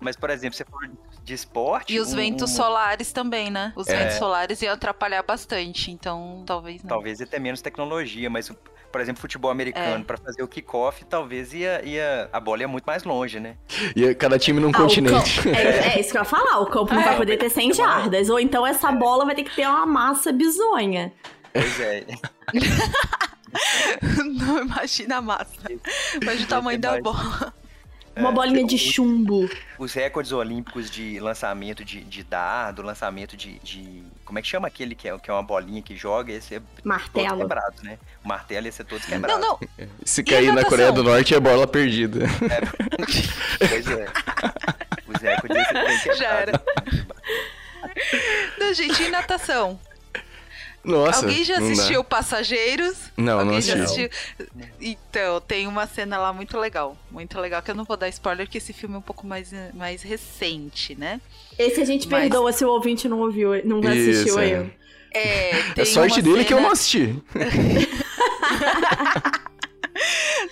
Mas, 0.00 0.16
por 0.16 0.30
exemplo, 0.30 0.56
se 0.56 0.64
for 0.64 0.88
de 1.22 1.34
esporte. 1.34 1.92
E 1.94 2.00
os 2.00 2.12
um- 2.12 2.16
ventos 2.16 2.50
solares 2.52 3.12
também, 3.12 3.50
né? 3.50 3.72
Os 3.76 3.86
É. 3.88 3.96
ventos 3.96 4.16
solares 4.16 4.60
iam 4.62 4.72
atrapalhar 4.72 5.22
bastante, 5.22 5.90
então 5.90 6.42
talvez 6.46 6.82
não. 6.82 6.88
Talvez 6.88 7.20
ia 7.20 7.26
ter 7.26 7.38
menos 7.38 7.60
tecnologia, 7.62 8.28
mas, 8.30 8.50
por 8.92 9.00
exemplo, 9.00 9.20
futebol 9.20 9.50
americano, 9.50 10.02
É. 10.02 10.04
pra 10.04 10.16
fazer 10.16 10.42
o 10.42 10.48
kickoff, 10.48 11.04
talvez 11.04 11.52
ia, 11.52 11.82
ia. 11.84 12.28
A 12.32 12.40
bola 12.40 12.62
ia 12.62 12.68
muito 12.68 12.84
mais 12.84 13.04
longe, 13.04 13.40
né? 13.40 13.56
E 13.94 14.14
cada 14.14 14.38
time 14.38 14.58
num 14.60 14.70
Ah, 14.70 14.72
continente. 14.78 15.40
campo- 15.42 15.56
É, 15.56 15.96
é 15.96 16.00
isso 16.00 16.10
que 16.12 16.16
eu 16.16 16.22
ia 16.22 16.24
falar. 16.24 16.60
O 16.60 16.66
campo 16.66 16.94
não 16.94 17.00
É, 17.02 17.04
vai 17.04 17.16
poder 17.16 17.36
ter 17.36 17.50
100 17.50 17.72
jardas. 17.74 18.28
Ou 18.30 18.38
então 18.40 18.66
essa 18.66 18.90
bola 18.92 19.24
vai 19.26 19.34
ter 19.34 19.44
que 19.44 19.54
ter 19.54 19.66
uma 19.66 19.84
massa 19.86 20.32
bizonha. 20.32 21.12
Pois 21.52 21.80
é. 21.80 22.04
não 24.38 24.62
imagina 24.62 25.16
a 25.18 25.22
massa. 25.22 25.54
Imagina 26.20 26.44
o 26.44 26.48
tamanho 26.48 26.78
da 26.78 27.00
bola. 27.00 27.52
Uma 28.16 28.30
bolinha 28.30 28.64
de 28.64 28.78
chumbo. 28.78 29.50
Os 29.76 29.92
recordes 29.92 30.30
olímpicos 30.30 30.88
de 30.88 31.18
lançamento 31.18 31.84
de, 31.84 32.00
de 32.04 32.22
dardo, 32.22 32.80
lançamento 32.80 33.36
de, 33.36 33.58
de- 33.58 34.04
Como 34.24 34.38
é 34.38 34.42
que 34.42 34.46
chama 34.46 34.68
aquele 34.68 34.94
que 34.94 35.08
é, 35.08 35.18
que 35.18 35.28
é 35.28 35.34
uma 35.34 35.42
bolinha 35.42 35.82
que 35.82 35.96
joga? 35.96 36.32
Esse 36.32 36.54
é 36.54 36.62
Martelo. 36.84 37.26
todos 37.26 37.42
quebrados, 37.42 37.82
né? 37.82 37.98
O 38.24 38.28
martelo 38.28 38.66
ia 38.66 38.72
ser 38.72 38.84
todos 38.84 39.04
quebrados. 39.04 39.40
Não, 39.44 39.58
não. 39.60 39.86
Se 40.04 40.22
cair 40.22 40.52
na? 40.52 40.64
Coreia 40.64 40.92
do 40.92 41.02
Norte 41.02 41.34
é 41.34 41.40
bola 41.40 41.66
perdida. 41.66 42.20
Pois 43.68 43.86
é. 43.88 44.06
Os 45.08 45.20
recordes 45.20 45.56
iam 45.72 45.98
ser. 45.98 46.14
Já 46.14 46.28
era. 46.34 46.62
Não, 48.58 48.72
gente, 48.74 49.02
e 49.02 49.10
natação? 49.10 49.78
Nossa. 50.84 51.24
Alguém 51.26 51.44
já 51.44 51.58
assistiu 51.58 52.04
Passageiros? 52.04 52.96
Não, 53.16 53.40
Alguém 53.40 53.54
não 53.54 53.60
já 53.60 53.74
assisti. 53.82 54.04
assistiu? 54.04 54.46
Então, 54.80 55.40
tem 55.40 55.66
uma 55.66 55.86
cena 55.86 56.18
lá 56.18 56.32
muito 56.32 56.58
legal. 56.58 56.96
Muito 57.10 57.40
legal, 57.40 57.62
que 57.62 57.70
eu 57.70 57.74
não 57.74 57.84
vou 57.84 57.96
dar 57.96 58.08
spoiler, 58.10 58.46
porque 58.46 58.58
esse 58.58 58.72
filme 58.72 58.94
é 58.94 58.98
um 58.98 59.02
pouco 59.02 59.26
mais, 59.26 59.50
mais 59.72 60.02
recente, 60.02 60.94
né? 60.94 61.20
Esse 61.58 61.80
a 61.80 61.84
gente 61.84 62.06
Mas- 62.08 62.20
perdoa 62.22 62.52
se 62.52 62.64
o 62.64 62.68
ouvinte 62.68 63.08
não 63.08 63.20
ouviu, 63.20 63.50
não 63.64 63.78
assistiu 63.80 64.26
Isso, 64.26 64.38
aí. 64.38 64.52
é. 64.52 64.66
É, 65.16 65.50
É 65.58 65.62
tem 65.74 65.84
sorte 65.84 66.20
uma 66.20 66.22
dele 66.22 66.44
que 66.44 66.52
eu 66.52 66.56
cena- 66.58 66.68
não 66.68 66.72
assisti. 66.72 67.22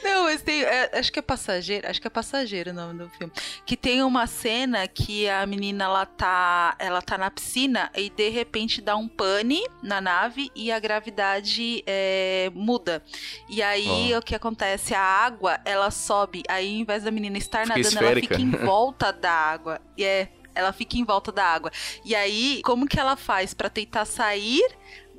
Não, 0.03 0.25
mas 0.25 0.43
tem. 0.43 0.63
é, 0.63 0.91
acho 0.99 1.13
que 1.13 1.19
é 1.19 1.23
passageiro. 1.23 1.89
Acho 1.89 2.01
que 2.01 2.07
é 2.07 2.11
passageiro 2.11 2.71
o 2.71 2.75
nome 2.75 2.99
do 2.99 3.09
filme. 3.11 3.33
Que 3.65 3.77
tem 3.77 4.03
uma 4.03 4.27
cena 4.27 4.87
que 4.89 5.29
a 5.29 5.45
menina 5.47 5.85
ela 5.85 6.07
tá. 6.07 6.75
Ela 6.79 7.01
tá 7.03 7.17
na 7.19 7.31
piscina 7.31 7.91
e 7.97 8.11
de 8.11 8.29
repente 8.29 8.81
dá 8.81 8.97
um 8.97 9.09
pane 9.09 9.63
na 9.83 10.01
nave 10.01 10.51
e 10.55 10.71
a 10.73 10.79
gravidade 10.79 11.83
é, 11.87 12.51
muda. 12.55 13.03
E 13.49 13.63
aí 13.63 14.15
Ó. 14.15 14.19
o 14.19 14.23
que 14.23 14.35
acontece? 14.35 14.95
A 14.95 15.01
água 15.01 15.61
ela 15.65 15.91
sobe. 15.91 16.43
Aí, 16.49 16.75
ao 16.75 16.81
invés 16.83 17.03
da 17.05 17.11
menina 17.11 17.39
estar 17.39 17.63
Fica 17.67 17.77
nadando, 17.79 17.99
ela 17.99 18.07
esférica. 18.09 18.37
fica 18.37 18.41
em 18.41 18.51
volta 18.65 19.13
da 19.13 19.33
água. 19.33 19.81
E 19.97 20.05
é. 20.05 20.29
Ela 20.55 20.71
fica 20.71 20.99
em 20.99 21.05
volta 21.05 21.33
da 21.33 21.43
água. 21.47 21.73
E 22.05 22.15
aí, 22.15 22.61
como 22.63 22.87
que 22.87 23.01
ela 23.01 23.17
faz 23.17 23.55
pra 23.55 23.71
tentar 23.71 24.05
sair 24.05 24.63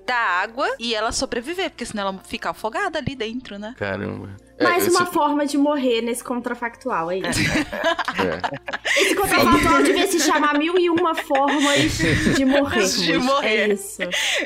da 0.06 0.16
água 0.16 0.68
e 0.80 0.94
ela 0.94 1.12
sobreviver? 1.12 1.70
Porque 1.70 1.86
senão 1.86 2.04
ela 2.08 2.20
fica 2.26 2.50
afogada 2.50 3.00
ali 3.00 3.16
dentro, 3.16 3.58
né? 3.58 3.74
Caramba. 3.78 4.30
É, 4.58 4.64
Mais 4.64 4.88
uma 4.88 5.04
esse- 5.04 5.12
forma 5.12 5.46
de 5.46 5.58
morrer 5.58 6.02
nesse 6.02 6.24
contrafactual, 6.24 7.10
é 7.12 7.18
isso. 7.18 7.40
é. 7.42 8.74
Esse 9.02 9.16
contrafactual 9.16 9.82
devia 9.82 10.06
se 10.08 10.20
chamar 10.20 10.58
Mil 10.60 10.78
e 10.78 10.90
Uma 10.90 11.16
Formas 11.16 11.98
de 12.36 12.46
Morrer. 12.46 12.86
De 12.88 13.18
morrer. 13.18 13.48
É 13.70 13.74
isso. 13.74 14.02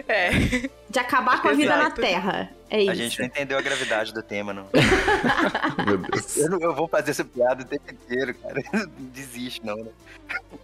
É. 0.08 0.30
De 0.90 1.00
acabar 1.00 1.42
com 1.42 1.50
a 1.50 1.54
vida 1.54 1.76
na. 1.76 1.92
Terra. 1.92 2.50
É 2.70 2.82
isso. 2.82 2.92
A 2.92 2.96
gente 2.96 3.20
não 3.20 3.26
entendeu 3.26 3.58
a 3.58 3.62
gravidade 3.62 4.14
do 4.14 4.22
tema, 4.22 4.54
não. 4.54 4.68
Meu 5.86 5.98
Deus. 5.98 6.36
Eu, 6.38 6.50
não- 6.50 6.60
eu 6.60 6.76
vou 6.76 6.88
fazer 6.88 7.12
essa 7.12 7.24
piada 7.26 7.64
o 7.64 7.66
tempo 7.66 7.92
inteiro, 7.92 8.34
cara. 8.36 8.62
Desiste, 8.98 9.66
não, 9.66 9.76
né? 9.76 9.90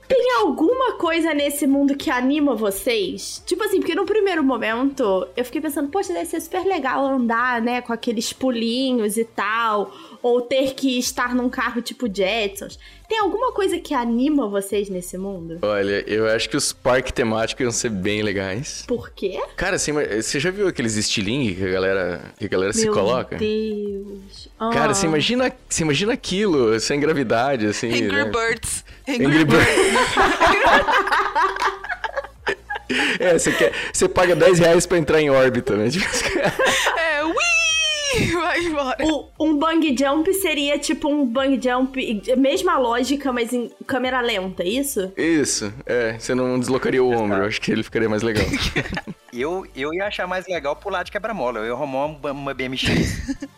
Tem 0.07 0.31
alguma 0.41 0.93
coisa 0.97 1.33
nesse 1.33 1.65
mundo 1.65 1.95
que 1.95 2.11
anima 2.11 2.53
vocês? 2.55 3.41
Tipo 3.45 3.63
assim, 3.63 3.79
porque 3.79 3.95
no 3.95 4.05
primeiro 4.05 4.43
momento 4.43 5.25
eu 5.35 5.45
fiquei 5.45 5.61
pensando, 5.61 5.89
poxa, 5.89 6.11
deve 6.13 6.25
ser 6.25 6.41
super 6.41 6.65
legal 6.65 7.05
andar, 7.05 7.61
né, 7.61 7.81
com 7.81 7.93
aqueles 7.93 8.33
pulinhos 8.33 9.15
e 9.15 9.23
tal. 9.23 9.91
Ou 10.23 10.39
ter 10.41 10.73
que 10.73 10.97
estar 10.97 11.35
num 11.35 11.49
carro 11.49 11.81
tipo 11.81 12.07
Jetsons. 12.11 12.79
Tem 13.09 13.19
alguma 13.19 13.51
coisa 13.51 13.77
que 13.77 13.93
anima 13.93 14.47
vocês 14.47 14.87
nesse 14.89 15.17
mundo? 15.17 15.59
Olha, 15.61 16.03
eu 16.09 16.25
acho 16.29 16.49
que 16.49 16.55
os 16.55 16.71
parques 16.71 17.11
temáticos 17.11 17.61
iam 17.61 17.71
ser 17.71 17.89
bem 17.89 18.23
legais. 18.23 18.85
Por 18.87 19.09
quê? 19.11 19.39
Cara, 19.57 19.77
você, 19.77 19.91
ima- 19.91 20.05
você 20.05 20.39
já 20.39 20.49
viu 20.49 20.67
aqueles 20.67 20.95
estilingues 20.95 21.57
que 21.57 21.65
a 21.65 21.69
galera, 21.71 22.21
que 22.39 22.45
a 22.45 22.47
galera 22.47 22.71
se 22.73 22.85
Meu 22.85 22.93
coloca? 22.93 23.35
Deus. 23.35 24.49
Cara, 24.57 24.91
Ah. 24.91 24.93
você 24.95 25.05
imagina, 25.05 25.51
você 25.69 25.83
imagina 25.83 26.13
aquilo 26.13 26.79
sem 26.79 26.99
gravidade, 26.99 27.67
assim. 27.67 27.89
Angry 27.93 28.07
né? 28.23 28.25
Birds. 28.31 28.85
Angry, 29.07 29.25
Angry 29.25 29.45
Birds. 29.45 29.67
É, 33.19 33.37
você, 33.39 33.51
quer, 33.51 33.71
você 33.91 34.07
paga 34.07 34.35
10 34.35 34.59
reais 34.59 34.85
pra 34.85 34.97
entrar 34.97 35.19
em 35.19 35.29
órbita, 35.29 35.75
né? 35.75 35.89
Tipo, 35.89 36.05
É, 36.99 37.23
ui! 37.23 37.33
Vai 38.33 38.59
embora. 38.65 38.97
O- 39.05 39.29
um 39.39 39.57
bang 39.57 39.95
jump 39.97 40.31
seria 40.35 40.77
tipo 40.77 41.07
um 41.09 41.25
bang 41.25 41.59
jump, 41.61 42.21
mesma 42.37 42.77
lógica, 42.77 43.31
mas 43.31 43.53
em 43.53 43.69
câmera 43.85 44.21
lenta, 44.21 44.63
é 44.63 44.67
isso? 44.67 45.11
Isso, 45.17 45.73
é, 45.85 46.17
você 46.19 46.33
não 46.35 46.59
deslocaria 46.59 47.03
o 47.03 47.11
ombro, 47.11 47.37
eu 47.39 47.45
acho 47.45 47.59
que 47.61 47.71
ele 47.71 47.83
ficaria 47.83 48.09
mais 48.09 48.21
legal. 48.21 48.45
Eu, 49.35 49.65
eu 49.75 49.91
ia 49.91 50.05
achar 50.05 50.27
mais 50.27 50.45
legal 50.47 50.75
pular 50.75 51.01
de 51.01 51.11
quebra-mola. 51.11 51.57
Eu 51.57 51.65
ia 51.65 51.71
arrumar 51.71 52.05
uma, 52.05 52.31
uma 52.31 52.53
BMX. 52.53 52.83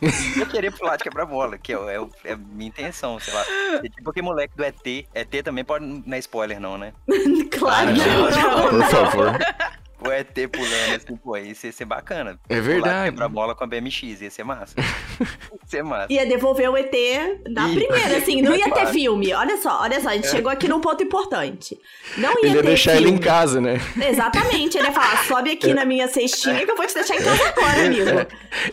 e 0.01 0.39
eu 0.39 0.45
queria 0.45 0.71
pular 0.71 0.95
de 0.95 1.03
quebra-mola, 1.03 1.57
que 1.57 1.73
é, 1.73 1.75
é, 1.75 2.07
é 2.23 2.31
a 2.31 2.37
minha 2.37 2.69
intenção, 2.69 3.19
sei 3.19 3.33
lá. 3.33 3.43
É 3.83 3.89
tipo 3.89 4.09
aquele 4.09 4.25
moleque 4.25 4.55
do 4.55 4.63
ET. 4.63 5.05
ET 5.13 5.43
também 5.43 5.65
pode. 5.65 5.83
Não 5.83 6.15
é 6.15 6.19
spoiler, 6.19 6.61
não, 6.61 6.77
né? 6.77 6.93
claro 7.59 7.91
que 7.93 7.99
não. 7.99 8.69
Por 8.69 8.83
favor. 8.89 9.37
O 10.05 10.11
ET 10.11 10.33
pulando 10.51 10.95
assim, 10.95 11.15
pô, 11.15 11.35
isso 11.37 11.65
ia 11.65 11.71
ser 11.71 11.85
bacana. 11.85 12.39
É 12.47 12.59
verdade. 12.61 13.11
quebra-mola 13.11 13.55
com 13.55 13.63
a 13.63 13.67
BMX, 13.67 14.21
ia 14.21 14.29
ser 14.29 14.43
massa. 14.43 14.75
ia 15.19 15.27
ser 15.65 15.83
massa. 15.83 16.11
Ia 16.13 16.25
devolver 16.25 16.69
o 16.69 16.77
ET 16.77 16.91
na 17.49 17.67
Ih, 17.69 17.75
primeira, 17.75 18.17
assim, 18.17 18.41
não 18.41 18.55
ia 18.55 18.69
ter 18.71 18.87
filme. 18.87 19.33
Olha 19.33 19.57
só, 19.57 19.81
olha 19.81 19.99
só, 19.99 20.09
a 20.09 20.13
gente 20.13 20.27
chegou 20.29 20.51
aqui 20.51 20.67
num 20.67 20.79
ponto 20.79 21.03
importante. 21.03 21.77
Não 22.17 22.31
ia 22.33 22.37
Ele 22.39 22.47
ia 22.49 22.61
ter 22.61 22.67
deixar 22.67 22.91
filme. 22.93 23.07
ele 23.07 23.15
em 23.15 23.19
casa, 23.19 23.59
né? 23.59 23.75
Exatamente, 24.09 24.77
ele 24.77 24.87
ia 24.87 24.93
falar, 24.93 25.23
sobe 25.25 25.51
aqui 25.51 25.73
na 25.73 25.85
minha 25.85 26.07
cestinha 26.07 26.63
que 26.65 26.71
eu 26.71 26.75
vou 26.75 26.85
te 26.85 26.93
deixar 26.93 27.15
em 27.15 27.23
casa 27.23 27.47
agora, 27.49 27.85
amigo. 27.85 28.27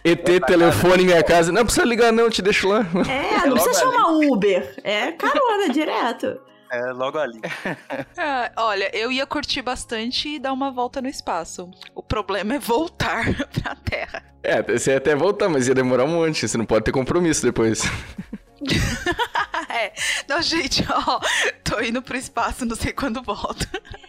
ET, 0.05 0.47
telefone 0.47 1.03
em 1.03 1.07
minha 1.07 1.22
casa. 1.22 1.51
Não 1.51 1.64
precisa 1.64 1.87
ligar, 1.87 2.12
não, 2.12 2.28
te 2.28 2.43
deixo 2.43 2.68
lá. 2.68 2.87
É, 3.09 3.47
não 3.47 3.55
precisa 3.55 3.80
chamar 3.80 4.09
Uber. 4.12 4.74
É 4.85 5.12
carona, 5.12 5.68
direto. 5.70 6.39
É, 6.73 6.91
logo 6.91 7.18
ali. 7.18 7.39
Ah, 8.16 8.51
olha, 8.57 8.91
eu 8.97 9.12
ia 9.12 9.27
curtir 9.27 9.61
bastante 9.61 10.27
e 10.27 10.39
dar 10.39 10.55
uma 10.55 10.70
volta 10.70 11.03
no 11.03 11.09
espaço. 11.09 11.70
O 11.95 12.03
problema 12.03 12.55
é 12.55 12.59
voltar 12.59 13.27
pra 13.62 13.75
Terra. 13.75 14.25
É, 14.43 14.62
você 14.62 14.93
ia 14.93 14.97
até 14.97 15.14
voltar, 15.14 15.51
mas 15.51 15.68
ia 15.68 15.75
demorar 15.75 16.05
um 16.05 16.09
monte. 16.09 16.49
Você 16.49 16.57
não 16.57 16.64
pode 16.64 16.87
ter 16.87 16.93
compromisso 16.93 17.43
depois. 17.43 17.83
é. 19.83 19.93
Não, 20.28 20.41
gente, 20.41 20.85
ó, 20.91 21.20
tô 21.64 21.80
indo 21.80 22.01
pro 22.03 22.16
espaço, 22.16 22.64
não 22.64 22.76
sei 22.76 22.93
quando 22.93 23.22
volto. 23.22 23.66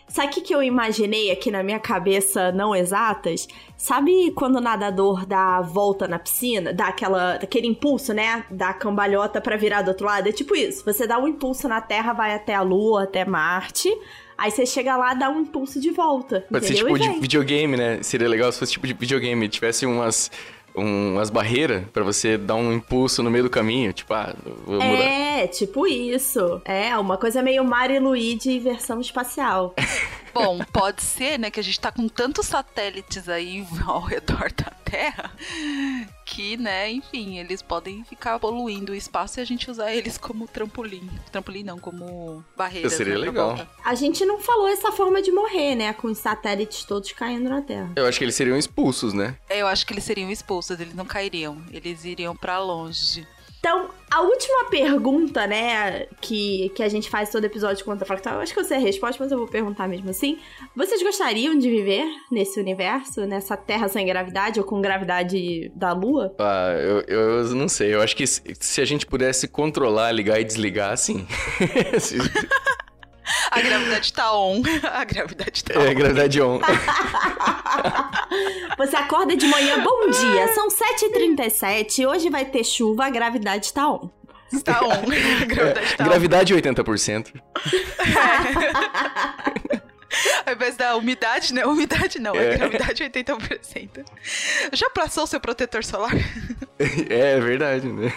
Sabe 0.08 0.28
o 0.28 0.32
que, 0.32 0.42
que 0.42 0.54
eu 0.54 0.62
imaginei 0.62 1.32
aqui 1.32 1.50
na 1.50 1.64
minha 1.64 1.80
cabeça, 1.80 2.52
não 2.52 2.76
exatas? 2.76 3.48
Sabe 3.76 4.32
quando 4.32 4.58
o 4.58 4.62
nadador 4.62 5.26
dá 5.26 5.58
a 5.58 5.62
volta 5.62 6.08
na 6.08 6.20
piscina, 6.20 6.72
dá 6.72 6.90
aquela, 6.90 7.34
aquele 7.34 7.66
impulso, 7.66 8.14
né? 8.14 8.46
Dá 8.52 8.70
a 8.70 8.74
cambalhota 8.74 9.42
pra 9.42 9.58
virar 9.58 9.82
do 9.82 9.88
outro 9.88 10.06
lado? 10.06 10.30
É 10.30 10.32
tipo 10.32 10.56
isso. 10.56 10.86
Você 10.86 11.08
dá 11.08 11.18
um 11.18 11.28
impulso 11.28 11.68
na 11.68 11.82
Terra, 11.82 12.14
vai 12.14 12.36
até 12.36 12.54
a 12.54 12.62
Lua, 12.62 13.06
até 13.06 13.26
Marte. 13.26 13.90
Aí 14.38 14.52
você 14.52 14.66
chega 14.66 14.96
lá, 14.96 15.14
dá 15.14 15.30
um 15.30 15.42
impulso 15.42 15.80
de 15.80 15.90
volta. 15.90 16.46
Pode 16.50 16.66
ser 16.66 16.74
entendeu? 16.74 16.96
tipo 16.96 17.12
E 17.12 17.14
de 17.14 17.20
videogame, 17.20 17.78
né? 17.78 18.04
Seria 18.04 18.28
legal 18.28 18.52
se 18.52 18.60
fosse 18.60 18.72
tipo 18.74 18.86
de 18.86 18.94
videogame. 18.94 19.50
Tivesse 19.50 19.86
umas, 19.86 20.30
um- 20.76 21.14
umas 21.14 21.30
barreiras 21.30 21.84
pra 21.94 22.04
você 22.04 22.38
dar 22.38 22.56
um 22.56 22.74
impulso 22.74 23.22
no 23.24 23.30
meio 23.30 23.44
do 23.46 23.50
caminho. 23.50 23.94
Tipo, 23.94 24.14
ah, 24.14 24.34
vou 24.66 24.76
mudar. 24.82 25.04
É, 25.04 25.48
tipo 25.48 25.86
isso. 25.88 26.62
É, 26.66 26.98
uma 26.98 27.18
coisa 27.18 27.42
meio 27.42 27.64
Mario 27.64 27.96
e 27.98 28.00
Luigi 28.00 28.60
versão 28.60 29.00
espacial. 29.00 29.74
Bom, 30.34 30.60
pode 30.74 31.04
ser, 31.04 31.38
né, 31.38 31.52
que 31.52 31.60
a 31.60 31.64
gente 31.64 31.80
tá 31.80 31.92
com 31.92 32.08
tantos 32.08 32.48
satélites 32.48 33.30
aí 33.30 33.64
ao 33.86 34.02
redor 34.02 34.52
da 34.56 34.72
Terra 34.84 35.32
que, 36.34 36.58
né, 36.58 36.92
enfim, 36.92 37.38
eles 37.38 37.62
podem 37.62 38.04
ficar 38.04 38.40
poluindo 38.40 38.92
o 38.92 38.96
espaço 38.96 39.40
e 39.40 39.42
a 39.42 39.46
gente 39.46 39.70
usar 39.70 39.94
eles 39.94 40.18
como 40.18 40.48
trampolim. 40.48 41.08
Trampolim 41.32 41.62
não, 41.64 41.78
como 41.78 42.44
barreira. 42.58 42.90
Seria 42.90 43.20
legal. 43.20 43.56
A 43.86 43.94
gente 43.94 44.26
não 44.26 44.40
falou 44.40 44.68
essa 44.68 44.92
forma 44.92 45.22
de 45.22 45.32
morrer, 45.32 45.76
né? 45.76 45.94
Com 45.94 46.08
os 46.08 46.18
satélites 46.18 46.86
todos 46.86 47.12
caindo 47.12 47.48
na 47.50 47.62
Terra. 47.62 47.92
Eu 47.96 48.08
acho 48.08 48.18
que 48.18 48.26
eles 48.26 48.34
seriam 48.34 48.58
expulsos, 48.58 49.14
né? 49.14 49.38
Eu 49.48 49.68
acho 49.68 49.86
que 49.86 49.94
eles 49.94 50.04
seriam 50.04 50.32
expulsos, 50.32 50.80
eles 50.80 50.96
não 50.96 51.06
cairiam. 51.06 51.62
Eles 51.72 52.04
iriam 52.04 52.36
pra 52.36 52.58
longe. 52.58 53.28
Então, 53.66 53.90
a 54.12 54.20
última 54.20 54.66
pergunta, 54.70 55.48
né, 55.48 56.08
que, 56.20 56.68
que 56.76 56.84
a 56.84 56.90
gente 56.90 57.10
faz 57.10 57.30
todo 57.30 57.46
episódio 57.46 57.86
contra 57.86 58.06
factual, 58.06 58.36
eu 58.36 58.42
acho 58.42 58.54
que 58.54 58.60
eu 58.60 58.64
sei 58.66 58.76
a 58.76 58.80
resposta, 58.82 59.24
mas 59.24 59.32
eu 59.32 59.38
vou 59.38 59.48
perguntar 59.48 59.88
mesmo 59.88 60.10
assim. 60.10 60.38
Vocês 60.76 61.02
gostariam 61.02 61.58
de 61.58 61.70
viver 61.70 62.06
nesse 62.30 62.60
universo, 62.60 63.22
nessa 63.26 63.56
Terra 63.56 63.88
sem 63.88 64.06
gravidade 64.06 64.60
ou 64.60 64.66
com 64.66 64.82
gravidade 64.82 65.72
da 65.74 65.94
Lua? 65.94 66.36
Ah, 66.40 66.74
eu, 66.78 67.04
eu 67.08 67.56
não 67.56 67.70
sei. 67.70 67.96
Eu 67.96 68.02
acho 68.02 68.18
que 68.18 68.28
se, 68.28 68.42
se 68.60 68.82
a 68.82 68.86
gente 68.86 69.06
pudesse 69.06 69.48
controlar, 69.48 70.12
ligar 70.12 70.42
e 70.42 70.44
desligar, 70.44 70.98
sim. 70.98 71.26
A 73.52 73.62
gravidade 73.62 74.14
tá 74.14 74.34
on. 74.36 74.62
A 74.92 75.04
gravidade 75.04 75.64
tá 75.64 75.80
on. 75.80 75.84
é, 75.84 75.94
gravidade 75.94 76.42
on. 76.42 76.60
Você 78.78 78.96
acorda 78.96 79.36
de 79.36 79.46
manhã, 79.48 79.84
bom 79.84 80.10
dia, 80.10 80.48
são 80.54 80.68
7h37, 80.70 82.08
hoje 82.08 82.30
vai 82.30 82.46
ter 82.46 82.64
chuva, 82.64 83.06
a 83.06 83.10
gravidade 83.10 83.72
tá 83.74 83.88
on. 83.90 84.10
Tá 84.64 84.82
on. 84.82 84.92
A 85.42 85.46
gravidade 85.46 85.96
tá 85.96 86.04
on. 86.04 86.08
gravidade 86.08 86.54
80%. 86.56 87.34
Ao 90.46 90.54
invés 90.54 90.76
da 90.76 90.96
umidade, 90.96 91.54
né? 91.54 91.66
Umidade 91.66 92.20
não, 92.20 92.36
é, 92.36 92.54
É. 92.54 92.58
gravidade 92.58 93.04
80%. 93.04 94.06
Já 94.74 94.90
passou 94.92 95.24
o 95.24 95.28
seu 95.28 95.40
protetor 95.40 95.84
solar? 95.84 96.12
É, 97.10 97.38
é 97.38 97.40
verdade, 97.40 97.88
né? 97.88 98.12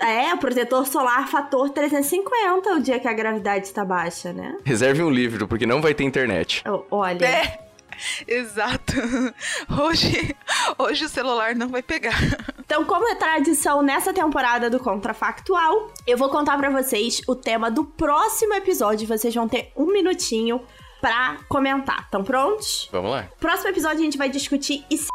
É, 0.00 0.34
o 0.34 0.38
protetor 0.38 0.86
solar 0.86 1.26
fator 1.28 1.70
350 1.70 2.70
o 2.74 2.80
dia 2.80 2.98
que 3.00 3.08
a 3.08 3.12
gravidade 3.12 3.66
está 3.66 3.84
baixa, 3.84 4.32
né? 4.32 4.56
Reserve 4.64 5.02
um 5.02 5.10
livro, 5.10 5.48
porque 5.48 5.66
não 5.66 5.80
vai 5.80 5.94
ter 5.94 6.04
internet. 6.04 6.62
O- 6.68 6.84
Olha. 6.90 7.24
É. 7.24 7.58
Exato. 8.26 8.92
Hoje, 9.80 10.34
hoje 10.78 11.04
o 11.04 11.08
celular 11.08 11.54
não 11.54 11.68
vai 11.68 11.80
pegar. 11.82 12.18
Então, 12.58 12.84
como 12.84 13.08
é 13.08 13.14
tradição 13.14 13.82
nessa 13.82 14.12
temporada 14.12 14.68
do 14.68 14.80
Contrafactual, 14.80 15.92
eu 16.04 16.18
vou 16.18 16.28
contar 16.28 16.58
pra 16.58 16.70
vocês 16.70 17.20
o 17.28 17.36
tema 17.36 17.70
do 17.70 17.84
próximo 17.84 18.52
episódio. 18.54 19.06
Vocês 19.06 19.32
vão 19.32 19.48
ter 19.48 19.70
um 19.76 19.86
minutinho 19.86 20.60
pra 21.00 21.36
comentar. 21.48 22.00
Estão 22.00 22.24
prontos? 22.24 22.88
Vamos 22.90 23.12
lá. 23.12 23.28
Próximo 23.38 23.68
episódio 23.70 24.00
a 24.00 24.04
gente 24.04 24.18
vai 24.18 24.28
discutir 24.28 24.84
e 24.90 24.98
se... 24.98 25.06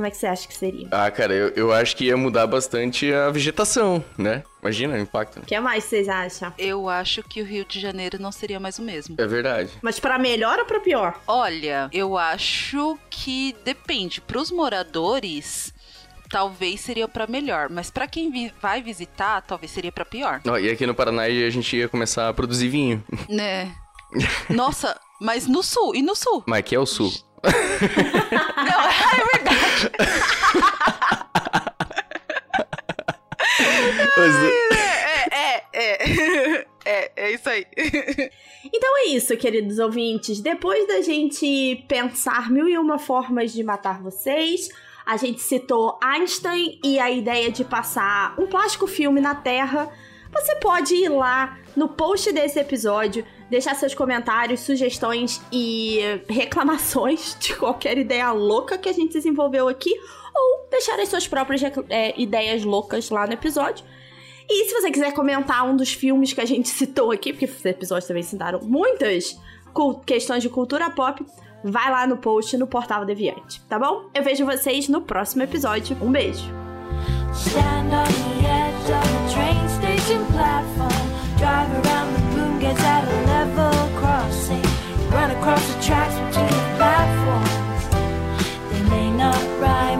Como 0.00 0.06
é 0.06 0.10
que 0.10 0.16
você 0.16 0.26
acha 0.28 0.48
que 0.48 0.54
seria? 0.54 0.88
Ah, 0.90 1.10
cara, 1.10 1.34
eu, 1.34 1.48
eu 1.50 1.72
acho 1.74 1.94
que 1.94 2.06
ia 2.06 2.16
mudar 2.16 2.46
bastante 2.46 3.12
a 3.12 3.28
vegetação, 3.28 4.02
né? 4.16 4.42
Imagina 4.62 4.94
o 4.94 4.98
impacto. 4.98 5.40
O 5.40 5.42
que 5.42 5.60
mais 5.60 5.84
vocês 5.84 6.08
acham? 6.08 6.50
Eu 6.56 6.88
acho 6.88 7.22
que 7.22 7.42
o 7.42 7.44
Rio 7.44 7.66
de 7.66 7.78
Janeiro 7.78 8.16
não 8.18 8.32
seria 8.32 8.58
mais 8.58 8.78
o 8.78 8.82
mesmo. 8.82 9.14
É 9.18 9.26
verdade. 9.26 9.68
Mas 9.82 10.00
pra 10.00 10.18
melhor 10.18 10.58
ou 10.58 10.64
pra 10.64 10.80
pior? 10.80 11.20
Olha, 11.26 11.90
eu 11.92 12.16
acho 12.16 12.98
que 13.10 13.54
depende. 13.62 14.22
Pros 14.22 14.50
moradores, 14.50 15.70
talvez 16.30 16.80
seria 16.80 17.06
pra 17.06 17.26
melhor, 17.26 17.68
mas 17.68 17.90
pra 17.90 18.06
quem 18.08 18.30
vi- 18.30 18.54
vai 18.58 18.80
visitar, 18.80 19.42
talvez 19.42 19.70
seria 19.70 19.92
pra 19.92 20.06
pior. 20.06 20.40
Ó, 20.48 20.56
e 20.56 20.70
aqui 20.70 20.86
no 20.86 20.94
Paraná 20.94 21.24
a 21.24 21.50
gente 21.50 21.76
ia 21.76 21.90
começar 21.90 22.26
a 22.30 22.32
produzir 22.32 22.68
vinho. 22.68 23.04
Né? 23.28 23.70
Nossa, 24.48 24.98
mas 25.20 25.46
no 25.46 25.62
sul, 25.62 25.94
e 25.94 26.00
no 26.00 26.14
sul? 26.16 26.42
Mas 26.46 26.60
aqui 26.60 26.74
é 26.74 26.78
o 26.80 26.86
sul. 26.86 27.12
Não, 27.42 27.50
é 29.29 29.29
É, 35.32 35.64
é, 35.72 36.06
é. 36.06 36.66
É, 36.84 37.12
é 37.16 37.32
isso 37.34 37.48
aí. 37.48 37.66
Então 38.62 38.98
é 38.98 39.06
isso, 39.06 39.34
queridos 39.38 39.78
ouvintes. 39.78 40.38
Depois 40.38 40.86
da 40.86 41.00
gente 41.00 41.82
pensar 41.88 42.50
mil 42.50 42.68
e 42.68 42.76
uma 42.76 42.98
formas 42.98 43.54
de 43.54 43.64
matar 43.64 44.02
vocês, 44.02 44.68
a 45.06 45.16
gente 45.16 45.40
citou 45.40 45.98
Einstein 46.02 46.78
e 46.84 46.98
a 46.98 47.10
ideia 47.10 47.50
de 47.50 47.64
passar 47.64 48.38
um 48.38 48.46
plástico 48.46 48.86
filme 48.86 49.18
na 49.18 49.34
Terra. 49.34 49.90
Você 50.30 50.56
pode 50.56 50.94
ir 50.94 51.08
lá 51.08 51.58
no 51.74 51.88
post 51.88 52.30
desse 52.32 52.60
episódio, 52.60 53.24
deixar 53.48 53.74
seus 53.74 53.94
comentários, 53.94 54.60
sugestões 54.60 55.40
e 55.50 56.00
reclamações 56.28 57.34
de 57.40 57.56
qualquer 57.56 57.96
ideia 57.96 58.30
louca 58.30 58.76
que 58.76 58.90
a 58.90 58.92
gente 58.92 59.14
desenvolveu 59.14 59.68
aqui, 59.68 59.92
ou 60.34 60.68
deixar 60.70 60.98
as 60.98 61.08
suas 61.08 61.26
próprias 61.26 61.62
é, 61.88 62.20
ideias 62.20 62.64
loucas 62.64 63.10
lá 63.10 63.26
no 63.26 63.32
episódio. 63.32 63.84
E 64.48 64.64
se 64.64 64.80
você 64.80 64.90
quiser 64.90 65.12
comentar 65.12 65.64
um 65.64 65.76
dos 65.76 65.92
filmes 65.92 66.32
que 66.32 66.40
a 66.40 66.44
gente 66.44 66.68
citou 66.70 67.12
aqui, 67.12 67.32
porque 67.32 67.44
esses 67.44 67.64
episódios 67.64 68.06
também 68.06 68.22
citaram 68.22 68.60
muitas 68.62 69.38
questões 70.04 70.42
de 70.42 70.48
cultura 70.48 70.90
pop, 70.90 71.24
vai 71.62 71.90
lá 71.90 72.06
no 72.06 72.16
post 72.16 72.56
no 72.56 72.66
Portal 72.66 73.04
Deviante, 73.04 73.60
tá 73.68 73.78
bom? 73.78 74.10
Eu 74.12 74.22
vejo 74.22 74.44
vocês 74.44 74.88
no 74.88 75.02
próximo 75.02 75.42
episódio. 75.42 75.96
Um 76.00 76.10
beijo! 76.10 76.60
Stand 77.32 77.92
on 77.92 78.04
the 78.04 78.48
edge 78.48 78.90
of 78.90 79.32
train 79.32 79.68
station 79.68 80.24
platform. 80.32 81.10
Drive 81.38 81.70
around 81.70 82.12
the 82.14 82.20
gets 82.60 82.82
at 82.82 83.04
a 83.04 83.16
level 83.26 84.00
crossing. 84.00 84.62
Run 85.10 85.30
across 85.30 85.74
the 85.74 85.80
tracks 85.80 86.29